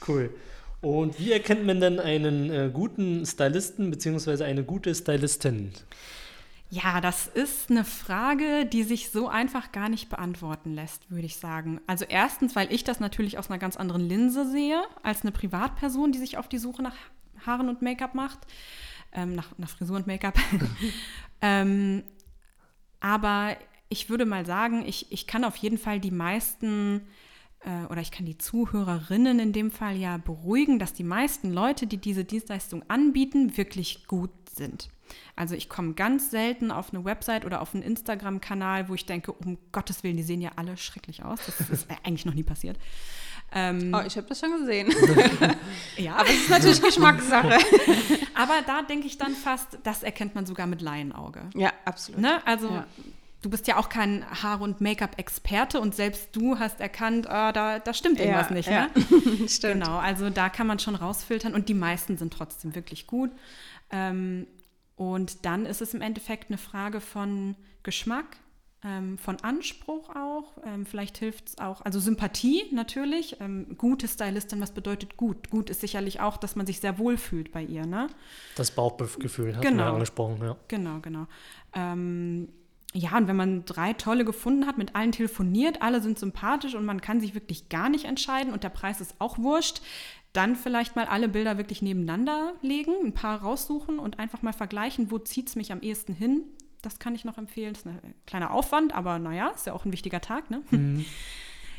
Cool. 0.08 0.30
Und 0.86 1.18
wie 1.18 1.32
erkennt 1.32 1.66
man 1.66 1.80
denn 1.80 2.00
einen 2.00 2.52
äh, 2.52 2.70
guten 2.72 3.26
Stylisten 3.26 3.90
bzw. 3.90 4.44
eine 4.44 4.64
gute 4.64 4.94
Stylistin? 4.94 5.72
Ja, 6.70 7.02
das 7.02 7.26
ist 7.26 7.72
eine 7.72 7.84
Frage, 7.84 8.68
die 8.68 8.84
sich 8.84 9.10
so 9.10 9.28
einfach 9.28 9.72
gar 9.72 9.90
nicht 9.90 10.10
beantworten 10.10 10.76
lässt, 10.76 11.10
würde 11.10 11.26
ich 11.26 11.38
sagen. 11.38 11.82
Also 11.88 12.06
erstens, 12.08 12.56
weil 12.56 12.72
ich 12.72 12.84
das 12.84 13.00
natürlich 13.00 13.40
aus 13.40 13.50
einer 13.50 13.58
ganz 13.58 13.78
anderen 13.78 14.08
Linse 14.08 14.48
sehe, 14.48 14.80
als 15.02 15.24
eine 15.24 15.32
Privatperson, 15.32 16.12
die 16.12 16.20
sich 16.20 16.38
auf 16.38 16.48
die 16.50 16.60
Suche 16.60 16.84
nach 16.84 16.96
Haaren 17.48 17.68
und 17.68 17.82
Make-up 17.82 18.14
macht, 18.14 18.42
ähm, 19.12 19.34
nach, 19.34 19.58
nach, 19.58 19.70
Frisur 19.70 19.96
und 19.96 20.06
Make-up. 20.06 20.38
ähm, 21.42 22.04
aber 23.00 23.58
ich 23.90 24.08
würde 24.08 24.28
mal 24.28 24.46
sagen, 24.46 24.84
ich, 24.86 25.12
ich 25.12 25.26
kann 25.26 25.46
auf 25.46 25.56
jeden 25.56 25.80
Fall 25.80 26.00
die 26.00 26.12
meisten 26.12 27.08
äh, 27.66 27.86
oder 27.90 28.02
ich 28.02 28.12
kann 28.12 28.26
die 28.26 28.38
Zuhörerinnen 28.38 29.40
in 29.40 29.52
dem 29.52 29.72
Fall 29.72 29.98
ja 29.98 30.18
beruhigen, 30.18 30.80
dass 30.80 30.94
die 30.94 31.04
meisten 31.04 31.52
Leute, 31.52 31.88
die 31.88 31.98
diese 31.98 32.24
Dienstleistung 32.24 32.84
anbieten, 32.88 33.58
wirklich 33.58 34.08
gut 34.08 34.30
sind. 34.54 34.90
Also 35.36 35.56
ich 35.56 35.70
komme 35.70 35.94
ganz 35.94 36.32
selten 36.32 36.72
auf 36.72 36.94
eine 36.94 37.06
Website 37.06 37.46
oder 37.46 37.62
auf 37.62 37.74
einen 37.74 37.84
Instagram-Kanal, 37.84 38.90
wo 38.90 38.96
ich 38.96 39.06
denke, 39.06 39.32
um 39.32 39.58
Gottes 39.72 40.04
Willen, 40.04 40.18
die 40.18 40.24
sehen 40.24 40.42
ja 40.42 40.52
alle 40.56 40.78
schrecklich 40.78 41.24
aus. 41.24 41.40
Das 41.46 41.70
ist 41.70 41.88
eigentlich 42.04 42.26
noch 42.26 42.34
nie 42.34 42.44
passiert. 42.44 42.78
Ähm, 43.52 43.94
oh, 43.96 44.02
ich 44.06 44.18
habe 44.18 44.28
das 44.28 44.40
schon 44.40 44.52
gesehen. 44.58 44.92
ja. 45.98 46.16
Aber 46.16 46.30
es 46.30 46.44
ist 46.44 46.50
natürlich 46.50 46.82
Geschmackssache. 46.82 47.60
Aber 48.34 48.62
da 48.66 48.82
denke 48.82 49.08
ich 49.08 49.18
dann 49.18 49.34
fast, 49.34 49.78
das 49.84 50.04
erkennt 50.04 50.34
man 50.36 50.46
sogar 50.46 50.68
mit 50.68 50.82
Laienauge. 50.82 51.50
Ja, 51.54 51.72
absolut. 51.86 52.22
Ne? 52.22 52.46
Also 52.46 52.70
ja 52.70 52.88
du 53.46 53.52
bist 53.52 53.68
ja 53.68 53.78
auch 53.78 53.90
kein 53.90 54.26
Haare- 54.42 54.64
und 54.64 54.82
Make-up-Experte 54.82 55.80
und 55.80 55.94
selbst 55.94 56.36
du 56.36 56.58
hast 56.58 56.82
erkannt, 56.82 57.28
oh, 57.28 57.52
da, 57.54 57.78
da 57.78 57.94
stimmt 57.94 58.20
irgendwas 58.20 58.50
ja, 58.50 58.56
nicht. 58.56 58.70
Ja. 58.70 58.88
Ne? 58.88 59.48
Stimmt. 59.48 59.84
Genau, 59.84 59.98
also 59.98 60.32
da 60.32 60.50
kann 60.50 60.66
man 60.66 60.80
schon 60.80 60.96
rausfiltern 60.96 61.54
und 61.54 61.70
die 61.70 61.76
meisten 61.76 62.18
sind 62.18 62.34
trotzdem 62.34 62.74
wirklich 62.74 63.06
gut. 63.06 63.30
Ähm, 63.92 64.48
und 64.96 65.46
dann 65.46 65.68
ist 65.68 65.82
es 65.82 65.94
im 65.94 66.02
Endeffekt 66.02 66.50
eine 66.50 66.58
Frage 66.58 67.02
von 67.02 67.56
Geschmack, 67.84 68.38
ähm, 68.84 69.20
von 69.20 69.38
Anspruch 69.42 70.10
auch. 70.10 70.58
Ähm, 70.66 70.88
vielleicht 70.88 71.20
hilft 71.20 71.50
es 71.50 71.58
auch, 71.60 71.82
also 71.82 72.00
Sympathie 72.00 72.64
natürlich. 72.72 73.40
Ähm, 73.42 73.76
gute 73.78 74.08
Stylistin, 74.08 74.60
was 74.60 74.72
bedeutet 74.72 75.18
gut? 75.18 75.52
Gut 75.52 75.70
ist 75.70 75.82
sicherlich 75.82 76.20
auch, 76.20 76.38
dass 76.38 76.56
man 76.56 76.66
sich 76.66 76.80
sehr 76.80 76.98
wohl 76.98 77.18
fühlt 77.18 77.52
bei 77.52 77.62
ihr. 77.62 77.86
Ne? 77.86 78.08
Das 78.56 78.72
Bauchgefühl 78.72 79.56
hat 79.56 79.62
genau. 79.62 79.94
angesprochen, 79.94 80.40
ja. 80.42 80.56
Genau, 80.68 81.00
genau. 81.00 81.28
Ja, 82.98 83.18
und 83.18 83.28
wenn 83.28 83.36
man 83.36 83.66
drei 83.66 83.92
tolle 83.92 84.24
gefunden 84.24 84.66
hat, 84.66 84.78
mit 84.78 84.96
allen 84.96 85.12
telefoniert, 85.12 85.82
alle 85.82 86.02
sind 86.02 86.18
sympathisch 86.18 86.76
und 86.76 86.86
man 86.86 87.02
kann 87.02 87.20
sich 87.20 87.36
wirklich 87.36 87.68
gar 87.68 87.90
nicht 87.90 88.06
entscheiden 88.06 88.54
und 88.54 88.64
der 88.64 88.70
Preis 88.70 89.02
ist 89.02 89.16
auch 89.20 89.38
wurscht, 89.38 89.82
dann 90.32 90.56
vielleicht 90.56 90.96
mal 90.96 91.06
alle 91.06 91.28
Bilder 91.28 91.58
wirklich 91.58 91.82
nebeneinander 91.82 92.54
legen, 92.62 92.94
ein 93.04 93.14
paar 93.14 93.42
raussuchen 93.42 94.00
und 94.00 94.18
einfach 94.18 94.44
mal 94.44 94.54
vergleichen, 94.54 95.12
wo 95.12 95.20
zieht 95.20 95.50
es 95.50 95.58
mich 95.58 95.74
am 95.74 95.82
ehesten 95.82 96.14
hin. 96.14 96.44
Das 96.82 96.98
kann 96.98 97.16
ich 97.16 97.26
noch 97.26 97.38
empfehlen. 97.38 97.74
Das 97.74 97.82
ist 97.82 97.88
ein 97.88 98.14
kleiner 98.26 98.52
Aufwand, 98.52 98.96
aber 98.96 99.20
naja, 99.20 99.50
ist 99.50 99.68
ja 99.68 99.74
auch 99.74 99.84
ein 99.84 99.92
wichtiger 99.92 100.22
Tag. 100.22 100.50
Ne? 100.50 100.62
Mhm. 100.72 101.06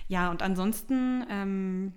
Ja, 0.08 0.30
und 0.30 0.40
ansonsten 0.40 1.26
ähm, 1.28 1.92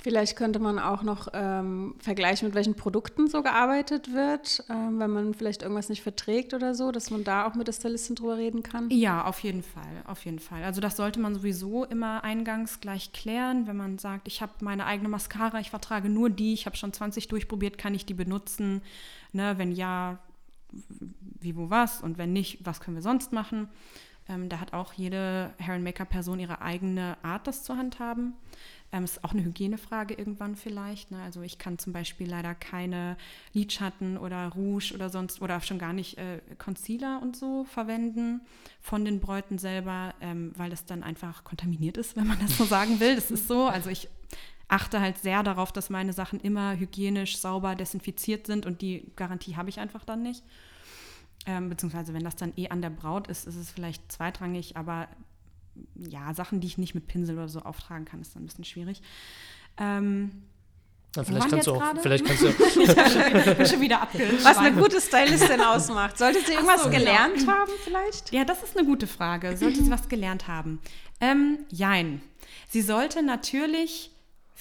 Vielleicht 0.00 0.36
könnte 0.36 0.58
man 0.58 0.78
auch 0.78 1.02
noch 1.02 1.28
ähm, 1.32 1.94
vergleichen, 2.00 2.48
mit 2.48 2.54
welchen 2.56 2.74
Produkten 2.74 3.28
so 3.28 3.42
gearbeitet 3.42 4.12
wird, 4.12 4.64
ähm, 4.68 4.98
wenn 4.98 5.10
man 5.10 5.34
vielleicht 5.34 5.62
irgendwas 5.62 5.90
nicht 5.90 6.02
verträgt 6.02 6.54
oder 6.54 6.74
so, 6.74 6.90
dass 6.90 7.10
man 7.10 7.24
da 7.24 7.46
auch 7.46 7.54
mit 7.54 7.68
der 7.68 7.72
Stylistin 7.72 8.16
drüber 8.16 8.36
reden 8.36 8.62
kann. 8.62 8.90
Ja, 8.90 9.24
auf 9.26 9.40
jeden 9.40 9.62
Fall, 9.62 10.02
auf 10.06 10.24
jeden 10.24 10.38
Fall. 10.38 10.64
Also 10.64 10.80
das 10.80 10.96
sollte 10.96 11.20
man 11.20 11.34
sowieso 11.34 11.84
immer 11.84 12.24
eingangs 12.24 12.80
gleich 12.80 13.12
klären, 13.12 13.66
wenn 13.66 13.76
man 13.76 13.98
sagt, 13.98 14.26
ich 14.26 14.40
habe 14.40 14.52
meine 14.60 14.86
eigene 14.86 15.08
Mascara, 15.08 15.60
ich 15.60 15.70
vertrage 15.70 16.08
nur 16.08 16.30
die, 16.30 16.54
ich 16.54 16.66
habe 16.66 16.76
schon 16.76 16.92
20 16.92 17.28
durchprobiert, 17.28 17.78
kann 17.78 17.94
ich 17.94 18.06
die 18.06 18.14
benutzen? 18.14 18.82
Ne, 19.32 19.54
wenn 19.58 19.72
ja, 19.72 20.18
wie, 21.38 21.54
wo, 21.54 21.70
was 21.70 22.00
und 22.00 22.18
wenn 22.18 22.32
nicht, 22.32 22.64
was 22.64 22.80
können 22.80 22.96
wir 22.96 23.02
sonst 23.02 23.32
machen? 23.32 23.68
Ähm, 24.28 24.48
da 24.48 24.58
hat 24.60 24.72
auch 24.72 24.92
jede 24.94 25.52
Hair- 25.60 25.74
and 25.74 25.84
Make-up-Person 25.84 26.40
ihre 26.40 26.62
eigene 26.62 27.16
Art, 27.22 27.46
das 27.46 27.62
zu 27.62 27.76
handhaben. 27.76 28.34
Ähm, 28.92 29.04
ist 29.04 29.24
auch 29.24 29.32
eine 29.32 29.42
Hygienefrage 29.42 30.14
irgendwann 30.14 30.54
vielleicht. 30.54 31.10
Ne? 31.10 31.22
Also 31.22 31.40
ich 31.40 31.58
kann 31.58 31.78
zum 31.78 31.94
Beispiel 31.94 32.28
leider 32.28 32.54
keine 32.54 33.16
Lidschatten 33.54 34.18
oder 34.18 34.48
Rouge 34.48 34.92
oder 34.94 35.08
sonst 35.08 35.40
oder 35.40 35.60
schon 35.62 35.78
gar 35.78 35.94
nicht 35.94 36.18
äh, 36.18 36.40
Concealer 36.58 37.20
und 37.22 37.34
so 37.34 37.64
verwenden 37.64 38.42
von 38.80 39.04
den 39.04 39.18
Bräuten 39.18 39.56
selber, 39.58 40.14
ähm, 40.20 40.52
weil 40.56 40.68
das 40.68 40.84
dann 40.84 41.02
einfach 41.02 41.42
kontaminiert 41.42 41.96
ist, 41.96 42.16
wenn 42.16 42.26
man 42.26 42.38
das 42.38 42.58
so 42.58 42.64
sagen 42.64 43.00
will. 43.00 43.14
Das 43.14 43.30
ist 43.30 43.48
so. 43.48 43.66
Also 43.66 43.88
ich 43.88 44.08
achte 44.68 45.00
halt 45.00 45.18
sehr 45.18 45.42
darauf, 45.42 45.72
dass 45.72 45.90
meine 45.90 46.12
Sachen 46.12 46.40
immer 46.40 46.76
hygienisch, 46.76 47.38
sauber, 47.38 47.74
desinfiziert 47.74 48.46
sind 48.46 48.66
und 48.66 48.82
die 48.82 49.10
Garantie 49.16 49.56
habe 49.56 49.68
ich 49.68 49.80
einfach 49.80 50.04
dann 50.04 50.22
nicht. 50.22 50.42
Ähm, 51.44 51.68
beziehungsweise 51.68 52.14
wenn 52.14 52.24
das 52.24 52.36
dann 52.36 52.52
eh 52.56 52.68
an 52.68 52.82
der 52.82 52.90
Braut 52.90 53.26
ist, 53.26 53.46
ist 53.46 53.56
es 53.56 53.70
vielleicht 53.70 54.12
zweitrangig, 54.12 54.76
aber 54.76 55.08
ja, 55.94 56.34
Sachen, 56.34 56.60
die 56.60 56.66
ich 56.66 56.78
nicht 56.78 56.94
mit 56.94 57.06
Pinsel 57.06 57.36
oder 57.36 57.48
so 57.48 57.60
auftragen 57.60 58.04
kann, 58.04 58.20
ist 58.20 58.34
dann 58.34 58.42
ein 58.42 58.46
bisschen 58.46 58.64
schwierig. 58.64 59.02
Ähm, 59.78 60.42
ja, 61.16 61.24
vielleicht, 61.24 61.50
kannst 61.50 61.66
du 61.66 61.74
auch, 61.74 61.94
vielleicht 62.02 62.24
kannst 62.24 62.42
du 62.42 62.48
ich 62.48 63.56
bin 63.56 63.66
schon 63.66 63.80
wieder 63.80 64.00
abgeschweift. 64.00 64.44
Was 64.44 64.56
eine 64.56 64.72
gute 64.72 65.00
Stylistin 65.00 65.60
ausmacht. 65.60 66.16
Sollte 66.16 66.40
sie 66.40 66.52
irgendwas 66.52 66.84
so, 66.84 66.90
gelernt 66.90 67.38
genau. 67.38 67.52
haben 67.52 67.72
vielleicht? 67.84 68.32
Ja, 68.32 68.44
das 68.44 68.62
ist 68.62 68.76
eine 68.76 68.86
gute 68.86 69.06
Frage. 69.06 69.56
Sollte 69.56 69.82
sie 69.82 69.90
was 69.90 70.08
gelernt 70.08 70.48
haben? 70.48 70.80
Ähm, 71.20 71.58
jein. 71.68 72.22
Sie 72.68 72.80
sollte 72.80 73.22
natürlich 73.22 74.11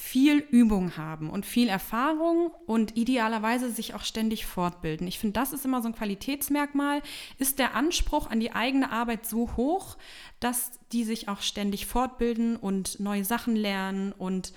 viel 0.01 0.39
Übung 0.39 0.97
haben 0.97 1.29
und 1.29 1.45
viel 1.45 1.69
Erfahrung 1.69 2.51
und 2.65 2.97
idealerweise 2.97 3.69
sich 3.69 3.93
auch 3.93 4.03
ständig 4.03 4.47
fortbilden. 4.47 5.05
Ich 5.05 5.19
finde, 5.19 5.33
das 5.33 5.53
ist 5.53 5.63
immer 5.63 5.83
so 5.83 5.89
ein 5.89 5.95
Qualitätsmerkmal. 5.95 7.03
Ist 7.37 7.59
der 7.59 7.75
Anspruch 7.75 8.27
an 8.27 8.39
die 8.39 8.51
eigene 8.51 8.91
Arbeit 8.91 9.27
so 9.27 9.55
hoch, 9.55 9.97
dass 10.39 10.71
die 10.91 11.03
sich 11.03 11.29
auch 11.29 11.41
ständig 11.41 11.85
fortbilden 11.85 12.55
und 12.55 12.99
neue 12.99 13.23
Sachen 13.23 13.55
lernen 13.55 14.11
und 14.11 14.53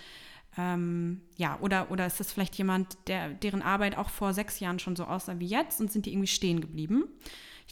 ähm, 0.56 1.20
ja, 1.36 1.58
oder, 1.60 1.90
oder 1.90 2.06
ist 2.06 2.20
das 2.20 2.32
vielleicht 2.32 2.54
jemand, 2.54 2.96
der, 3.06 3.28
deren 3.28 3.60
Arbeit 3.60 3.98
auch 3.98 4.08
vor 4.08 4.32
sechs 4.32 4.60
Jahren 4.60 4.78
schon 4.78 4.96
so 4.96 5.04
aussah 5.04 5.38
wie 5.40 5.46
jetzt 5.46 5.78
und 5.78 5.92
sind 5.92 6.06
die 6.06 6.12
irgendwie 6.12 6.26
stehen 6.26 6.62
geblieben? 6.62 7.04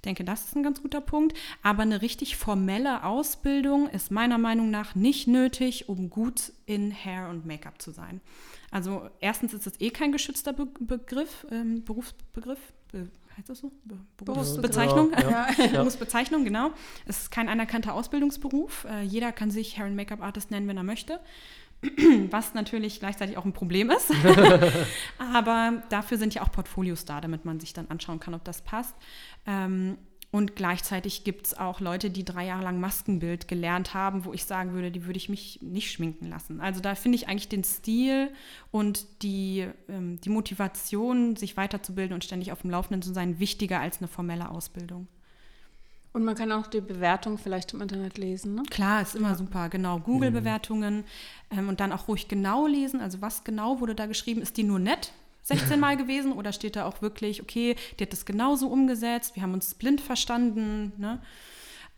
Ich 0.03 0.05
denke, 0.05 0.25
das 0.25 0.47
ist 0.47 0.57
ein 0.57 0.65
ganz 0.65 0.83
guter 0.83 1.01
Punkt. 1.01 1.39
Aber 1.63 1.83
eine 1.83 2.03
richtig 2.03 2.37
formelle 2.37 3.05
Ausbildung 3.05 3.89
ist 3.89 4.11
meiner 4.11 4.37
Meinung 4.37 4.69
nach 4.69 4.97
nicht 4.97 5.29
nötig, 5.29 5.89
um 5.89 6.11
gut 6.11 6.53
in 6.67 6.93
Hair 6.93 7.29
und 7.29 7.47
Make-up 7.47 7.81
zu 7.81 7.93
sein. 7.93 8.21
Also 8.73 9.09
erstens 9.21 9.55
ist 9.55 9.65
es 9.65 9.81
eh 9.81 9.91
kein 9.91 10.11
geschützter 10.11 10.55
Be 10.55 10.67
Begriff, 10.81 11.47
ähm, 11.53 11.85
Berufsbegriff. 11.85 12.59
Be 12.91 13.11
heißt 13.37 13.49
das 13.49 13.61
so? 13.61 13.71
Be 13.85 13.97
Berufsbezeichnung. 14.25 15.13
Ja, 15.13 15.47
ja. 15.57 15.67
Berufsbezeichnung, 15.69 16.43
genau. 16.43 16.73
Es 17.07 17.21
ist 17.21 17.31
kein 17.31 17.49
anerkannter 17.49 17.95
Ausbildungsberuf. 17.95 18.85
Äh, 18.91 19.03
jeder 19.03 19.31
kann 19.31 19.53
sich 19.53 19.79
Hair- 19.79 19.87
und 19.87 19.95
Make-up-Artist 19.95 20.51
nennen, 20.51 20.67
wenn 20.67 20.79
er 20.79 20.83
möchte. 20.83 21.21
was 22.31 22.55
natürlich 22.55 23.01
gleichzeitig 23.01 23.37
auch 23.37 23.45
ein 23.45 23.53
Problem 23.53 23.91
ist. 23.91 24.13
Aber 25.19 25.83
dafür 25.89 26.19
sind 26.19 26.35
ja 26.35 26.43
auch 26.43 26.53
Portfolios 26.53 27.05
da, 27.05 27.21
damit 27.21 27.45
man 27.45 27.61
sich 27.61 27.73
dann 27.73 27.89
anschauen 27.89 28.21
kann, 28.21 28.35
ob 28.35 28.45
das 28.45 28.63
passt. 28.63 28.95
Ähm, 29.47 29.99
und 30.31 30.57
gleichzeitig 30.57 31.25
gibt 31.25 31.47
es 31.47 31.59
auch 31.59 31.81
Leute, 31.81 32.09
die 32.09 32.25
drei 32.25 32.47
Jahre 32.47 32.63
lang 32.63 32.81
Maskenbild 32.81 33.49
gelernt 33.49 33.93
haben, 33.93 34.25
wo 34.25 34.33
ich 34.33 34.47
sagen 34.47 34.73
würde, 34.73 34.91
die 34.91 35.05
würde 35.05 35.19
ich 35.19 35.29
mich 35.29 35.61
nicht 35.61 35.93
schminken 35.93 36.27
lassen. 36.27 36.63
Also 36.63 36.81
da 36.81 36.95
finde 36.95 37.17
ich 37.17 37.29
eigentlich 37.29 37.51
den 37.51 37.65
Stil 37.65 38.31
und 38.71 39.23
die, 39.23 39.69
ähm, 39.91 40.19
die 40.23 40.31
Motivation, 40.31 41.37
sich 41.37 41.59
weiterzubilden 41.59 42.15
und 42.15 42.25
ständig 42.25 42.51
auf 42.51 42.63
dem 42.63 42.71
Laufenden 42.71 43.03
zu 43.03 43.13
sein, 43.13 43.41
wichtiger 43.41 43.81
als 43.81 43.99
eine 43.99 44.09
formelle 44.09 44.49
Ausbildung. 44.49 45.07
Und 46.13 46.25
man 46.25 46.35
kann 46.35 46.53
auch 46.53 46.67
die 46.67 46.83
Bewertung 46.83 47.39
vielleicht 47.39 47.73
im 47.73 47.81
Internet 47.81 48.19
lesen, 48.19 48.55
ne? 48.55 48.63
Klar, 48.71 49.01
ist 49.01 49.15
immer 49.15 49.31
ja. 49.31 49.35
super, 49.35 49.71
genau. 49.71 49.99
Google-Bewertungen 49.99 51.05
ähm, 51.51 51.69
und 51.71 51.81
dann 51.81 51.91
auch 51.91 52.07
ruhig 52.07 52.29
genau 52.29 52.67
lesen. 52.67 53.01
Also 53.01 53.23
was 53.23 53.45
genau 53.45 53.81
wurde 53.81 53.95
da 53.95 54.05
geschrieben? 54.07 54.43
Ist 54.43 54.59
die 54.59 54.63
nur 54.65 54.79
nett? 54.79 55.13
16 55.45 55.81
Mal 55.81 55.97
gewesen 55.97 56.33
oder 56.33 56.53
steht 56.53 56.77
da 56.77 56.87
auch 56.87 57.03
wirklich, 57.03 57.43
okay, 57.43 57.77
die 57.99 58.05
hat 58.05 58.13
das 58.13 58.25
genauso 58.25 58.69
umgesetzt, 58.69 59.35
wir 59.35 59.43
haben 59.43 59.55
uns 59.55 59.75
blind 59.75 60.01
verstanden, 60.01 60.93
ne? 60.99 61.21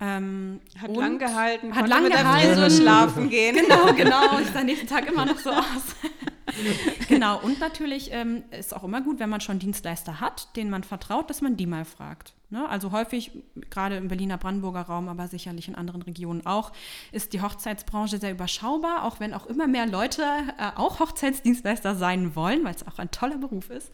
Ähm, 0.00 0.60
hat 0.80 0.96
lang 0.96 1.18
gehalten, 1.18 1.74
hat 1.74 1.88
lang 1.88 2.08
gehalten. 2.08 2.60
Der 2.60 2.70
schlafen 2.70 3.30
gehen. 3.30 3.56
Genau, 3.62 3.92
genau. 3.94 4.40
Ich 4.40 4.48
sah 4.50 4.64
nächsten 4.64 4.88
Tag 4.88 5.06
immer 5.06 5.24
noch 5.24 5.38
so 5.38 5.50
aus. 5.50 5.94
genau. 7.08 7.40
Und 7.40 7.60
natürlich 7.60 8.10
ähm, 8.12 8.44
ist 8.50 8.74
auch 8.74 8.84
immer 8.84 9.00
gut, 9.00 9.18
wenn 9.18 9.30
man 9.30 9.40
schon 9.40 9.58
Dienstleister 9.58 10.20
hat, 10.20 10.54
denen 10.56 10.70
man 10.70 10.84
vertraut, 10.84 11.30
dass 11.30 11.40
man 11.42 11.56
die 11.56 11.66
mal 11.66 11.84
fragt. 11.84 12.34
Ne? 12.54 12.68
Also 12.68 12.92
häufig, 12.92 13.32
gerade 13.68 13.96
im 13.96 14.06
Berliner 14.08 14.38
Brandenburger 14.38 14.82
Raum, 14.82 15.08
aber 15.08 15.26
sicherlich 15.26 15.66
in 15.66 15.74
anderen 15.74 16.02
Regionen 16.02 16.46
auch, 16.46 16.72
ist 17.10 17.32
die 17.32 17.42
Hochzeitsbranche 17.42 18.18
sehr 18.18 18.30
überschaubar, 18.30 19.04
auch 19.04 19.18
wenn 19.18 19.34
auch 19.34 19.46
immer 19.46 19.66
mehr 19.66 19.86
Leute 19.86 20.22
äh, 20.58 20.70
auch 20.76 21.00
Hochzeitsdienstleister 21.00 21.96
sein 21.96 22.36
wollen, 22.36 22.62
weil 22.62 22.74
es 22.74 22.86
auch 22.86 22.98
ein 22.98 23.10
toller 23.10 23.38
Beruf 23.38 23.70
ist. 23.70 23.90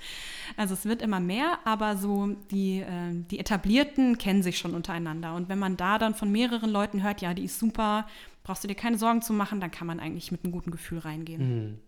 Also 0.58 0.74
es 0.74 0.84
wird 0.84 1.00
immer 1.00 1.20
mehr, 1.20 1.60
aber 1.64 1.96
so 1.96 2.36
die, 2.50 2.80
äh, 2.80 3.24
die 3.30 3.38
Etablierten 3.38 4.18
kennen 4.18 4.42
sich 4.42 4.58
schon 4.58 4.74
untereinander. 4.74 5.34
Und 5.34 5.48
wenn 5.48 5.58
man 5.58 5.78
da 5.78 5.98
dann 5.98 6.14
von 6.14 6.30
mehreren 6.30 6.70
Leuten 6.70 7.02
hört, 7.02 7.22
ja, 7.22 7.32
die 7.32 7.44
ist 7.44 7.58
super, 7.58 8.06
brauchst 8.42 8.62
du 8.62 8.68
dir 8.68 8.74
keine 8.74 8.98
Sorgen 8.98 9.22
zu 9.22 9.32
machen, 9.32 9.60
dann 9.60 9.70
kann 9.70 9.86
man 9.86 10.00
eigentlich 10.00 10.32
mit 10.32 10.44
einem 10.44 10.52
guten 10.52 10.70
Gefühl 10.70 10.98
reingehen. 10.98 11.70
Mhm. 11.70 11.78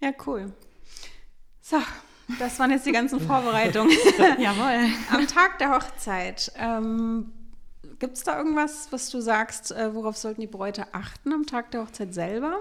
Ja, 0.00 0.12
cool. 0.26 0.52
So, 1.60 1.76
das 2.38 2.58
waren 2.58 2.70
jetzt 2.70 2.86
die 2.86 2.92
ganzen 2.92 3.20
Vorbereitungen. 3.20 3.90
Jawohl. 4.38 4.90
Am 5.10 5.26
Tag 5.26 5.58
der 5.58 5.70
Hochzeit. 5.70 6.52
Ähm, 6.56 7.32
Gibt 7.98 8.16
es 8.16 8.22
da 8.24 8.38
irgendwas, 8.38 8.92
was 8.92 9.10
du 9.10 9.20
sagst, 9.20 9.72
äh, 9.72 9.94
worauf 9.94 10.16
sollten 10.16 10.40
die 10.40 10.46
Bräute 10.46 10.94
achten 10.94 11.32
am 11.32 11.46
Tag 11.46 11.72
der 11.72 11.82
Hochzeit 11.82 12.14
selber? 12.14 12.58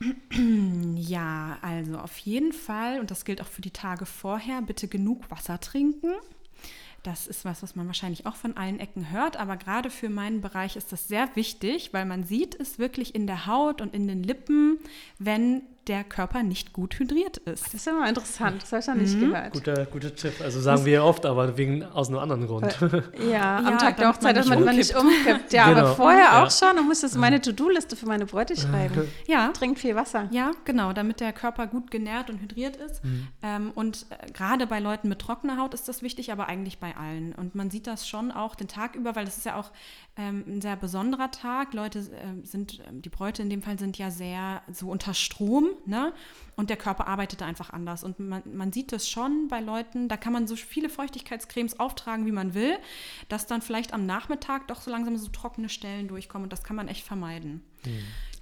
Ja, 0.94 1.58
also 1.62 1.98
auf 1.98 2.16
jeden 2.18 2.52
Fall, 2.52 3.00
und 3.00 3.10
das 3.10 3.24
gilt 3.24 3.40
auch 3.40 3.46
für 3.46 3.60
die 3.60 3.70
Tage 3.70 4.06
vorher, 4.06 4.62
bitte 4.62 4.88
genug 4.88 5.30
Wasser 5.30 5.60
trinken. 5.60 6.12
Das 7.02 7.26
ist 7.26 7.44
was, 7.44 7.62
was 7.62 7.74
man 7.74 7.86
wahrscheinlich 7.86 8.26
auch 8.26 8.36
von 8.36 8.56
allen 8.56 8.78
Ecken 8.78 9.10
hört, 9.10 9.36
aber 9.36 9.56
gerade 9.56 9.90
für 9.90 10.08
meinen 10.08 10.40
Bereich 10.40 10.76
ist 10.76 10.92
das 10.92 11.08
sehr 11.08 11.34
wichtig, 11.34 11.92
weil 11.92 12.04
man 12.04 12.24
sieht 12.24 12.58
es 12.58 12.78
wirklich 12.78 13.14
in 13.14 13.26
der 13.26 13.46
Haut 13.46 13.80
und 13.80 13.94
in 13.94 14.06
den 14.06 14.22
Lippen, 14.22 14.78
wenn 15.18 15.62
der 15.88 16.04
Körper 16.04 16.42
nicht 16.42 16.72
gut 16.72 16.98
hydriert 16.98 17.38
ist. 17.38 17.66
Das 17.66 17.74
ist 17.74 17.88
immer 17.88 18.08
interessant, 18.08 18.62
das 18.62 18.72
habe 18.72 18.80
ich 18.80 18.86
noch 18.86 18.94
nicht 18.94 19.16
mhm. 19.16 19.30
gehört. 19.32 19.52
Guter, 19.52 19.86
guter 19.86 20.14
Tipp. 20.14 20.34
Also 20.40 20.60
sagen 20.60 20.84
wir 20.84 21.04
oft, 21.04 21.26
aber 21.26 21.56
wegen 21.56 21.84
aus 21.84 22.08
einem 22.08 22.18
anderen 22.18 22.46
Grund. 22.46 22.78
Ja, 23.30 23.56
am 23.58 23.64
ja, 23.64 23.76
Tag 23.76 23.96
der 23.96 24.08
Hochzeit, 24.10 24.36
dass 24.36 24.46
man 24.46 24.64
nicht 24.64 24.94
umkippt. 24.94 25.52
Ja, 25.52 25.68
genau. 25.68 25.80
aber 25.80 25.96
vorher 25.96 26.20
ja. 26.20 26.44
auch 26.44 26.50
schon. 26.50 26.76
Du 26.76 26.84
musstest 26.84 27.16
meine 27.16 27.40
To-Do-Liste 27.40 27.96
für 27.96 28.06
meine 28.06 28.26
Bräute 28.26 28.56
schreiben. 28.56 29.08
Ja. 29.26 29.48
Trink 29.48 29.78
viel 29.78 29.94
Wasser. 29.94 30.28
Ja, 30.30 30.50
genau, 30.64 30.92
damit 30.92 31.20
der 31.20 31.32
Körper 31.32 31.66
gut 31.66 31.90
genährt 31.90 32.28
und 32.28 32.40
hydriert 32.40 32.76
ist. 32.76 33.02
Mhm. 33.04 33.28
Ähm, 33.42 33.72
und 33.74 34.06
äh, 34.10 34.30
gerade 34.32 34.66
bei 34.66 34.78
Leuten 34.78 35.08
mit 35.08 35.20
trockener 35.20 35.58
Haut 35.58 35.74
ist 35.74 35.88
das 35.88 36.02
wichtig, 36.02 36.32
aber 36.32 36.48
eigentlich 36.48 36.78
bei 36.78 36.96
allen. 36.96 37.32
Und 37.32 37.54
man 37.54 37.70
sieht 37.70 37.86
das 37.86 38.06
schon 38.06 38.30
auch 38.30 38.54
den 38.54 38.68
Tag 38.68 38.94
über, 38.94 39.16
weil 39.16 39.24
das 39.24 39.36
ist 39.36 39.46
ja 39.46 39.56
auch 39.56 39.70
ähm, 40.16 40.44
ein 40.46 40.60
sehr 40.60 40.76
besonderer 40.76 41.30
Tag. 41.30 41.72
Leute 41.72 42.00
äh, 42.00 42.44
sind, 42.46 42.80
äh, 42.80 42.84
die 42.92 43.08
Bräute 43.08 43.40
in 43.40 43.48
dem 43.48 43.62
Fall 43.62 43.78
sind 43.78 43.96
ja 43.96 44.10
sehr 44.10 44.62
so 44.70 44.90
unter 44.90 45.14
Strom, 45.14 45.70
ne? 45.86 46.12
Und 46.54 46.68
der 46.68 46.76
Körper 46.76 47.06
arbeitet 47.06 47.40
da 47.40 47.46
einfach 47.46 47.70
anders. 47.70 48.04
Und 48.04 48.20
man, 48.20 48.42
man 48.52 48.72
sieht 48.72 48.92
das 48.92 49.08
schon 49.08 49.48
bei 49.48 49.60
Leuten, 49.60 50.08
da 50.08 50.18
kann 50.18 50.34
man 50.34 50.46
so 50.46 50.54
viele 50.54 50.90
Feuchtigkeitscremes 50.90 51.80
auftragen, 51.80 52.26
wie 52.26 52.32
man 52.32 52.52
will, 52.52 52.76
dass 53.30 53.46
dann 53.46 53.62
vielleicht 53.62 53.94
am 53.94 54.04
Nachmittag 54.04 54.68
doch 54.68 54.82
so 54.82 54.90
langsam 54.90 55.16
so 55.16 55.28
trockene 55.28 55.70
Stellen 55.70 56.08
durchkommen. 56.08 56.44
Und 56.44 56.52
das 56.52 56.62
kann 56.62 56.76
man 56.76 56.88
echt 56.88 57.06
vermeiden. 57.06 57.62
Mhm. 57.84 57.90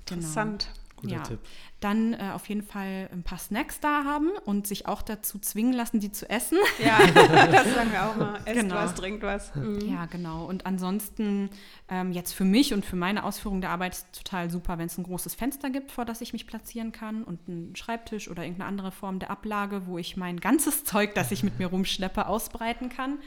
Genau. 0.07 0.21
Interessant. 0.21 0.71
Guter 1.01 1.15
ja. 1.15 1.23
Tipp. 1.23 1.41
Dann 1.81 2.15
äh, 2.15 2.31
auf 2.35 2.49
jeden 2.49 2.63
Fall 2.63 3.09
ein 3.13 3.23
paar 3.23 3.39
Snacks 3.39 3.81
da 3.81 4.05
haben 4.05 4.29
und 4.45 4.67
sich 4.67 4.87
auch 4.87 5.03
dazu 5.03 5.39
zwingen 5.39 5.73
lassen, 5.73 6.01
die 6.01 6.13
zu 6.13 6.29
essen. 6.29 6.59
Ja, 6.81 6.99
das 7.47 7.75
sagen 7.75 7.93
wir 7.93 8.07
auch 8.07 8.17
mal. 8.17 8.41
Esst 8.47 8.61
genau. 8.61 8.75
was, 8.77 8.95
trinkt 8.95 9.23
was. 9.23 9.55
Mhm. 9.55 9.81
Ja, 9.81 10.07
genau. 10.07 10.47
Und 10.47 10.65
ansonsten 10.65 11.51
ähm, 11.89 12.13
jetzt 12.13 12.33
für 12.33 12.45
mich 12.45 12.73
und 12.73 12.87
für 12.87 12.97
meine 12.97 13.25
Ausführung 13.25 13.61
der 13.61 13.71
Arbeit 13.71 14.05
total 14.13 14.51
super, 14.51 14.79
wenn 14.79 14.87
es 14.87 14.97
ein 14.97 15.05
großes 15.05 15.35
Fenster 15.35 15.69
gibt, 15.69 15.93
vor 15.93 16.05
das 16.05 16.21
ich 16.21 16.33
mich 16.33 16.47
platzieren 16.47 16.93
kann 16.93 17.23
und 17.23 17.41
einen 17.49 17.77
Schreibtisch 17.77 18.31
oder 18.31 18.45
irgendeine 18.45 18.69
andere 18.69 18.93
Form 18.93 19.19
der 19.19 19.31
Ablage, 19.31 19.87
wo 19.87 19.99
ich 19.99 20.17
mein 20.17 20.41
ganzes 20.41 20.85
Zeug, 20.85 21.15
das 21.15 21.31
ich 21.33 21.43
mit 21.43 21.59
mir 21.59 21.67
rumschleppe, 21.67 22.27
ausbreiten 22.27 22.89
kann. 22.89 23.19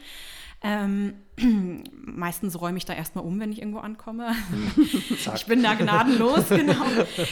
Ähm, 0.66 1.12
meistens 2.06 2.58
räume 2.58 2.78
ich 2.78 2.86
da 2.86 2.94
erstmal 2.94 3.22
um, 3.22 3.38
wenn 3.38 3.52
ich 3.52 3.58
irgendwo 3.58 3.80
ankomme. 3.80 4.34
ich 5.34 5.46
bin 5.46 5.62
da 5.62 5.74
gnadenlos, 5.74 6.48
genau. 6.48 6.86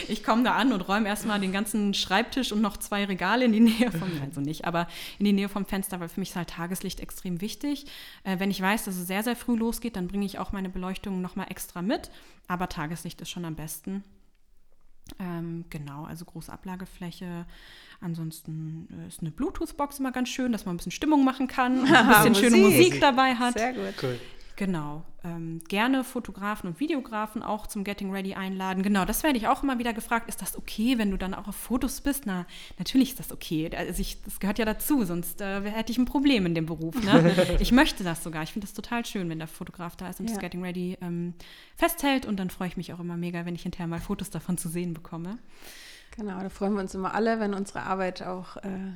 Ich 0.07 0.23
komme 0.23 0.43
da 0.43 0.53
an 0.53 0.71
und 0.71 0.81
räume 0.81 1.07
erstmal 1.07 1.39
den 1.39 1.51
ganzen 1.51 1.95
Schreibtisch 1.95 2.51
und 2.51 2.61
noch 2.61 2.77
zwei 2.77 3.05
Regale 3.05 3.45
in 3.45 3.51
die 3.51 3.59
Nähe 3.59 3.91
vom, 3.91 4.09
also 4.21 4.39
nicht, 4.39 4.65
aber 4.65 4.87
in 5.17 5.25
die 5.25 5.33
Nähe 5.33 5.49
vom 5.49 5.65
Fenster, 5.65 5.99
weil 5.99 6.09
für 6.09 6.19
mich 6.19 6.29
ist 6.29 6.35
halt 6.35 6.51
Tageslicht 6.51 6.99
extrem 6.99 7.41
wichtig. 7.41 7.87
Äh, 8.23 8.37
wenn 8.37 8.51
ich 8.51 8.61
weiß, 8.61 8.85
dass 8.85 8.95
es 8.95 9.07
sehr, 9.07 9.23
sehr 9.23 9.35
früh 9.35 9.55
losgeht, 9.55 9.95
dann 9.95 10.07
bringe 10.07 10.27
ich 10.27 10.37
auch 10.37 10.51
meine 10.51 10.69
Beleuchtung 10.69 11.19
nochmal 11.19 11.47
extra 11.49 11.81
mit. 11.81 12.11
Aber 12.47 12.69
Tageslicht 12.69 13.19
ist 13.21 13.31
schon 13.31 13.45
am 13.45 13.55
besten. 13.55 14.03
Ähm, 15.19 15.65
genau, 15.69 16.05
also 16.05 16.25
große 16.25 16.53
Ablagefläche. 16.53 17.45
Ansonsten 18.03 18.87
äh, 18.91 19.07
ist 19.07 19.21
eine 19.21 19.31
Bluetooth-Box 19.31 19.99
immer 19.99 20.11
ganz 20.11 20.29
schön, 20.29 20.51
dass 20.51 20.65
man 20.65 20.75
ein 20.75 20.77
bisschen 20.77 20.91
Stimmung 20.91 21.23
machen 21.23 21.47
kann, 21.47 21.85
ein 21.93 22.07
bisschen 22.07 22.35
schöne 22.35 22.57
Musik 22.57 22.99
dabei 22.99 23.35
hat. 23.35 23.57
Sehr 23.57 23.73
gut. 23.73 23.93
Cool. 24.01 24.19
Genau. 24.55 25.03
Ähm, 25.23 25.61
gerne 25.67 26.03
Fotografen 26.03 26.69
und 26.69 26.79
Videografen 26.79 27.41
auch 27.41 27.65
zum 27.65 27.83
Getting 27.83 28.11
Ready 28.11 28.35
einladen. 28.35 28.83
Genau, 28.83 29.03
das 29.03 29.23
werde 29.23 29.37
ich 29.37 29.47
auch 29.47 29.63
immer 29.63 29.79
wieder 29.79 29.93
gefragt. 29.93 30.29
Ist 30.29 30.41
das 30.41 30.57
okay, 30.57 30.97
wenn 30.97 31.09
du 31.09 31.17
dann 31.17 31.33
auch 31.33 31.47
auf 31.47 31.55
Fotos 31.55 32.01
bist? 32.01 32.25
Na, 32.25 32.45
natürlich 32.77 33.11
ist 33.11 33.19
das 33.19 33.31
okay. 33.31 33.71
Also 33.75 33.99
ich, 33.99 34.21
das 34.21 34.39
gehört 34.39 34.59
ja 34.59 34.65
dazu, 34.65 35.05
sonst 35.05 35.41
äh, 35.41 35.61
hätte 35.61 35.91
ich 35.91 35.97
ein 35.97 36.05
Problem 36.05 36.45
in 36.45 36.53
dem 36.53 36.65
Beruf. 36.65 37.01
Ne? 37.03 37.57
ich 37.59 37.71
möchte 37.71 38.03
das 38.03 38.23
sogar. 38.23 38.43
Ich 38.43 38.51
finde 38.51 38.67
das 38.67 38.75
total 38.75 39.05
schön, 39.05 39.29
wenn 39.29 39.39
der 39.39 39.47
Fotograf 39.47 39.95
da 39.95 40.09
ist 40.09 40.19
und 40.19 40.27
ja. 40.27 40.33
das 40.33 40.41
Getting 40.41 40.61
Ready 40.61 40.97
ähm, 41.01 41.33
festhält. 41.75 42.25
Und 42.25 42.37
dann 42.37 42.49
freue 42.49 42.67
ich 42.67 42.77
mich 42.77 42.93
auch 42.93 42.99
immer 42.99 43.17
mega, 43.17 43.45
wenn 43.45 43.55
ich 43.55 43.63
hinterher 43.63 43.87
mal 43.87 44.01
Fotos 44.01 44.29
davon 44.29 44.57
zu 44.57 44.69
sehen 44.69 44.93
bekomme. 44.93 45.39
Genau, 46.15 46.39
da 46.39 46.49
freuen 46.49 46.73
wir 46.73 46.81
uns 46.81 46.93
immer 46.93 47.15
alle, 47.15 47.39
wenn 47.39 47.53
unsere 47.53 47.81
Arbeit 47.81 48.21
auch 48.21 48.57
äh, 48.57 48.93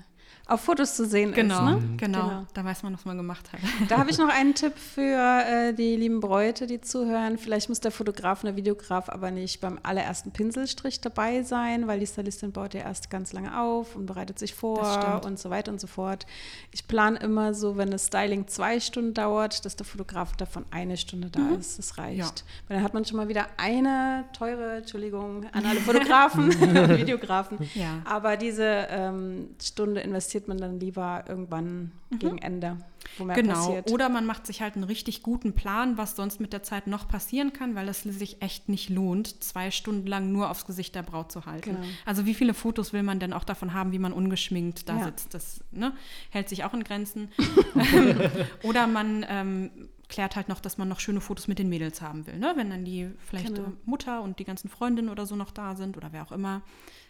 auf 0.48 0.62
Fotos 0.62 0.96
zu 0.96 1.06
sehen 1.06 1.34
genau, 1.34 1.56
ist. 1.56 1.62
Ne? 1.62 1.90
Genau, 1.98 2.28
genau, 2.30 2.46
da 2.54 2.64
weiß 2.64 2.84
man, 2.84 2.94
was 2.94 3.04
man 3.06 3.18
gemacht 3.18 3.52
hat. 3.52 3.60
Da 3.90 3.98
habe 3.98 4.10
ich 4.10 4.18
noch 4.18 4.30
einen 4.30 4.56
Tipp 4.56 4.78
für 4.78 5.02
äh, 5.46 5.74
die 5.74 5.96
lieben 5.96 6.22
Bräute, 6.22 6.68
die 6.68 6.80
zuhören. 6.80 7.38
Vielleicht 7.38 7.68
muss 7.70 7.82
der 7.82 7.92
Fotograf 7.92 8.44
oder 8.44 8.56
Videograf 8.56 9.10
aber 9.10 9.32
nicht 9.32 9.60
beim 9.60 9.78
allerersten 9.84 10.32
Pinselstrich 10.32 11.02
dabei 11.02 11.44
sein, 11.44 11.88
weil 11.88 12.00
die 12.00 12.08
Stylistin 12.08 12.54
baut 12.54 12.74
ja 12.74 12.82
erst 12.82 13.10
ganz 13.10 13.34
lange 13.34 13.60
auf 13.60 13.96
und 13.96 14.06
bereitet 14.06 14.40
sich 14.40 14.54
vor 14.54 15.22
und 15.26 15.38
so 15.38 15.50
weiter 15.50 15.72
und 15.72 15.82
so 15.82 15.88
fort. 15.88 16.26
Ich 16.72 16.88
plane 16.88 17.20
immer 17.20 17.54
so, 17.54 17.78
wenn 17.78 17.92
das 17.92 18.08
Styling 18.08 18.48
zwei 18.48 18.80
Stunden 18.80 19.14
dauert, 19.14 19.66
dass 19.66 19.76
der 19.76 19.86
Fotograf 19.86 20.36
davon 20.38 20.66
eine 20.72 20.96
Stunde 20.96 21.30
da 21.30 21.40
mhm. 21.40 21.60
ist. 21.60 21.78
Das 21.78 21.98
reicht. 21.98 22.20
Ja. 22.20 22.32
Weil 22.68 22.78
dann 22.78 22.84
hat 22.84 22.94
man 22.94 23.04
schon 23.04 23.18
mal 23.18 23.28
wieder 23.28 23.48
eine 23.58 24.26
teure, 24.32 24.78
Entschuldigung 24.78 25.46
an 25.52 25.66
alle 25.66 25.82
Fotografen 25.82 26.46
und 26.62 26.98
Videografen. 26.98 27.58
Ja. 27.76 28.02
Aber 28.06 28.38
diese 28.38 28.88
ähm, 28.90 29.50
Stunde 29.62 30.02
investiert 30.02 30.37
investiert 30.38 30.48
man 30.48 30.58
dann 30.58 30.80
lieber 30.80 31.26
irgendwann 31.28 31.92
mhm. 32.10 32.20
gegen 32.20 32.38
Ende, 32.38 32.78
wo 33.18 33.26
mehr 33.26 33.36
genau. 33.36 33.54
passiert. 33.54 33.92
Oder 33.92 34.10
man 34.10 34.26
macht 34.26 34.46
sich 34.46 34.62
halt 34.62 34.76
einen 34.76 34.84
richtig 34.84 35.24
guten 35.24 35.54
Plan, 35.54 35.98
was 35.98 36.16
sonst 36.16 36.40
mit 36.40 36.54
der 36.54 36.64
Zeit 36.64 36.88
noch 36.88 37.08
passieren 37.08 37.54
kann, 37.54 37.76
weil 37.76 37.90
es 37.90 38.04
sich 38.04 38.42
echt 38.42 38.70
nicht 38.70 38.90
lohnt, 38.90 39.44
zwei 39.44 39.72
Stunden 39.72 40.08
lang 40.08 40.32
nur 40.32 40.50
aufs 40.50 40.66
Gesicht 40.66 40.96
der 40.96 41.04
Braut 41.04 41.32
zu 41.32 41.46
halten. 41.46 41.76
Genau. 41.76 41.88
Also 42.06 42.26
wie 42.26 42.34
viele 42.34 42.54
Fotos 42.54 42.94
will 42.94 43.04
man 43.04 43.20
denn 43.20 43.34
auch 43.34 43.44
davon 43.44 43.74
haben, 43.74 43.92
wie 43.92 44.00
man 44.00 44.14
ungeschminkt 44.14 44.88
da 44.88 44.98
ja. 44.98 45.06
sitzt? 45.06 45.34
Das 45.34 45.64
ne, 45.72 45.94
hält 46.30 46.50
sich 46.50 46.64
auch 46.64 46.74
in 46.74 46.84
Grenzen. 46.84 47.30
oder 48.64 48.88
man 48.88 49.26
ähm, 49.28 49.72
klärt 50.10 50.36
halt 50.36 50.50
noch, 50.50 50.60
dass 50.60 50.78
man 50.78 50.88
noch 50.88 51.00
schöne 51.00 51.22
Fotos 51.22 51.48
mit 51.48 51.60
den 51.60 51.70
Mädels 51.70 52.02
haben 52.02 52.28
will. 52.28 52.38
Ne? 52.38 52.54
Wenn 52.56 52.70
dann 52.70 52.86
die 52.86 53.10
vielleicht 53.20 53.56
genau. 53.56 53.74
Mutter 53.86 54.22
und 54.22 54.40
die 54.40 54.46
ganzen 54.46 54.70
Freundinnen 54.70 55.10
oder 55.10 55.26
so 55.26 55.36
noch 55.36 55.52
da 55.52 55.76
sind 55.76 55.98
oder 55.98 56.10
wer 56.12 56.24
auch 56.24 56.32
immer. 56.32 56.62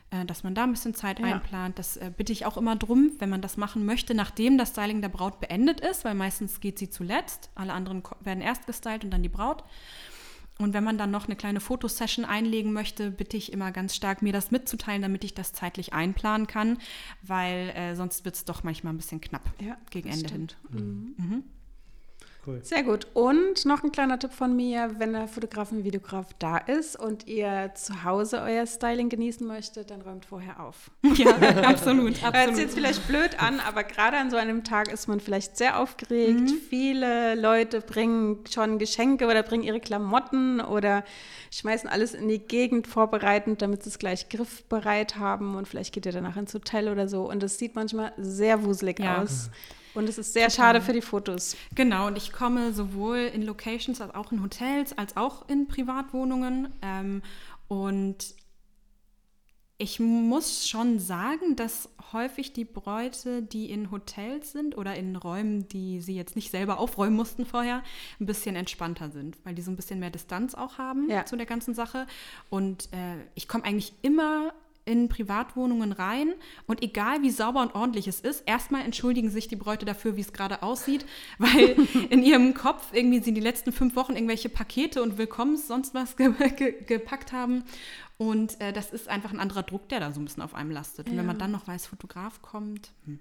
Äh, 0.09 0.25
dass 0.25 0.43
man 0.43 0.55
da 0.55 0.63
ein 0.63 0.71
bisschen 0.71 0.93
Zeit 0.93 1.19
ja. 1.19 1.25
einplant. 1.25 1.77
Das 1.77 1.97
äh, 1.97 2.11
bitte 2.15 2.31
ich 2.31 2.45
auch 2.45 2.55
immer 2.55 2.77
drum, 2.77 3.11
wenn 3.19 3.29
man 3.29 3.41
das 3.41 3.57
machen 3.57 3.85
möchte, 3.85 4.13
nachdem 4.13 4.57
das 4.57 4.69
Styling 4.69 5.01
der 5.01 5.09
Braut 5.09 5.41
beendet 5.41 5.81
ist, 5.81 6.05
weil 6.05 6.15
meistens 6.15 6.61
geht 6.61 6.79
sie 6.79 6.89
zuletzt. 6.89 7.49
Alle 7.55 7.73
anderen 7.73 8.03
werden 8.21 8.41
erst 8.41 8.67
gestylt 8.67 9.03
und 9.03 9.11
dann 9.11 9.23
die 9.23 9.29
Braut. 9.29 9.63
Und 10.59 10.73
wenn 10.73 10.83
man 10.83 10.97
dann 10.97 11.11
noch 11.11 11.25
eine 11.25 11.35
kleine 11.35 11.59
Fotosession 11.59 12.25
einlegen 12.25 12.73
möchte, 12.73 13.11
bitte 13.11 13.37
ich 13.37 13.53
immer 13.53 13.71
ganz 13.71 13.95
stark, 13.95 14.21
mir 14.21 14.33
das 14.33 14.49
mitzuteilen, 14.49 15.01
damit 15.01 15.23
ich 15.23 15.35
das 15.35 15.53
zeitlich 15.53 15.93
einplanen 15.93 16.47
kann, 16.47 16.79
weil 17.21 17.69
äh, 17.75 17.95
sonst 17.95 18.25
wird 18.25 18.35
es 18.35 18.45
doch 18.45 18.63
manchmal 18.63 18.93
ein 18.93 18.97
bisschen 18.97 19.21
knapp 19.21 19.43
ja, 19.59 19.77
gegen 19.91 20.09
Ende 20.09 20.29
stimmt. 20.29 20.57
hin. 20.71 21.15
Mhm. 21.17 21.25
Mhm. 21.25 21.43
Cool. 22.47 22.63
Sehr 22.63 22.83
gut. 22.83 23.07
Und 23.13 23.65
noch 23.65 23.83
ein 23.83 23.91
kleiner 23.91 24.17
Tipp 24.17 24.31
von 24.31 24.55
mir, 24.55 24.95
wenn 24.99 25.11
der 25.11 25.27
Fotograf 25.27 25.73
und 25.73 25.83
Videograf 25.83 26.27
da 26.39 26.57
ist 26.57 26.97
und 26.97 27.27
ihr 27.27 27.71
zu 27.75 28.05
Hause 28.05 28.41
euer 28.41 28.65
Styling 28.65 29.09
genießen 29.09 29.45
möchtet, 29.45 29.91
dann 29.91 30.01
räumt 30.01 30.25
vorher 30.25 30.61
auf. 30.61 30.89
Ja, 31.17 31.31
absolut. 31.31 31.65
absolut. 31.65 32.21
Hört 32.33 32.55
sich 32.55 32.65
jetzt 32.65 32.75
vielleicht 32.75 33.07
blöd 33.07 33.41
an, 33.41 33.59
aber 33.59 33.83
gerade 33.83 34.17
an 34.17 34.29
so 34.29 34.37
einem 34.37 34.63
Tag 34.63 34.91
ist 34.91 35.07
man 35.07 35.19
vielleicht 35.19 35.57
sehr 35.57 35.79
aufgeregt. 35.79 36.41
Mhm. 36.41 36.61
Viele 36.69 37.35
Leute 37.35 37.81
bringen 37.81 38.43
schon 38.49 38.77
Geschenke 38.77 39.25
oder 39.25 39.41
bringen 39.41 39.63
ihre 39.63 39.79
Klamotten 39.79 40.61
oder 40.61 41.03
schmeißen 41.51 41.89
alles 41.89 42.13
in 42.13 42.27
die 42.27 42.39
Gegend 42.39 42.87
vorbereitend, 42.87 43.61
damit 43.61 43.83
sie 43.83 43.89
es 43.89 43.99
gleich 43.99 44.29
griffbereit 44.29 45.17
haben 45.17 45.55
und 45.55 45.67
vielleicht 45.67 45.93
geht 45.93 46.05
ihr 46.05 46.11
danach 46.11 46.37
ins 46.37 46.53
Hotel 46.53 46.89
oder 46.89 47.07
so. 47.07 47.27
Und 47.27 47.41
das 47.41 47.57
sieht 47.57 47.75
manchmal 47.75 48.13
sehr 48.17 48.63
wuselig 48.63 48.99
ja. 48.99 49.21
aus. 49.21 49.49
Und 49.93 50.07
es 50.09 50.17
ist 50.17 50.33
sehr 50.33 50.49
Total. 50.49 50.65
schade 50.65 50.81
für 50.81 50.93
die 50.93 51.01
Fotos. 51.01 51.55
Genau, 51.75 52.07
und 52.07 52.17
ich 52.17 52.31
komme 52.31 52.73
sowohl 52.73 53.17
in 53.17 53.43
Locations 53.43 53.99
als 54.01 54.13
auch 54.13 54.31
in 54.31 54.43
Hotels, 54.43 54.97
als 54.97 55.17
auch 55.17 55.47
in 55.49 55.67
Privatwohnungen. 55.67 56.73
Ähm, 56.81 57.21
und 57.67 58.35
ich 59.79 59.99
muss 59.99 60.67
schon 60.67 60.99
sagen, 60.99 61.55
dass 61.55 61.89
häufig 62.11 62.53
die 62.53 62.65
Bräute, 62.65 63.43
die 63.43 63.69
in 63.69 63.91
Hotels 63.91 64.51
sind 64.51 64.75
oder 64.75 64.95
in 64.95 65.15
Räumen, 65.15 65.67
die 65.67 66.01
sie 66.01 66.15
jetzt 66.15 66.35
nicht 66.35 66.49
selber 66.49 66.79
aufräumen 66.79 67.15
mussten 67.15 67.45
vorher, 67.45 67.83
ein 68.19 68.25
bisschen 68.25 68.55
entspannter 68.55 69.11
sind, 69.11 69.37
weil 69.43 69.53
die 69.53 69.61
so 69.61 69.69
ein 69.69 69.75
bisschen 69.75 69.99
mehr 69.99 70.09
Distanz 70.09 70.55
auch 70.55 70.77
haben 70.77 71.09
ja. 71.09 71.25
zu 71.25 71.35
der 71.35 71.45
ganzen 71.45 71.75
Sache. 71.75 72.07
Und 72.49 72.85
äh, 72.91 73.17
ich 73.35 73.47
komme 73.47 73.65
eigentlich 73.65 73.93
immer 74.01 74.53
in 74.87 75.09
Privatwohnungen 75.09 75.91
rein 75.91 76.33
und 76.65 76.81
egal 76.81 77.21
wie 77.21 77.29
sauber 77.29 77.61
und 77.61 77.75
ordentlich 77.75 78.07
es 78.07 78.21
ist, 78.21 78.43
erstmal 78.47 78.83
entschuldigen 78.83 79.29
sich 79.29 79.47
die 79.47 79.55
Bräute 79.55 79.85
dafür, 79.85 80.15
wie 80.15 80.21
es 80.21 80.33
gerade 80.33 80.63
aussieht, 80.63 81.05
weil 81.37 81.75
in 82.09 82.23
ihrem 82.23 82.53
Kopf 82.53 82.93
irgendwie 82.93 83.21
sie 83.21 83.33
die 83.33 83.41
letzten 83.41 83.71
fünf 83.71 83.95
Wochen 83.95 84.13
irgendwelche 84.13 84.49
Pakete 84.49 85.03
und 85.03 85.17
Willkommens 85.17 85.67
sonst 85.67 85.93
was 85.93 86.15
ge 86.15 86.31
ge 86.55 86.83
gepackt 86.85 87.33
haben. 87.33 87.63
Und 88.17 88.59
äh, 88.61 88.73
das 88.73 88.91
ist 88.91 89.09
einfach 89.09 89.31
ein 89.31 89.39
anderer 89.39 89.61
Druck, 89.61 89.89
der 89.89 89.99
da 89.99 90.11
so 90.11 90.19
ein 90.19 90.25
bisschen 90.25 90.41
auf 90.41 90.55
einem 90.55 90.71
lastet. 90.71 91.07
Und 91.07 91.17
wenn 91.17 91.25
man 91.25 91.37
dann 91.37 91.51
noch 91.51 91.67
weiß, 91.67 91.85
Fotograf 91.85 92.41
kommt. 92.41 92.89
Hm. 93.05 93.19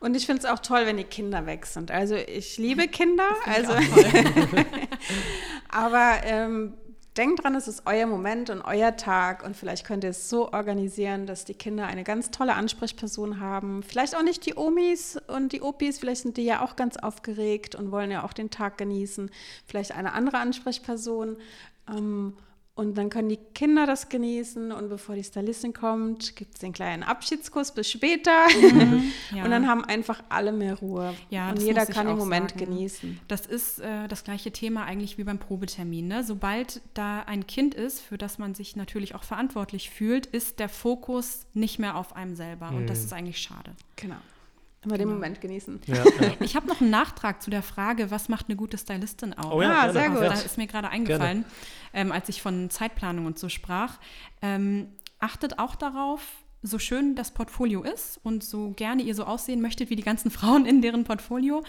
Und 0.00 0.16
ich 0.16 0.26
finde 0.26 0.42
es 0.42 0.48
auch 0.48 0.60
toll, 0.60 0.86
wenn 0.86 0.96
die 0.96 1.04
Kinder 1.04 1.46
weg 1.46 1.66
sind. 1.66 1.90
Also 1.90 2.14
ich 2.14 2.58
liebe 2.58 2.88
Kinder, 2.88 3.28
also 3.44 3.72
aber 5.68 6.20
ähm, 6.24 6.74
denkt 7.18 7.42
dran, 7.42 7.56
es 7.56 7.66
ist 7.66 7.82
euer 7.84 8.06
Moment 8.06 8.48
und 8.48 8.62
euer 8.62 8.96
Tag 8.96 9.44
und 9.44 9.56
vielleicht 9.56 9.84
könnt 9.84 10.04
ihr 10.04 10.10
es 10.10 10.30
so 10.30 10.52
organisieren, 10.52 11.26
dass 11.26 11.44
die 11.44 11.54
Kinder 11.54 11.86
eine 11.86 12.04
ganz 12.04 12.30
tolle 12.30 12.54
Ansprechperson 12.54 13.40
haben. 13.40 13.82
Vielleicht 13.82 14.16
auch 14.16 14.22
nicht 14.22 14.46
die 14.46 14.56
Omis 14.56 15.18
und 15.26 15.52
die 15.52 15.60
Opis, 15.60 15.98
vielleicht 15.98 16.22
sind 16.22 16.36
die 16.36 16.44
ja 16.44 16.62
auch 16.62 16.76
ganz 16.76 16.96
aufgeregt 16.96 17.74
und 17.74 17.90
wollen 17.90 18.12
ja 18.12 18.24
auch 18.24 18.32
den 18.32 18.50
Tag 18.50 18.78
genießen. 18.78 19.30
Vielleicht 19.66 19.92
eine 19.92 20.12
andere 20.12 20.38
Ansprechperson. 20.38 21.36
Ähm, 21.88 22.34
und 22.78 22.96
dann 22.96 23.10
können 23.10 23.28
die 23.28 23.40
Kinder 23.54 23.86
das 23.86 24.08
genießen 24.08 24.70
und 24.70 24.88
bevor 24.88 25.16
die 25.16 25.24
Stylistin 25.24 25.72
kommt, 25.72 26.36
gibt 26.36 26.54
es 26.54 26.60
den 26.60 26.72
kleinen 26.72 27.02
Abschiedskuss 27.02 27.72
bis 27.72 27.90
später. 27.90 28.46
Mhm, 28.50 29.10
ja. 29.34 29.44
Und 29.44 29.50
dann 29.50 29.66
haben 29.66 29.84
einfach 29.84 30.22
alle 30.28 30.52
mehr 30.52 30.76
Ruhe. 30.76 31.12
Ja, 31.28 31.50
und 31.50 31.60
jeder 31.60 31.86
kann 31.86 32.06
den 32.06 32.16
Moment 32.16 32.50
sagen. 32.50 32.66
genießen. 32.66 33.18
Das 33.26 33.46
ist 33.46 33.80
äh, 33.80 34.06
das 34.06 34.22
gleiche 34.22 34.52
Thema 34.52 34.84
eigentlich 34.84 35.18
wie 35.18 35.24
beim 35.24 35.40
Probetermin. 35.40 36.06
Ne? 36.06 36.22
Sobald 36.22 36.80
da 36.94 37.22
ein 37.22 37.48
Kind 37.48 37.74
ist, 37.74 37.98
für 37.98 38.16
das 38.16 38.38
man 38.38 38.54
sich 38.54 38.76
natürlich 38.76 39.16
auch 39.16 39.24
verantwortlich 39.24 39.90
fühlt, 39.90 40.26
ist 40.26 40.60
der 40.60 40.68
Fokus 40.68 41.46
nicht 41.54 41.80
mehr 41.80 41.96
auf 41.96 42.14
einem 42.14 42.36
selber. 42.36 42.70
Mhm. 42.70 42.76
Und 42.76 42.86
das 42.90 43.00
mhm. 43.00 43.04
ist 43.06 43.12
eigentlich 43.12 43.38
schade. 43.38 43.72
Genau. 43.96 44.18
Immer 44.84 44.96
genau. 44.96 45.10
den 45.10 45.14
Moment 45.14 45.40
genießen. 45.40 45.80
Ja, 45.86 45.96
ja. 45.96 46.04
Ich 46.40 46.54
habe 46.54 46.68
noch 46.68 46.80
einen 46.80 46.90
Nachtrag 46.90 47.42
zu 47.42 47.50
der 47.50 47.62
Frage, 47.62 48.10
was 48.10 48.28
macht 48.28 48.46
eine 48.48 48.56
gute 48.56 48.78
Stylistin 48.78 49.34
aus? 49.34 49.52
Oh 49.52 49.62
ja, 49.62 49.82
ah, 49.82 49.92
sehr 49.92 50.10
gut. 50.10 50.20
Da 50.20 50.34
ist 50.34 50.56
mir 50.56 50.68
gerade 50.68 50.88
eingefallen, 50.88 51.44
ähm, 51.92 52.12
als 52.12 52.28
ich 52.28 52.42
von 52.42 52.70
Zeitplanung 52.70 53.26
und 53.26 53.38
so 53.38 53.48
sprach. 53.48 53.98
Ähm, 54.40 54.88
achtet 55.18 55.58
auch 55.58 55.74
darauf, 55.74 56.20
so 56.62 56.78
schön 56.78 57.14
das 57.14 57.32
Portfolio 57.32 57.82
ist 57.82 58.18
und 58.24 58.42
so 58.42 58.70
gerne 58.70 59.02
ihr 59.02 59.14
so 59.14 59.24
aussehen 59.24 59.60
möchtet 59.60 59.90
wie 59.90 59.96
die 59.96 60.02
ganzen 60.02 60.30
Frauen 60.32 60.66
in 60.66 60.82
deren 60.82 61.04
Portfolio, 61.04 61.62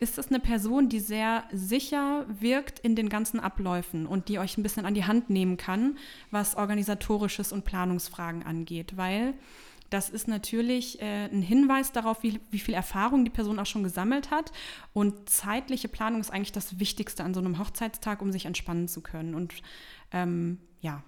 ist 0.00 0.18
das 0.18 0.28
eine 0.28 0.40
Person, 0.40 0.88
die 0.88 1.00
sehr 1.00 1.44
sicher 1.52 2.26
wirkt 2.28 2.78
in 2.78 2.96
den 2.96 3.08
ganzen 3.08 3.40
Abläufen 3.40 4.06
und 4.06 4.28
die 4.28 4.38
euch 4.38 4.58
ein 4.58 4.62
bisschen 4.62 4.86
an 4.86 4.94
die 4.94 5.04
Hand 5.04 5.30
nehmen 5.30 5.56
kann, 5.56 5.98
was 6.30 6.56
organisatorisches 6.56 7.52
und 7.52 7.64
Planungsfragen 7.64 8.42
angeht, 8.42 8.96
weil 8.96 9.34
das 9.90 10.10
ist 10.10 10.28
natürlich 10.28 11.00
äh, 11.00 11.26
ein 11.26 11.42
Hinweis 11.42 11.92
darauf, 11.92 12.22
wie, 12.22 12.40
wie 12.50 12.58
viel 12.58 12.74
Erfahrung 12.74 13.24
die 13.24 13.30
Person 13.30 13.58
auch 13.58 13.66
schon 13.66 13.82
gesammelt 13.82 14.30
hat. 14.30 14.52
Und 14.92 15.28
zeitliche 15.28 15.88
Planung 15.88 16.20
ist 16.20 16.30
eigentlich 16.30 16.52
das 16.52 16.80
Wichtigste 16.80 17.24
an 17.24 17.34
so 17.34 17.40
einem 17.40 17.58
Hochzeitstag, 17.58 18.22
um 18.22 18.32
sich 18.32 18.46
entspannen 18.46 18.88
zu 18.88 19.02
können. 19.02 19.34
Und 19.34 19.54
ähm, 20.12 20.58
ja, 20.80 21.02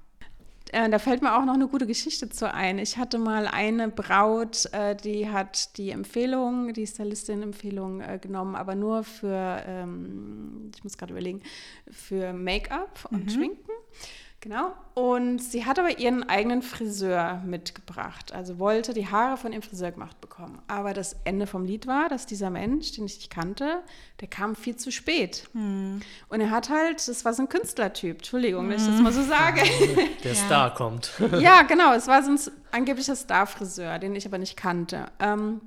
äh, 0.73 0.91
da 0.91 0.99
fällt 0.99 1.23
mir 1.23 1.37
auch 1.37 1.45
noch 1.45 1.55
eine 1.55 1.69
gute 1.69 1.87
Geschichte 1.87 2.29
zu 2.29 2.53
ein. 2.53 2.79
Ich 2.79 2.97
hatte 2.97 3.19
mal 3.19 3.47
eine 3.47 3.89
Braut, 3.89 4.67
äh, 4.73 4.97
die 4.97 5.29
hat 5.29 5.77
die 5.79 5.91
Empfehlung, 5.91 6.73
die 6.73 6.87
Stylistin-Empfehlung 6.87 8.01
äh, 8.01 8.19
genommen, 8.21 8.57
aber 8.57 8.75
nur 8.75 9.05
für, 9.05 9.63
ähm, 9.67 10.71
ich 10.75 10.83
muss 10.83 10.99
gerade 10.99 11.13
überlegen, 11.13 11.43
für 11.91 12.33
Make-up 12.33 13.09
und 13.11 13.27
mhm. 13.27 13.31
Schminken. 13.31 13.71
Genau. 14.41 14.75
Und 14.95 15.41
sie 15.41 15.65
hat 15.65 15.79
aber 15.79 15.99
ihren 15.99 16.29
eigenen 16.29 16.63
Friseur 16.63 17.43
mitgebracht. 17.45 18.33
Also 18.33 18.59
wollte 18.59 18.95
die 18.95 19.09
Haare 19.09 19.37
von 19.37 19.53
ihrem 19.53 19.63
Friseur 19.63 19.91
gemacht 19.91 20.21
bekommen. 20.21 20.61
Aber 20.69 20.95
das 20.95 21.17
Ende 21.25 21.47
vom 21.47 21.65
Lied 21.65 21.87
war, 21.87 22.09
dass 22.09 22.27
dieser 22.27 22.51
Mensch, 22.51 22.93
den 22.93 23.07
ich 23.07 23.17
nicht 23.17 23.31
kannte, 23.31 23.83
der 24.21 24.29
kam 24.29 24.55
viel 24.55 24.77
zu 24.77 24.93
spät. 24.93 25.49
Hm. 25.53 26.01
Und 26.29 26.41
er 26.41 26.51
hat 26.51 26.71
halt, 26.71 27.07
das 27.09 27.25
war 27.25 27.35
so 27.35 27.43
ein 27.43 27.49
Künstlertyp, 27.49 28.19
Entschuldigung, 28.19 28.65
hm. 28.65 28.71
wenn 28.71 28.77
ich 28.79 28.87
das 28.87 29.01
mal 29.01 29.13
so 29.13 29.23
sage. 29.23 29.63
Der 30.25 30.35
Star 30.35 30.73
kommt. 30.75 31.13
ja, 31.41 31.63
genau. 31.63 31.93
Es 31.95 32.07
war 32.07 32.23
so 32.23 32.31
ein 32.31 32.39
angeblicher 32.71 33.17
Star-Friseur, 33.17 33.99
den 33.99 34.15
ich 34.15 34.27
aber 34.27 34.39
nicht 34.39 34.57
kannte. 34.57 35.07
Ähm, 35.19 35.61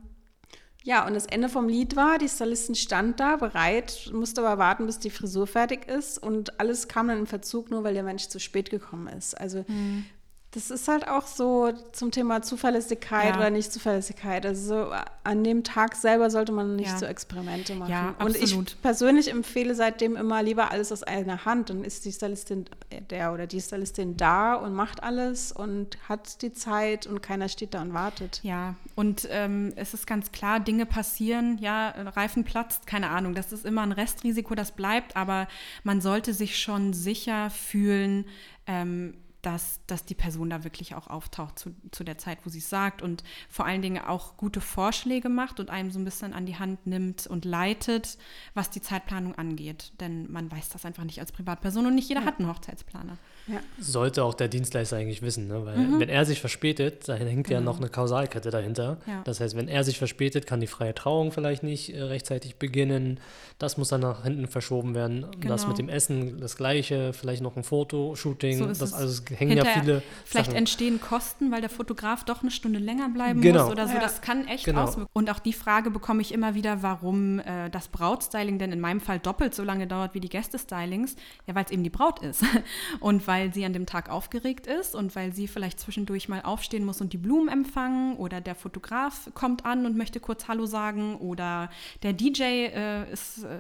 ja, 0.89 1.05
und 1.05 1.13
das 1.13 1.27
Ende 1.27 1.49
vom 1.49 1.69
Lied 1.69 1.95
war, 1.95 2.17
die 2.17 2.27
Stylistin 2.27 2.73
stand 2.73 3.19
da 3.19 3.35
bereit, 3.35 4.09
musste 4.11 4.41
aber 4.41 4.57
warten, 4.57 4.87
bis 4.87 4.97
die 4.97 5.11
Frisur 5.11 5.45
fertig 5.45 5.87
ist 5.87 6.17
und 6.17 6.59
alles 6.59 6.87
kam 6.87 7.09
dann 7.09 7.19
in 7.19 7.27
Verzug, 7.27 7.69
nur 7.69 7.83
weil 7.83 7.93
der 7.93 8.01
Mensch 8.01 8.27
zu 8.27 8.39
spät 8.39 8.71
gekommen 8.71 9.07
ist. 9.07 9.39
Also 9.39 9.63
mhm. 9.67 10.05
Das 10.51 10.71
ist 10.71 10.87
halt 10.87 11.07
auch 11.07 11.27
so 11.27 11.71
zum 11.91 12.09
Thema 12.09 12.41
Zuverlässigkeit 12.41 13.29
Ja. 13.29 13.37
oder 13.37 13.51
nicht 13.51 13.71
Zuverlässigkeit. 13.71 14.47
Also 14.47 14.67
so 14.85 14.91
an 15.23 15.43
dem 15.43 15.63
Tag 15.63 15.95
selber 15.95 16.31
sollte 16.31 16.51
man 16.51 16.75
nicht 16.75 16.89
Ja. 16.89 16.97
so 16.97 17.05
Experimente 17.05 17.75
machen. 17.75 17.91
Ja, 17.91 18.15
Und 18.19 18.35
absolut. 18.35 18.71
ich 18.71 18.81
persönlich 18.81 19.29
empfehle 19.29 19.75
seitdem 19.75 20.15
immer 20.15 20.41
lieber 20.41 20.71
alles 20.71 20.91
aus 20.91 21.03
einer 21.03 21.45
Hand. 21.45 21.69
Dann 21.69 21.83
ist 21.83 22.03
die 22.05 22.11
Stylistin, 22.11 22.65
äh, 22.89 22.99
der 23.01 23.31
oder 23.31 23.45
die 23.45 23.61
Stylistin 23.61 24.17
da 24.17 24.55
und 24.55 24.73
macht 24.73 25.03
alles 25.03 25.51
und 25.51 25.97
hat 26.09 26.41
die 26.41 26.51
Zeit 26.51 27.05
und 27.05 27.21
keiner 27.21 27.47
steht 27.47 27.75
da 27.75 27.83
und 27.83 27.93
wartet. 27.93 28.39
Ja, 28.41 28.73
und 28.95 29.27
ähm, 29.29 29.71
es 29.75 29.93
ist 29.93 30.07
ganz 30.07 30.31
klar, 30.31 30.59
Dinge 30.59 30.87
passieren, 30.87 31.59
ja, 31.59 31.89
Reifen 31.89 32.43
platzt, 32.43 32.87
keine 32.87 33.11
Ahnung, 33.11 33.35
das 33.35 33.51
ist 33.53 33.65
immer 33.65 33.83
ein 33.83 33.91
Restrisiko, 33.91 34.55
das 34.55 34.71
bleibt, 34.71 35.15
aber 35.15 35.47
man 35.83 36.01
sollte 36.01 36.33
sich 36.33 36.57
schon 36.57 36.93
sicher 36.93 37.51
fühlen, 37.51 38.25
ähm, 38.65 39.13
dass, 39.41 39.79
dass 39.87 40.03
die 40.05 40.15
Person 40.15 40.49
da 40.49 40.63
wirklich 40.63 40.95
auch 40.95 41.07
auftaucht 41.07 41.57
zu, 41.59 41.69
zu 41.91 42.03
der 42.03 42.17
Zeit, 42.17 42.39
wo 42.45 42.49
sie 42.49 42.57
es 42.59 42.69
sagt 42.69 43.01
und 43.01 43.23
vor 43.49 43.65
allen 43.65 43.81
Dingen 43.81 44.03
auch 44.03 44.35
gute 44.35 44.59
Vorschläge 44.61 45.29
macht 45.29 45.59
und 45.59 45.69
einem 45.69 45.91
so 45.91 45.99
ein 45.99 46.05
bisschen 46.05 46.33
an 46.33 46.45
die 46.45 46.57
Hand 46.57 46.85
nimmt 46.87 47.25
und 47.27 47.45
leitet, 47.45 48.17
was 48.53 48.69
die 48.69 48.81
Zeitplanung 48.81 49.35
angeht. 49.35 49.93
Denn 50.01 50.29
man 50.31 50.51
weiß 50.51 50.69
das 50.69 50.83
einfach 50.85 51.03
nicht 51.05 51.19
als 51.19 51.31
Privatperson 51.31 51.85
und 51.85 51.95
nicht 51.95 52.09
jeder 52.09 52.25
hat 52.25 52.39
einen 52.39 52.49
Hochzeitsplaner. 52.49 53.17
Ja. 53.47 53.61
Sollte 53.79 54.23
auch 54.23 54.33
der 54.35 54.47
Dienstleister 54.47 54.97
eigentlich 54.97 55.21
wissen, 55.21 55.47
ne? 55.47 55.65
weil 55.65 55.77
Mhm. 55.77 55.99
wenn 55.99 56.09
er 56.09 56.25
sich 56.25 56.39
verspätet, 56.39 57.07
dann 57.07 57.17
hängt 57.25 57.49
ja 57.49 57.61
noch 57.61 57.77
eine 57.77 57.89
Kausalkette 57.89 58.51
dahinter. 58.51 58.97
Genau. 59.05 59.17
Ja. 59.17 59.23
Das 59.23 59.39
heißt, 59.39 59.55
wenn 59.55 59.67
er 59.67 59.83
sich 59.83 59.97
verspätet, 59.97 60.45
kann 60.45 60.59
die 60.59 60.67
freie 60.67 60.93
Trauung 60.93 61.31
vielleicht 61.31 61.63
nicht 61.63 61.93
äh, 61.95 62.01
rechtzeitig 62.03 62.57
beginnen. 62.57 63.19
Das 63.57 63.77
muss 63.77 63.89
dann 63.89 64.01
nach 64.01 64.23
hinten 64.23 64.47
verschoben 64.47 64.93
werden. 64.93 65.21
Das 65.41 65.61
Genau. 65.61 65.67
mit 65.69 65.77
dem 65.79 65.89
Essen 65.89 66.39
das 66.39 66.57
gleiche, 66.57 67.13
vielleicht 67.13 67.41
noch 67.41 67.55
ein 67.57 67.63
Fotoshooting. 67.63 68.57
So 68.59 68.65
das 68.67 68.81
es. 68.81 68.93
also 68.93 69.13
es 69.13 69.25
hängen 69.35 69.57
ja 69.57 69.63
Hinterher 69.63 69.81
viele 69.83 70.03
Vielleicht 70.25 70.47
Sachen. 70.47 70.57
entstehen 70.57 71.01
Kosten, 71.01 71.51
weil 71.51 71.61
der 71.61 71.69
Fotograf 71.69 72.23
doch 72.23 72.41
eine 72.41 72.51
Stunde 72.51 72.79
länger 72.79 73.09
bleiben 73.09 73.41
Genau. 73.41 73.63
muss 73.63 73.71
oder 73.71 73.87
so. 73.87 73.93
Ja. 73.95 73.99
Das 73.99 74.21
kann 74.21 74.47
echt 74.47 74.65
Genau. 74.65 74.83
auswirken. 74.83 75.09
Und 75.13 75.29
auch 75.29 75.39
die 75.39 75.53
Frage 75.53 75.91
bekomme 75.91 76.21
ich 76.21 76.33
immer 76.33 76.55
wieder, 76.55 76.81
warum 76.83 77.39
äh, 77.39 77.69
das 77.69 77.87
Brautstyling 77.89 78.59
denn 78.59 78.71
in 78.71 78.79
meinem 78.79 79.01
Fall 79.01 79.19
doppelt 79.19 79.53
so 79.55 79.63
lange 79.63 79.87
dauert 79.87 80.13
wie 80.13 80.19
die 80.19 80.29
Gästestylings. 80.29 81.15
Ja, 81.47 81.55
weil 81.55 81.65
es 81.65 81.71
eben 81.71 81.83
die 81.83 81.89
Braut 81.89 82.21
ist. 82.21 82.43
Und 82.99 83.27
weil 83.27 83.53
sie 83.53 83.65
an 83.65 83.73
dem 83.73 83.85
Tag 83.85 84.09
aufgeregt 84.09 84.67
ist 84.67 84.95
und 84.95 85.15
weil 85.15 85.33
sie 85.33 85.47
vielleicht 85.47 85.79
zwischendurch 85.79 86.29
mal 86.29 86.41
aufstehen 86.41 86.85
muss 86.85 87.01
und 87.01 87.13
die 87.13 87.17
Blumen 87.17 87.49
empfangen 87.49 88.15
oder 88.17 88.41
der 88.41 88.55
Fotograf 88.55 89.29
kommt 89.33 89.65
an 89.65 89.85
und 89.85 89.95
möchte 89.97 90.19
kurz 90.19 90.47
Hallo 90.47 90.65
sagen 90.65 91.15
oder 91.17 91.69
der 92.03 92.13
DJ 92.13 92.43
äh, 92.43 93.11
ist, 93.11 93.43
äh, 93.43 93.59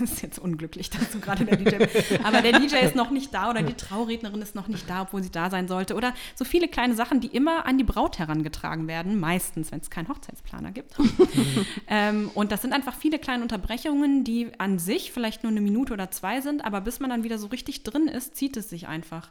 ist 0.02 0.22
jetzt 0.22 0.38
unglücklich 0.38 0.90
dazu 0.90 1.20
gerade 1.20 1.44
der 1.44 1.56
DJ, 1.56 1.84
aber 2.24 2.42
der 2.42 2.58
DJ 2.58 2.76
ist 2.76 2.94
noch 2.96 3.10
nicht 3.10 3.32
da 3.34 3.50
oder 3.50 3.62
die 3.62 3.74
Traurednerin 3.74 4.42
ist 4.42 4.54
noch 4.54 4.68
nicht 4.68 4.88
da, 4.90 5.02
obwohl 5.02 5.22
sie 5.22 5.30
da 5.30 5.50
sein 5.50 5.68
sollte 5.68 5.94
oder 5.94 6.12
so 6.34 6.44
viele 6.44 6.68
kleine 6.68 6.94
Sachen, 6.94 7.20
die 7.20 7.28
immer 7.28 7.66
an 7.66 7.78
die 7.78 7.84
Braut 7.84 8.18
herangetragen 8.18 8.88
werden, 8.88 9.20
meistens, 9.20 9.72
wenn 9.72 9.80
es 9.80 9.90
keinen 9.90 10.08
Hochzeitsplaner 10.08 10.72
gibt. 10.72 10.96
ähm, 11.88 12.30
und 12.34 12.52
das 12.52 12.62
sind 12.62 12.72
einfach 12.72 12.94
viele 12.94 13.18
kleine 13.18 13.42
Unterbrechungen, 13.42 14.24
die 14.24 14.50
an 14.58 14.78
sich 14.78 15.12
vielleicht 15.12 15.42
nur 15.42 15.50
eine 15.50 15.60
Minute 15.60 15.92
oder 15.92 16.10
zwei 16.10 16.40
sind, 16.40 16.64
aber 16.64 16.80
bis 16.80 17.00
man 17.00 17.10
dann 17.10 17.24
wieder 17.24 17.38
so 17.38 17.46
richtig 17.48 17.82
drin 17.82 18.08
ist, 18.08 18.36
zieht 18.36 18.56
es 18.56 18.68
sich 18.68 18.88
einfach. 18.88 19.30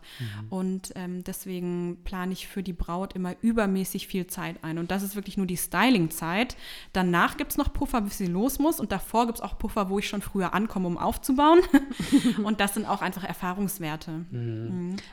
Und 0.49 0.93
ähm, 0.95 1.23
deswegen 1.23 1.97
plane 2.03 2.33
ich 2.33 2.47
für 2.47 2.63
die 2.63 2.73
Braut 2.73 3.13
immer 3.13 3.35
übermäßig 3.41 4.07
viel 4.07 4.27
Zeit 4.27 4.63
ein. 4.63 4.77
Und 4.77 4.91
das 4.91 5.03
ist 5.03 5.15
wirklich 5.15 5.37
nur 5.37 5.45
die 5.45 5.57
Styling-Zeit. 5.57 6.55
Danach 6.93 7.37
gibt 7.37 7.51
es 7.51 7.57
noch 7.57 7.73
Puffer, 7.73 8.01
bis 8.01 8.17
sie 8.17 8.27
los 8.27 8.59
muss. 8.59 8.79
Und 8.79 8.91
davor 8.91 9.25
gibt 9.25 9.39
es 9.39 9.43
auch 9.43 9.57
Puffer, 9.57 9.89
wo 9.89 9.99
ich 9.99 10.07
schon 10.07 10.21
früher 10.21 10.53
ankomme, 10.53 10.87
um 10.87 10.97
aufzubauen. 10.97 11.59
und 12.43 12.59
das 12.59 12.73
sind 12.73 12.85
auch 12.85 13.01
einfach 13.01 13.23
Erfahrungswerte. 13.23 14.25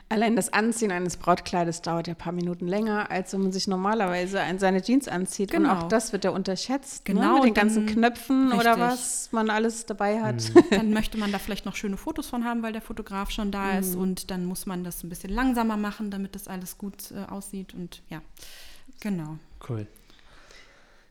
Allein 0.09 0.35
das 0.37 0.53
Anziehen 0.53 0.91
eines 0.91 1.17
Brautkleides 1.17 1.81
dauert 1.81 2.05
ja 2.07 2.13
ein 2.13 2.17
paar 2.17 2.31
Minuten 2.31 2.67
länger, 2.67 3.09
als 3.09 3.33
wenn 3.33 3.41
man 3.41 3.51
sich 3.51 3.67
normalerweise 3.67 4.39
an 4.39 4.59
seine 4.59 4.83
Jeans 4.83 5.07
anzieht. 5.07 5.51
Und 5.51 5.63
Genau. 5.63 5.73
auch 5.73 5.87
das 5.87 6.13
wird 6.13 6.25
ja 6.25 6.29
unterschätzt. 6.29 7.05
Genau, 7.05 7.21
ne? 7.21 7.27
Mit 7.33 7.43
den 7.43 7.47
und 7.49 7.53
ganzen 7.55 7.85
Knöpfen 7.87 8.51
oder 8.53 8.77
Richtig. 8.77 8.77
was 8.83 9.31
man 9.31 9.49
alles 9.49 9.87
dabei 9.87 10.21
hat. 10.21 10.43
Dann 10.69 10.91
möchte 10.91 11.17
man 11.17 11.31
da 11.31 11.39
vielleicht 11.39 11.65
noch 11.65 11.75
schöne 11.75 11.97
Fotos 11.97 12.27
von 12.27 12.45
haben, 12.45 12.61
weil 12.61 12.71
der 12.71 12.83
Fotograf 12.83 13.31
schon 13.31 13.49
da 13.51 13.79
ist. 13.79 13.95
Und 13.95 14.29
dann 14.29 14.45
muss 14.45 14.67
man 14.67 14.83
das 14.83 15.03
ein 15.03 15.09
bisschen 15.09 15.31
langsamer 15.33 15.75
machen, 15.75 16.11
damit 16.11 16.35
das 16.35 16.47
alles 16.47 16.77
gut 16.77 17.11
äh, 17.11 17.31
aussieht. 17.31 17.73
Und 17.73 18.03
ja, 18.09 18.21
genau. 18.99 19.39
Cool. 19.67 19.87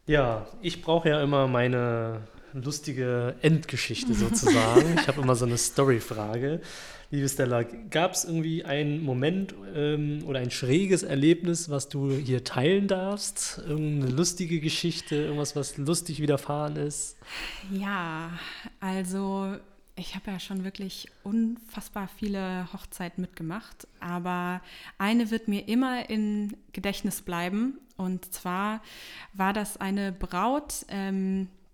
Ja, 0.07 0.47
ich 0.63 0.83
brauche 0.83 1.09
ja 1.09 1.21
immer 1.21 1.49
meine 1.49 2.21
lustige 2.53 3.35
Endgeschichte 3.43 4.15
sozusagen. 4.15 4.99
ich 5.01 5.09
habe 5.09 5.21
immer 5.21 5.37
so 5.37 5.45
eine 5.45 5.59
Story-Frage. 5.59 6.61
Liebe 7.11 7.29
Stella, 7.29 7.63
gab 7.63 8.13
es 8.13 8.25
irgendwie 8.25 8.65
einen 8.65 9.05
Moment 9.05 9.55
ähm, 9.75 10.25
oder 10.27 10.41
ein 10.41 10.51
schräges 10.51 11.05
Erlebnis, 11.05 11.71
was 11.71 11.89
du 11.89 12.11
hier 12.11 12.43
teilen 12.43 12.89
darfst? 12.89 13.63
Irgendeine 13.67 14.11
lustige 14.13 14.61
Geschichte, 14.61 15.15
irgendwas, 15.15 15.55
was 15.55 15.77
lustig 15.77 16.21
widerfahren 16.21 16.75
ist? 16.75 17.17
Ja, 17.71 18.31
also 18.81 19.57
ich 19.95 20.15
habe 20.15 20.33
ja 20.33 20.41
schon 20.41 20.65
wirklich 20.65 21.07
unfassbar 21.23 22.09
viele 22.19 22.69
Hochzeiten 22.73 23.23
mitgemacht, 23.23 23.87
aber 24.01 24.61
eine 24.99 25.31
wird 25.31 25.47
mir 25.49 25.69
immer 25.69 26.11
im 26.11 26.55
Gedächtnis 26.73 27.23
bleiben. 27.23 27.79
Und 27.97 28.35
zwar 28.35 28.83
war 29.33 29.53
das 29.53 29.79
eine 29.79 30.13
Braut, 30.13 30.85
ähm, 30.89 31.43
äh, 31.45 31.66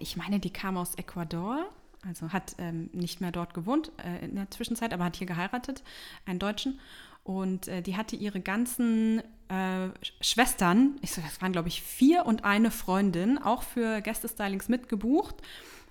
ich 0.00 0.16
meine, 0.16 0.40
die 0.40 0.52
kam 0.52 0.76
aus 0.76 0.94
Ecuador. 0.96 1.66
Also 2.08 2.32
hat 2.32 2.54
ähm, 2.58 2.88
nicht 2.94 3.20
mehr 3.20 3.30
dort 3.30 3.52
gewohnt 3.52 3.92
äh, 4.02 4.24
in 4.24 4.34
der 4.34 4.50
Zwischenzeit, 4.50 4.94
aber 4.94 5.04
hat 5.04 5.16
hier 5.16 5.26
geheiratet, 5.26 5.82
einen 6.24 6.38
Deutschen. 6.38 6.80
Und 7.24 7.68
äh, 7.68 7.82
die 7.82 7.94
hatte 7.94 8.16
ihre 8.16 8.40
ganzen 8.40 9.20
äh, 9.48 9.54
Sch- 9.54 10.12
Schwestern, 10.22 10.96
ich 11.02 11.12
so, 11.12 11.20
das 11.20 11.42
waren 11.42 11.52
glaube 11.52 11.68
ich 11.68 11.82
vier 11.82 12.24
und 12.24 12.44
eine 12.46 12.70
Freundin, 12.70 13.36
auch 13.36 13.62
für 13.62 14.00
Gästestylings 14.00 14.70
mitgebucht. 14.70 15.34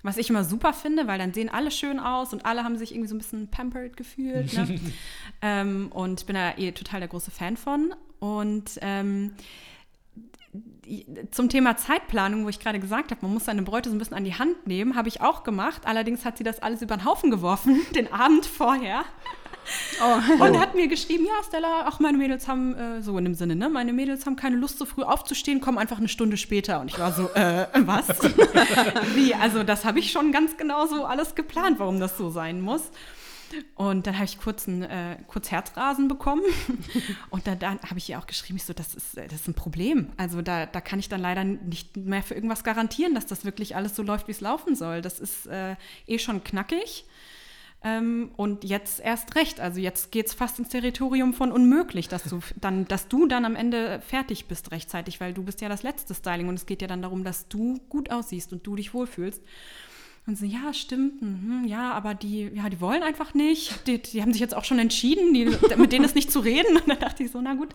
Was 0.02 0.16
ich 0.16 0.30
immer 0.30 0.42
super 0.42 0.72
finde, 0.72 1.06
weil 1.06 1.18
dann 1.20 1.32
sehen 1.32 1.48
alle 1.48 1.70
schön 1.70 2.00
aus 2.00 2.32
und 2.32 2.44
alle 2.44 2.64
haben 2.64 2.76
sich 2.76 2.90
irgendwie 2.90 3.08
so 3.08 3.14
ein 3.14 3.18
bisschen 3.18 3.48
pampered 3.48 3.96
gefühlt. 3.96 4.52
Ne? 4.54 4.80
ähm, 5.42 5.92
und 5.92 6.26
bin 6.26 6.34
da 6.34 6.56
eh 6.56 6.72
total 6.72 6.98
der 7.00 7.08
große 7.08 7.30
Fan 7.30 7.56
von. 7.56 7.94
Und 8.18 8.78
ähm, 8.80 9.32
zum 11.30 11.48
Thema 11.48 11.76
Zeitplanung, 11.76 12.44
wo 12.44 12.48
ich 12.48 12.58
gerade 12.58 12.80
gesagt 12.80 13.12
habe, 13.12 13.20
man 13.22 13.32
muss 13.32 13.44
seine 13.44 13.62
Bräute 13.62 13.88
so 13.88 13.94
ein 13.94 13.98
bisschen 13.98 14.16
an 14.16 14.24
die 14.24 14.34
Hand 14.34 14.66
nehmen, 14.66 14.96
habe 14.96 15.08
ich 15.08 15.20
auch 15.20 15.44
gemacht. 15.44 15.82
Allerdings 15.84 16.24
hat 16.24 16.38
sie 16.38 16.44
das 16.44 16.60
alles 16.60 16.82
über 16.82 16.96
den 16.96 17.04
Haufen 17.04 17.30
geworfen, 17.30 17.80
den 17.94 18.12
Abend 18.12 18.46
vorher. 18.46 19.04
Oh. 20.02 20.42
Und 20.42 20.58
hat 20.58 20.74
mir 20.74 20.88
geschrieben, 20.88 21.26
ja, 21.26 21.44
Stella, 21.46 21.86
auch 21.86 22.00
meine 22.00 22.18
Mädels 22.18 22.48
haben, 22.48 22.74
äh, 22.74 23.02
so 23.02 23.16
in 23.18 23.24
dem 23.24 23.34
Sinne, 23.34 23.54
ne, 23.54 23.68
meine 23.68 23.92
Mädels 23.92 24.26
haben 24.26 24.34
keine 24.34 24.56
Lust, 24.56 24.78
so 24.78 24.86
früh 24.86 25.02
aufzustehen, 25.02 25.60
kommen 25.60 25.78
einfach 25.78 25.98
eine 25.98 26.08
Stunde 26.08 26.36
später. 26.36 26.80
Und 26.80 26.90
ich 26.90 26.98
war 26.98 27.12
so, 27.12 27.28
äh, 27.34 27.66
was? 27.84 28.08
Wie? 29.14 29.34
Also 29.34 29.62
das 29.62 29.84
habe 29.84 30.00
ich 30.00 30.10
schon 30.10 30.32
ganz 30.32 30.56
genau 30.56 30.86
so 30.86 31.04
alles 31.04 31.36
geplant, 31.36 31.78
warum 31.78 32.00
das 32.00 32.16
so 32.16 32.30
sein 32.30 32.60
muss. 32.60 32.90
Und 33.74 34.06
dann 34.06 34.14
habe 34.14 34.24
ich 34.24 34.38
kurz, 34.38 34.66
ein, 34.66 34.82
äh, 34.82 35.16
kurz 35.26 35.50
Herzrasen 35.50 36.08
bekommen. 36.08 36.42
Und 37.30 37.46
dann, 37.46 37.58
dann 37.58 37.80
habe 37.80 37.98
ich 37.98 38.08
ihr 38.08 38.18
auch 38.18 38.26
geschrieben, 38.26 38.56
ich 38.56 38.64
so, 38.64 38.72
das 38.72 38.94
ist, 38.94 39.16
äh, 39.16 39.26
das 39.26 39.40
ist 39.40 39.48
ein 39.48 39.54
Problem. 39.54 40.12
Also 40.16 40.42
da, 40.42 40.66
da 40.66 40.80
kann 40.80 40.98
ich 40.98 41.08
dann 41.08 41.20
leider 41.20 41.44
nicht 41.44 41.96
mehr 41.96 42.22
für 42.22 42.34
irgendwas 42.34 42.64
garantieren, 42.64 43.14
dass 43.14 43.26
das 43.26 43.44
wirklich 43.44 43.76
alles 43.76 43.96
so 43.96 44.02
läuft, 44.02 44.28
wie 44.28 44.32
es 44.32 44.40
laufen 44.40 44.74
soll. 44.74 45.02
Das 45.02 45.20
ist 45.20 45.46
äh, 45.46 45.76
eh 46.06 46.18
schon 46.18 46.44
knackig. 46.44 47.04
Ähm, 47.82 48.30
und 48.36 48.64
jetzt 48.64 49.00
erst 49.00 49.34
recht. 49.36 49.58
Also 49.58 49.80
jetzt 49.80 50.12
geht 50.12 50.26
es 50.26 50.34
fast 50.34 50.58
ins 50.58 50.68
Territorium 50.68 51.32
von 51.32 51.50
unmöglich, 51.50 52.08
dass 52.08 52.24
du 52.24 52.40
dann, 52.60 52.86
dass 52.86 53.08
du 53.08 53.26
dann 53.26 53.44
am 53.44 53.56
Ende 53.56 54.00
fertig 54.06 54.46
bist 54.46 54.70
rechtzeitig, 54.70 55.20
weil 55.20 55.32
du 55.32 55.42
bist 55.42 55.60
ja 55.62 55.68
das 55.68 55.82
letzte 55.82 56.14
Styling 56.14 56.48
und 56.48 56.56
es 56.56 56.66
geht 56.66 56.82
ja 56.82 56.88
dann 56.88 57.00
darum, 57.00 57.24
dass 57.24 57.48
du 57.48 57.80
gut 57.88 58.10
aussiehst 58.10 58.52
und 58.52 58.66
du 58.66 58.76
dich 58.76 58.92
wohlfühlst. 58.92 59.42
Und 60.26 60.38
so, 60.38 60.44
ja, 60.44 60.72
stimmt, 60.72 61.22
mhm, 61.22 61.64
ja, 61.66 61.92
aber 61.92 62.14
die, 62.14 62.50
ja, 62.54 62.68
die 62.68 62.80
wollen 62.80 63.02
einfach 63.02 63.34
nicht. 63.34 63.86
Die, 63.86 64.00
die 64.00 64.22
haben 64.22 64.32
sich 64.32 64.40
jetzt 64.40 64.54
auch 64.54 64.64
schon 64.64 64.78
entschieden, 64.78 65.34
die, 65.34 65.46
mit 65.76 65.92
denen 65.92 66.04
ist 66.04 66.14
nicht 66.14 66.30
zu 66.30 66.40
reden. 66.40 66.76
Und 66.76 66.88
dann 66.88 67.00
dachte 67.00 67.24
ich 67.24 67.30
so, 67.30 67.40
na 67.40 67.54
gut, 67.54 67.74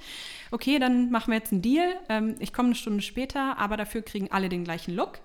okay, 0.51 0.79
dann 0.79 1.09
machen 1.09 1.31
wir 1.31 1.37
jetzt 1.37 1.51
einen 1.51 1.61
Deal. 1.61 1.95
Ähm, 2.07 2.35
ich 2.39 2.53
komme 2.53 2.67
eine 2.67 2.75
Stunde 2.75 3.01
später, 3.01 3.57
aber 3.57 3.77
dafür 3.77 4.03
kriegen 4.03 4.31
alle 4.31 4.47
den 4.47 4.63
gleichen 4.63 4.95
Look. 4.95 5.19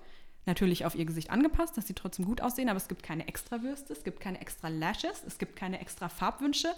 Natürlich 0.47 0.85
auf 0.85 0.95
ihr 0.95 1.05
Gesicht 1.05 1.29
angepasst, 1.29 1.77
dass 1.77 1.85
sie 1.85 1.93
trotzdem 1.93 2.25
gut 2.25 2.41
aussehen, 2.41 2.67
aber 2.67 2.77
es 2.77 2.87
gibt 2.87 3.03
keine 3.03 3.27
extra 3.27 3.61
Würste, 3.61 3.93
es 3.93 4.03
gibt 4.03 4.19
keine 4.19 4.41
extra 4.41 4.69
Lashes, 4.69 5.23
es 5.25 5.37
gibt 5.37 5.55
keine 5.55 5.79
extra 5.79 6.09
Farbwünsche. 6.09 6.69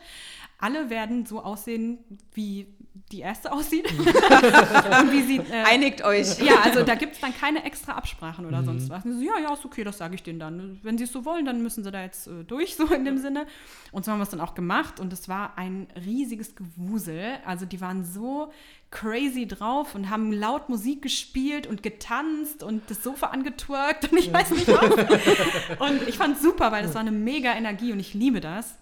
Alle 0.64 0.90
werden 0.90 1.26
so 1.26 1.44
aussehen, 1.44 1.98
wie 2.34 2.74
die 3.12 3.20
erste 3.20 3.52
aussieht. 3.52 3.92
Und 3.92 5.12
wie 5.12 5.24
sie, 5.24 5.38
äh, 5.38 5.64
Einigt 5.66 6.04
euch. 6.06 6.40
ja, 6.40 6.62
also 6.64 6.84
da 6.84 6.96
gibt 6.96 7.16
es 7.16 7.20
dann 7.20 7.36
keine 7.36 7.66
extra 7.66 7.94
Absprachen 7.94 8.46
oder 8.46 8.64
sonst 8.64 8.90
was. 8.90 9.04
So, 9.04 9.20
ja, 9.20 9.40
ja, 9.42 9.54
ist 9.54 9.66
okay, 9.66 9.84
das 9.84 9.98
sage 9.98 10.16
ich 10.16 10.24
denen 10.24 10.40
dann. 10.40 10.80
Wenn 10.82 10.98
sie 10.98 11.04
es 11.04 11.12
so 11.12 11.26
wollen, 11.26 11.46
dann 11.46 11.62
müssen 11.62 11.84
sie 11.84 11.92
da 11.92 12.02
jetzt 12.02 12.28
äh, 12.28 12.46
durch, 12.46 12.76
so 12.76 12.86
in 12.94 13.04
dem 13.04 13.18
Sinne. 13.18 13.46
Und 13.92 14.06
so 14.06 14.12
haben 14.12 14.20
wir 14.20 14.24
es 14.24 14.30
dann 14.30 14.40
auch 14.40 14.56
gemacht 14.56 15.02
und 15.02 15.12
es 15.12 15.28
war 15.28 15.58
ein 15.58 15.88
riesiges 16.06 16.56
Gewusel. 16.56 17.40
Also 17.46 17.66
die 17.66 17.82
waren 17.82 18.06
so 18.06 18.54
crazy 18.90 19.46
drauf 19.48 19.96
und 19.96 20.10
haben 20.10 20.32
laut 20.32 20.70
Musik 20.70 21.02
gespielt 21.02 21.68
und 21.68 21.84
getanzt 21.84 22.64
und 22.64 22.90
das 22.90 23.04
Sofa 23.04 23.28
angetwerkt 23.28 24.12
und 24.12 24.18
ich 24.18 24.32
weiß 24.32 24.52
nicht 24.52 24.68
was. 24.70 25.80
Und 25.80 26.08
ich 26.08 26.18
fand 26.18 26.38
es 26.38 26.44
super, 26.44 26.72
weil 26.72 26.84
das 26.84 26.94
war 26.94 27.02
eine 27.02 27.12
mega 27.12 27.54
Energie 27.54 27.92
und 27.92 28.00
ich 28.00 28.14
liebe 28.14 28.40
das. 28.40 28.78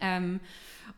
Ähm, 0.00 0.40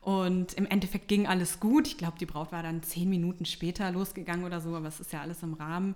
und 0.00 0.54
im 0.54 0.66
Endeffekt 0.66 1.08
ging 1.08 1.26
alles 1.26 1.60
gut. 1.60 1.86
Ich 1.86 1.98
glaube, 1.98 2.18
die 2.18 2.26
Braut 2.26 2.52
war 2.52 2.62
dann 2.62 2.82
zehn 2.82 3.08
Minuten 3.08 3.44
später 3.44 3.90
losgegangen 3.90 4.44
oder 4.44 4.60
so, 4.60 4.74
aber 4.74 4.88
es 4.88 5.00
ist 5.00 5.12
ja 5.12 5.20
alles 5.20 5.42
im 5.42 5.54
Rahmen. 5.54 5.94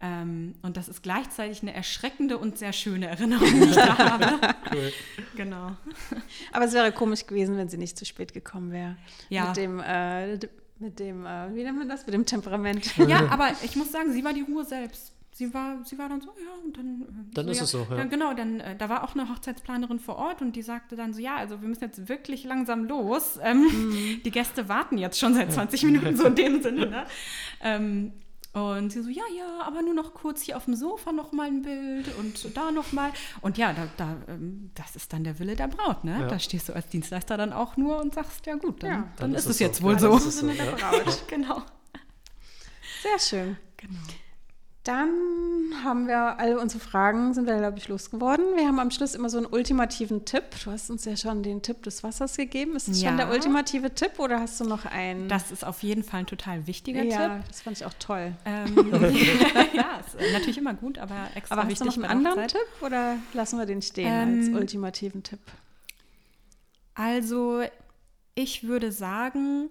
Ähm, 0.00 0.54
und 0.62 0.76
das 0.76 0.88
ist 0.88 1.02
gleichzeitig 1.02 1.62
eine 1.62 1.72
erschreckende 1.72 2.36
und 2.36 2.58
sehr 2.58 2.72
schöne 2.72 3.06
Erinnerung, 3.06 3.48
die 3.48 3.68
ich 3.68 3.74
da 3.74 3.96
habe. 4.10 4.54
Cool. 4.72 4.92
Genau. 5.36 5.76
Aber 6.52 6.64
es 6.64 6.72
wäre 6.72 6.92
komisch 6.92 7.26
gewesen, 7.26 7.56
wenn 7.56 7.68
sie 7.68 7.78
nicht 7.78 7.96
zu 7.96 8.04
spät 8.04 8.34
gekommen 8.34 8.70
wäre. 8.70 8.96
Ja. 9.28 9.46
Mit 9.46 9.56
dem, 9.56 9.80
äh, 9.80 10.38
mit 10.78 10.98
dem, 10.98 11.24
äh, 11.24 11.54
wie 11.54 11.62
nennt 11.62 11.78
man 11.78 11.88
das? 11.88 12.04
Mit 12.06 12.14
dem 12.14 12.26
Temperament. 12.26 12.96
Ja, 12.98 13.28
aber 13.30 13.52
ich 13.62 13.76
muss 13.76 13.92
sagen, 13.92 14.12
sie 14.12 14.24
war 14.24 14.34
die 14.34 14.42
Ruhe 14.42 14.64
selbst. 14.64 15.13
Sie 15.36 15.52
war, 15.52 15.84
sie 15.84 15.98
war 15.98 16.08
dann 16.08 16.20
so, 16.20 16.28
ja, 16.28 16.52
und 16.64 16.76
dann. 16.76 17.02
äh, 17.02 17.34
Dann 17.34 17.46
so, 17.46 17.50
ist 17.50 17.58
ja, 17.58 17.64
es 17.64 17.70
so, 17.72 17.86
ja. 17.90 17.96
Dann, 17.96 18.08
genau, 18.08 18.34
dann, 18.34 18.60
äh, 18.60 18.76
da 18.76 18.88
war 18.88 19.02
auch 19.02 19.14
eine 19.16 19.28
Hochzeitsplanerin 19.28 19.98
vor 19.98 20.14
Ort 20.14 20.40
und 20.42 20.54
die 20.54 20.62
sagte 20.62 20.94
dann 20.94 21.12
so, 21.12 21.20
ja, 21.20 21.34
also 21.34 21.60
wir 21.60 21.66
müssen 21.68 21.82
jetzt 21.82 22.08
wirklich 22.08 22.44
langsam 22.44 22.84
los. 22.84 23.40
Ähm, 23.42 23.62
Mhm. 23.64 24.20
Die 24.24 24.30
Gäste 24.30 24.68
warten 24.68 24.96
jetzt 24.96 25.18
schon 25.18 25.34
seit 25.34 25.52
20 25.52 25.82
Minuten, 25.82 26.16
so 26.16 26.26
in 26.26 26.36
dem 26.36 26.62
Sinne. 26.62 26.86
Ne? 26.90 27.06
Ähm, 27.62 28.12
und 28.52 28.90
sie 28.92 29.02
so, 29.02 29.10
ja, 29.10 29.24
ja, 29.36 29.62
aber 29.66 29.82
nur 29.82 29.94
noch 29.94 30.14
kurz 30.14 30.40
hier 30.42 30.56
auf 30.56 30.66
dem 30.66 30.76
Sofa 30.76 31.10
noch 31.10 31.32
mal 31.32 31.48
ein 31.48 31.62
Bild 31.62 32.06
und 32.20 32.56
da 32.56 32.70
noch 32.70 32.92
mal. 32.92 33.10
Und 33.40 33.58
ja, 33.58 33.72
da, 33.72 33.88
da, 33.96 34.16
ähm, 34.28 34.70
das 34.76 34.94
ist 34.94 35.12
dann 35.12 35.24
der 35.24 35.40
Wille 35.40 35.56
der 35.56 35.66
Braut, 35.66 36.04
ne? 36.04 36.20
Ja. 36.20 36.28
Da 36.28 36.38
stehst 36.38 36.68
du 36.68 36.72
als 36.74 36.86
Dienstleister 36.86 37.36
dann 37.36 37.52
auch 37.52 37.76
nur 37.76 38.00
und 38.00 38.14
sagst, 38.14 38.46
ja 38.46 38.54
gut, 38.54 38.84
dann, 38.84 38.90
Ja. 38.90 38.96
dann, 38.98 39.12
Dann 39.16 39.34
ist 39.34 39.40
ist 39.40 39.46
es 39.46 39.50
es 39.56 39.58
jetzt 39.58 39.78
so. 39.78 39.82
wohl 39.84 39.94
Ja, 39.94 39.98
so. 39.98 40.08
dann 40.10 40.16
ist 40.18 40.26
es 40.26 40.38
so. 40.38 40.46
Der. 40.46 40.64
Braut. 40.70 41.24
genau. 41.28 41.62
Sehr 43.02 43.18
schön. 43.18 43.56
genau. 43.76 43.98
Dann 44.84 45.08
haben 45.82 46.06
wir 46.08 46.38
alle 46.38 46.60
unsere 46.60 46.78
Fragen, 46.78 47.32
sind 47.32 47.46
wir, 47.46 47.56
glaube 47.56 47.78
ich, 47.78 47.88
losgeworden. 47.88 48.44
Wir 48.54 48.66
haben 48.66 48.78
am 48.78 48.90
Schluss 48.90 49.14
immer 49.14 49.30
so 49.30 49.38
einen 49.38 49.46
ultimativen 49.46 50.26
Tipp. 50.26 50.42
Du 50.62 50.70
hast 50.70 50.90
uns 50.90 51.06
ja 51.06 51.16
schon 51.16 51.42
den 51.42 51.62
Tipp 51.62 51.82
des 51.84 52.02
Wassers 52.04 52.36
gegeben. 52.36 52.76
Ist 52.76 52.88
das 52.88 53.00
Ja. 53.00 53.08
schon 53.08 53.16
der 53.16 53.30
ultimative 53.30 53.94
Tipp 53.94 54.18
oder 54.18 54.40
hast 54.40 54.60
du 54.60 54.64
noch 54.64 54.84
einen? 54.84 55.26
Das 55.30 55.50
ist 55.50 55.64
auf 55.64 55.82
jeden 55.82 56.02
Fall 56.04 56.20
ein 56.20 56.26
total 56.26 56.66
wichtiger 56.66 57.02
ja, 57.02 57.36
Tipp. 57.38 57.44
das 57.48 57.62
fand 57.62 57.78
ich 57.78 57.86
auch 57.86 57.94
toll. 57.98 58.32
Ähm, 58.44 58.76
ja, 59.72 60.00
ist 60.06 60.16
äh, 60.20 60.32
natürlich 60.34 60.58
immer 60.58 60.74
gut, 60.74 60.98
aber 60.98 61.28
extra 61.34 61.54
Aber 61.54 61.62
hast 61.66 61.80
du 61.80 61.86
wichtig 61.86 62.02
noch 62.02 62.10
einen 62.10 62.26
anderen. 62.26 62.46
Tipp 62.48 62.60
oder 62.82 63.16
lassen 63.32 63.58
wir 63.58 63.64
den 63.64 63.80
stehen 63.80 64.12
als 64.12 64.48
Ähm, 64.48 64.54
ultimativen 64.54 65.22
Tipp? 65.22 65.40
Also, 66.94 67.62
ich 68.34 68.64
würde 68.68 68.92
sagen, 68.92 69.70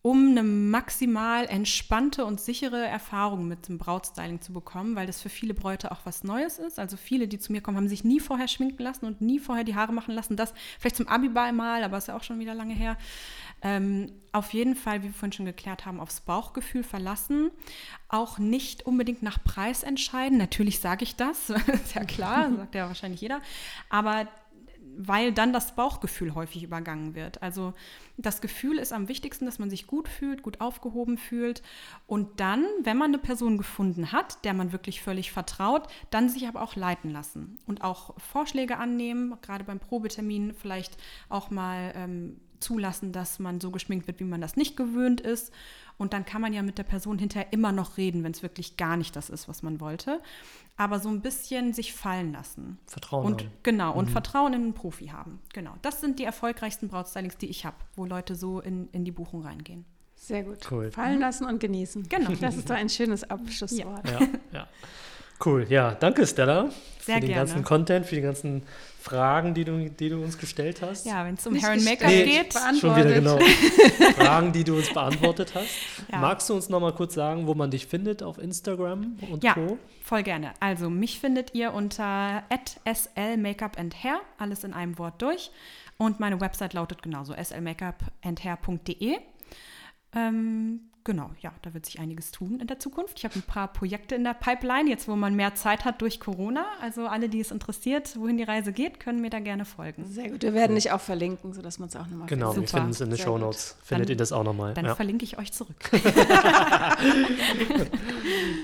um 0.00 0.30
eine 0.30 0.44
maximal 0.44 1.46
entspannte 1.46 2.24
und 2.24 2.40
sichere 2.40 2.86
Erfahrung 2.86 3.48
mit 3.48 3.68
dem 3.68 3.78
Brautstyling 3.78 4.40
zu 4.40 4.52
bekommen, 4.52 4.94
weil 4.94 5.08
das 5.08 5.20
für 5.20 5.28
viele 5.28 5.54
Bräute 5.54 5.90
auch 5.90 6.00
was 6.04 6.22
Neues 6.22 6.58
ist. 6.58 6.78
Also 6.78 6.96
viele, 6.96 7.26
die 7.26 7.38
zu 7.38 7.50
mir 7.50 7.60
kommen, 7.60 7.76
haben 7.76 7.88
sich 7.88 8.04
nie 8.04 8.20
vorher 8.20 8.46
schminken 8.46 8.82
lassen 8.82 9.06
und 9.06 9.20
nie 9.20 9.40
vorher 9.40 9.64
die 9.64 9.74
Haare 9.74 9.92
machen 9.92 10.14
lassen. 10.14 10.36
Das 10.36 10.54
vielleicht 10.78 10.96
zum 10.96 11.08
Abiball 11.08 11.52
mal, 11.52 11.82
aber 11.82 11.98
ist 11.98 12.08
ja 12.08 12.16
auch 12.16 12.22
schon 12.22 12.38
wieder 12.38 12.54
lange 12.54 12.74
her. 12.74 12.96
Ähm, 13.60 14.12
auf 14.30 14.52
jeden 14.52 14.76
Fall, 14.76 15.00
wie 15.02 15.06
wir 15.06 15.12
vorhin 15.12 15.32
schon 15.32 15.46
geklärt 15.46 15.84
haben, 15.84 15.98
aufs 15.98 16.20
Bauchgefühl 16.20 16.84
verlassen. 16.84 17.50
Auch 18.08 18.38
nicht 18.38 18.86
unbedingt 18.86 19.22
nach 19.22 19.42
Preis 19.42 19.82
entscheiden. 19.82 20.38
Natürlich 20.38 20.78
sage 20.78 21.02
ich 21.02 21.16
das, 21.16 21.50
ist 21.50 21.94
ja 21.94 22.04
klar, 22.04 22.52
sagt 22.56 22.74
ja 22.76 22.86
wahrscheinlich 22.86 23.20
jeder. 23.20 23.40
Aber 23.90 24.28
weil 24.98 25.32
dann 25.32 25.52
das 25.52 25.76
Bauchgefühl 25.76 26.34
häufig 26.34 26.64
übergangen 26.64 27.14
wird. 27.14 27.40
Also 27.40 27.72
das 28.16 28.40
Gefühl 28.40 28.78
ist 28.78 28.92
am 28.92 29.08
wichtigsten, 29.08 29.46
dass 29.46 29.60
man 29.60 29.70
sich 29.70 29.86
gut 29.86 30.08
fühlt, 30.08 30.42
gut 30.42 30.60
aufgehoben 30.60 31.18
fühlt 31.18 31.62
und 32.08 32.40
dann, 32.40 32.66
wenn 32.82 32.96
man 32.96 33.10
eine 33.10 33.18
Person 33.18 33.58
gefunden 33.58 34.10
hat, 34.10 34.44
der 34.44 34.54
man 34.54 34.72
wirklich 34.72 35.00
völlig 35.00 35.30
vertraut, 35.30 35.86
dann 36.10 36.28
sich 36.28 36.48
aber 36.48 36.62
auch 36.62 36.74
leiten 36.74 37.10
lassen 37.12 37.58
und 37.66 37.84
auch 37.84 38.18
Vorschläge 38.18 38.76
annehmen, 38.76 39.36
gerade 39.40 39.62
beim 39.62 39.78
Probetermin 39.78 40.52
vielleicht 40.52 40.96
auch 41.28 41.50
mal 41.50 41.92
ähm, 41.94 42.40
zulassen, 42.60 43.12
dass 43.12 43.38
man 43.38 43.60
so 43.60 43.70
geschminkt 43.70 44.06
wird, 44.06 44.20
wie 44.20 44.24
man 44.24 44.40
das 44.40 44.56
nicht 44.56 44.76
gewöhnt 44.76 45.20
ist. 45.20 45.52
Und 45.96 46.12
dann 46.12 46.24
kann 46.24 46.40
man 46.40 46.52
ja 46.52 46.62
mit 46.62 46.78
der 46.78 46.84
Person 46.84 47.18
hinterher 47.18 47.52
immer 47.52 47.72
noch 47.72 47.96
reden, 47.96 48.22
wenn 48.22 48.32
es 48.32 48.42
wirklich 48.42 48.76
gar 48.76 48.96
nicht 48.96 49.16
das 49.16 49.30
ist, 49.30 49.48
was 49.48 49.62
man 49.62 49.80
wollte. 49.80 50.20
Aber 50.76 51.00
so 51.00 51.08
ein 51.08 51.20
bisschen 51.22 51.72
sich 51.72 51.92
fallen 51.92 52.32
lassen. 52.32 52.78
Vertrauen 52.86 53.26
Und 53.26 53.42
haben. 53.42 53.50
genau, 53.64 53.94
und 53.94 54.08
Vertrauen 54.10 54.52
in 54.52 54.62
einen 54.62 54.74
Profi 54.74 55.08
haben. 55.08 55.40
Genau. 55.52 55.74
Das 55.82 56.00
sind 56.00 56.20
die 56.20 56.24
erfolgreichsten 56.24 56.88
Brautstylings, 56.88 57.36
die 57.36 57.48
ich 57.48 57.64
habe, 57.64 57.76
wo 57.96 58.04
Leute 58.04 58.36
so 58.36 58.60
in, 58.60 58.88
in 58.92 59.04
die 59.04 59.10
Buchung 59.10 59.42
reingehen. 59.42 59.84
Sehr 60.14 60.44
gut. 60.44 60.58
Cool. 60.70 60.90
Fallen 60.92 61.20
lassen 61.20 61.46
und 61.46 61.58
genießen. 61.60 62.08
Genau. 62.08 62.30
Das 62.40 62.56
ist 62.56 62.68
doch 62.70 62.76
ein 62.76 62.88
schönes 62.88 63.28
Abschlusswort. 63.28 64.08
Ja, 64.08 64.20
ja. 64.52 64.68
Cool. 65.44 65.66
Ja, 65.68 65.94
danke 65.94 66.26
Stella 66.26 66.68
Sehr 67.00 67.14
für 67.14 67.20
den 67.20 67.28
gerne. 67.28 67.34
ganzen 67.34 67.62
Content, 67.64 68.06
für 68.06 68.16
die 68.16 68.22
ganzen 68.22 68.62
Fragen, 69.08 69.54
die 69.54 69.64
du, 69.64 69.88
die 69.90 70.08
du 70.08 70.22
uns 70.22 70.36
gestellt 70.38 70.82
hast. 70.82 71.06
Ja, 71.06 71.24
wenn 71.24 71.34
es 71.34 71.46
um 71.46 71.54
Hair 71.54 71.70
and 71.72 71.84
Make-up 71.84 72.08
gestellt, 72.10 72.28
geht. 72.28 72.52
beantwortet. 72.54 72.80
Schon 72.80 72.96
wieder 72.96 73.14
genau. 73.14 73.38
Fragen, 74.16 74.52
die 74.52 74.64
du 74.64 74.76
uns 74.76 74.92
beantwortet 74.92 75.52
hast. 75.54 75.68
Ja. 76.12 76.18
Magst 76.18 76.48
du 76.50 76.54
uns 76.54 76.68
noch 76.68 76.80
mal 76.80 76.92
kurz 76.92 77.14
sagen, 77.14 77.46
wo 77.46 77.54
man 77.54 77.70
dich 77.70 77.86
findet 77.86 78.22
auf 78.22 78.38
Instagram 78.38 79.16
und 79.30 79.42
Ja, 79.44 79.54
Co? 79.54 79.78
voll 80.02 80.22
gerne. 80.22 80.52
Also, 80.60 80.90
mich 80.90 81.20
findet 81.20 81.54
ihr 81.54 81.72
unter 81.74 82.42
@slmakeupandhair, 82.86 84.20
alles 84.38 84.64
in 84.64 84.72
einem 84.74 84.98
Wort 84.98 85.20
durch. 85.22 85.50
Und 85.96 86.20
meine 86.20 86.40
Website 86.40 86.74
lautet 86.74 87.02
genauso, 87.02 87.34
slmakeupandhair.de. 87.34 89.16
Ähm, 90.14 90.80
genau, 91.04 91.30
ja, 91.40 91.52
da 91.62 91.72
wird 91.74 91.86
sich 91.86 91.98
einiges 92.00 92.30
tun 92.32 92.58
in 92.60 92.66
der 92.66 92.78
Zukunft. 92.78 93.18
Ich 93.18 93.24
habe 93.24 93.34
ein 93.36 93.42
paar 93.42 93.68
Projekte 93.72 94.14
in 94.14 94.24
der 94.24 94.34
Pipeline, 94.34 94.90
jetzt 94.90 95.08
wo 95.08 95.16
man 95.16 95.34
mehr 95.34 95.54
Zeit 95.54 95.84
hat 95.84 96.00
durch 96.02 96.20
Corona. 96.20 96.64
Also 96.82 97.06
alle, 97.06 97.28
die 97.28 97.40
es 97.40 97.50
interessiert, 97.50 98.16
wohin 98.18 98.36
die 98.36 98.42
Reise 98.44 98.72
geht, 98.72 99.00
können 99.00 99.20
mir 99.20 99.30
da 99.30 99.38
gerne 99.40 99.64
folgen. 99.64 100.04
Sehr 100.06 100.30
gut. 100.30 100.42
Wir 100.42 100.54
werden 100.54 100.74
dich 100.76 100.90
auch 100.92 101.00
verlinken, 101.00 101.52
sodass 101.54 101.78
man 101.78 101.88
es 101.88 101.96
auch 101.96 102.06
nochmal 102.06 102.26
Genau, 102.28 102.54
wir 102.54 102.66
finden 102.68 102.90
es 102.90 103.00
in 103.00 103.10
den 103.10 103.16
Sehr 103.16 103.24
Show 103.24 103.32
gut. 103.32 103.40
Notes. 103.42 103.76
Findet 103.82 104.08
Dann- 104.08 104.12
ihr 104.12 104.16
das 104.18 104.32
auch 104.32 104.44
nochmal. 104.44 104.74
Dann 104.74 104.84
Ja. 104.84 104.94
verlinke 104.94 105.24
ich 105.24 105.38
euch 105.38 105.52
zurück. 105.52 105.76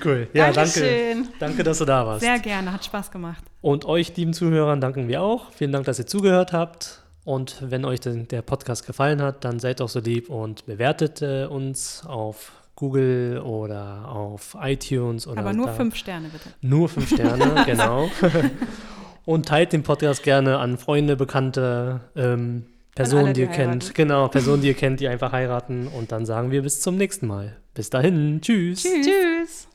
Cool. 0.03 0.27
Ja, 0.33 0.51
danke. 0.51 0.55
Dankeschön. 0.55 1.27
Danke, 1.39 1.63
dass 1.63 1.77
du 1.79 1.85
da 1.85 2.05
warst. 2.05 2.21
Sehr 2.21 2.37
gerne, 2.39 2.71
hat 2.71 2.85
Spaß 2.85 3.11
gemacht. 3.11 3.43
Und 3.61 3.85
euch, 3.85 4.15
lieben 4.15 4.33
Zuhörern, 4.33 4.79
danken 4.81 5.07
wir 5.07 5.21
auch. 5.21 5.51
Vielen 5.51 5.71
Dank, 5.71 5.85
dass 5.85 5.97
ihr 5.99 6.05
zugehört 6.05 6.53
habt. 6.53 7.01
Und 7.25 7.57
wenn 7.61 7.83
euch 7.85 7.99
der 8.01 8.41
Podcast 8.43 8.85
gefallen 8.85 9.21
hat, 9.21 9.43
dann 9.43 9.59
seid 9.59 9.79
doch 9.81 9.89
so 9.89 9.99
lieb 9.99 10.29
und 10.29 10.65
bewertet 10.67 11.21
äh, 11.21 11.45
uns 11.45 12.03
auf 12.05 12.51
Google 12.75 13.39
oder 13.43 14.07
auf 14.09 14.55
iTunes. 14.61 15.27
Oder 15.27 15.39
Aber 15.41 15.53
nur 15.53 15.65
da- 15.67 15.73
fünf 15.73 15.95
Sterne 15.95 16.29
bitte. 16.29 16.49
Nur 16.61 16.87
fünf 16.87 17.09
Sterne, 17.09 17.63
genau. 17.65 18.09
Und 19.25 19.47
teilt 19.47 19.73
den 19.73 19.81
Podcast 19.81 20.21
gerne 20.21 20.59
an 20.59 20.77
Freunde, 20.77 21.15
Bekannte, 21.15 22.01
ähm, 22.15 22.65
Personen, 22.93 23.25
alle, 23.25 23.33
die 23.33 23.41
ihr 23.41 23.47
die 23.47 23.53
kennt. 23.53 23.83
heiraten. 23.83 23.93
Genau, 23.95 24.27
Personen, 24.27 24.61
die 24.61 24.67
ihr 24.67 24.73
kennt, 24.75 24.99
die 24.99 25.07
einfach 25.07 25.31
heiraten. 25.31 25.87
Und 25.87 26.11
dann 26.11 26.27
sagen 26.27 26.51
wir 26.51 26.61
bis 26.61 26.79
zum 26.81 26.95
nächsten 26.95 27.25
Mal. 27.25 27.57
Bis 27.73 27.89
dahin. 27.89 28.39
Tschüss. 28.41 28.83
Tschüss. 28.83 29.05
Tschüss. 29.07 29.74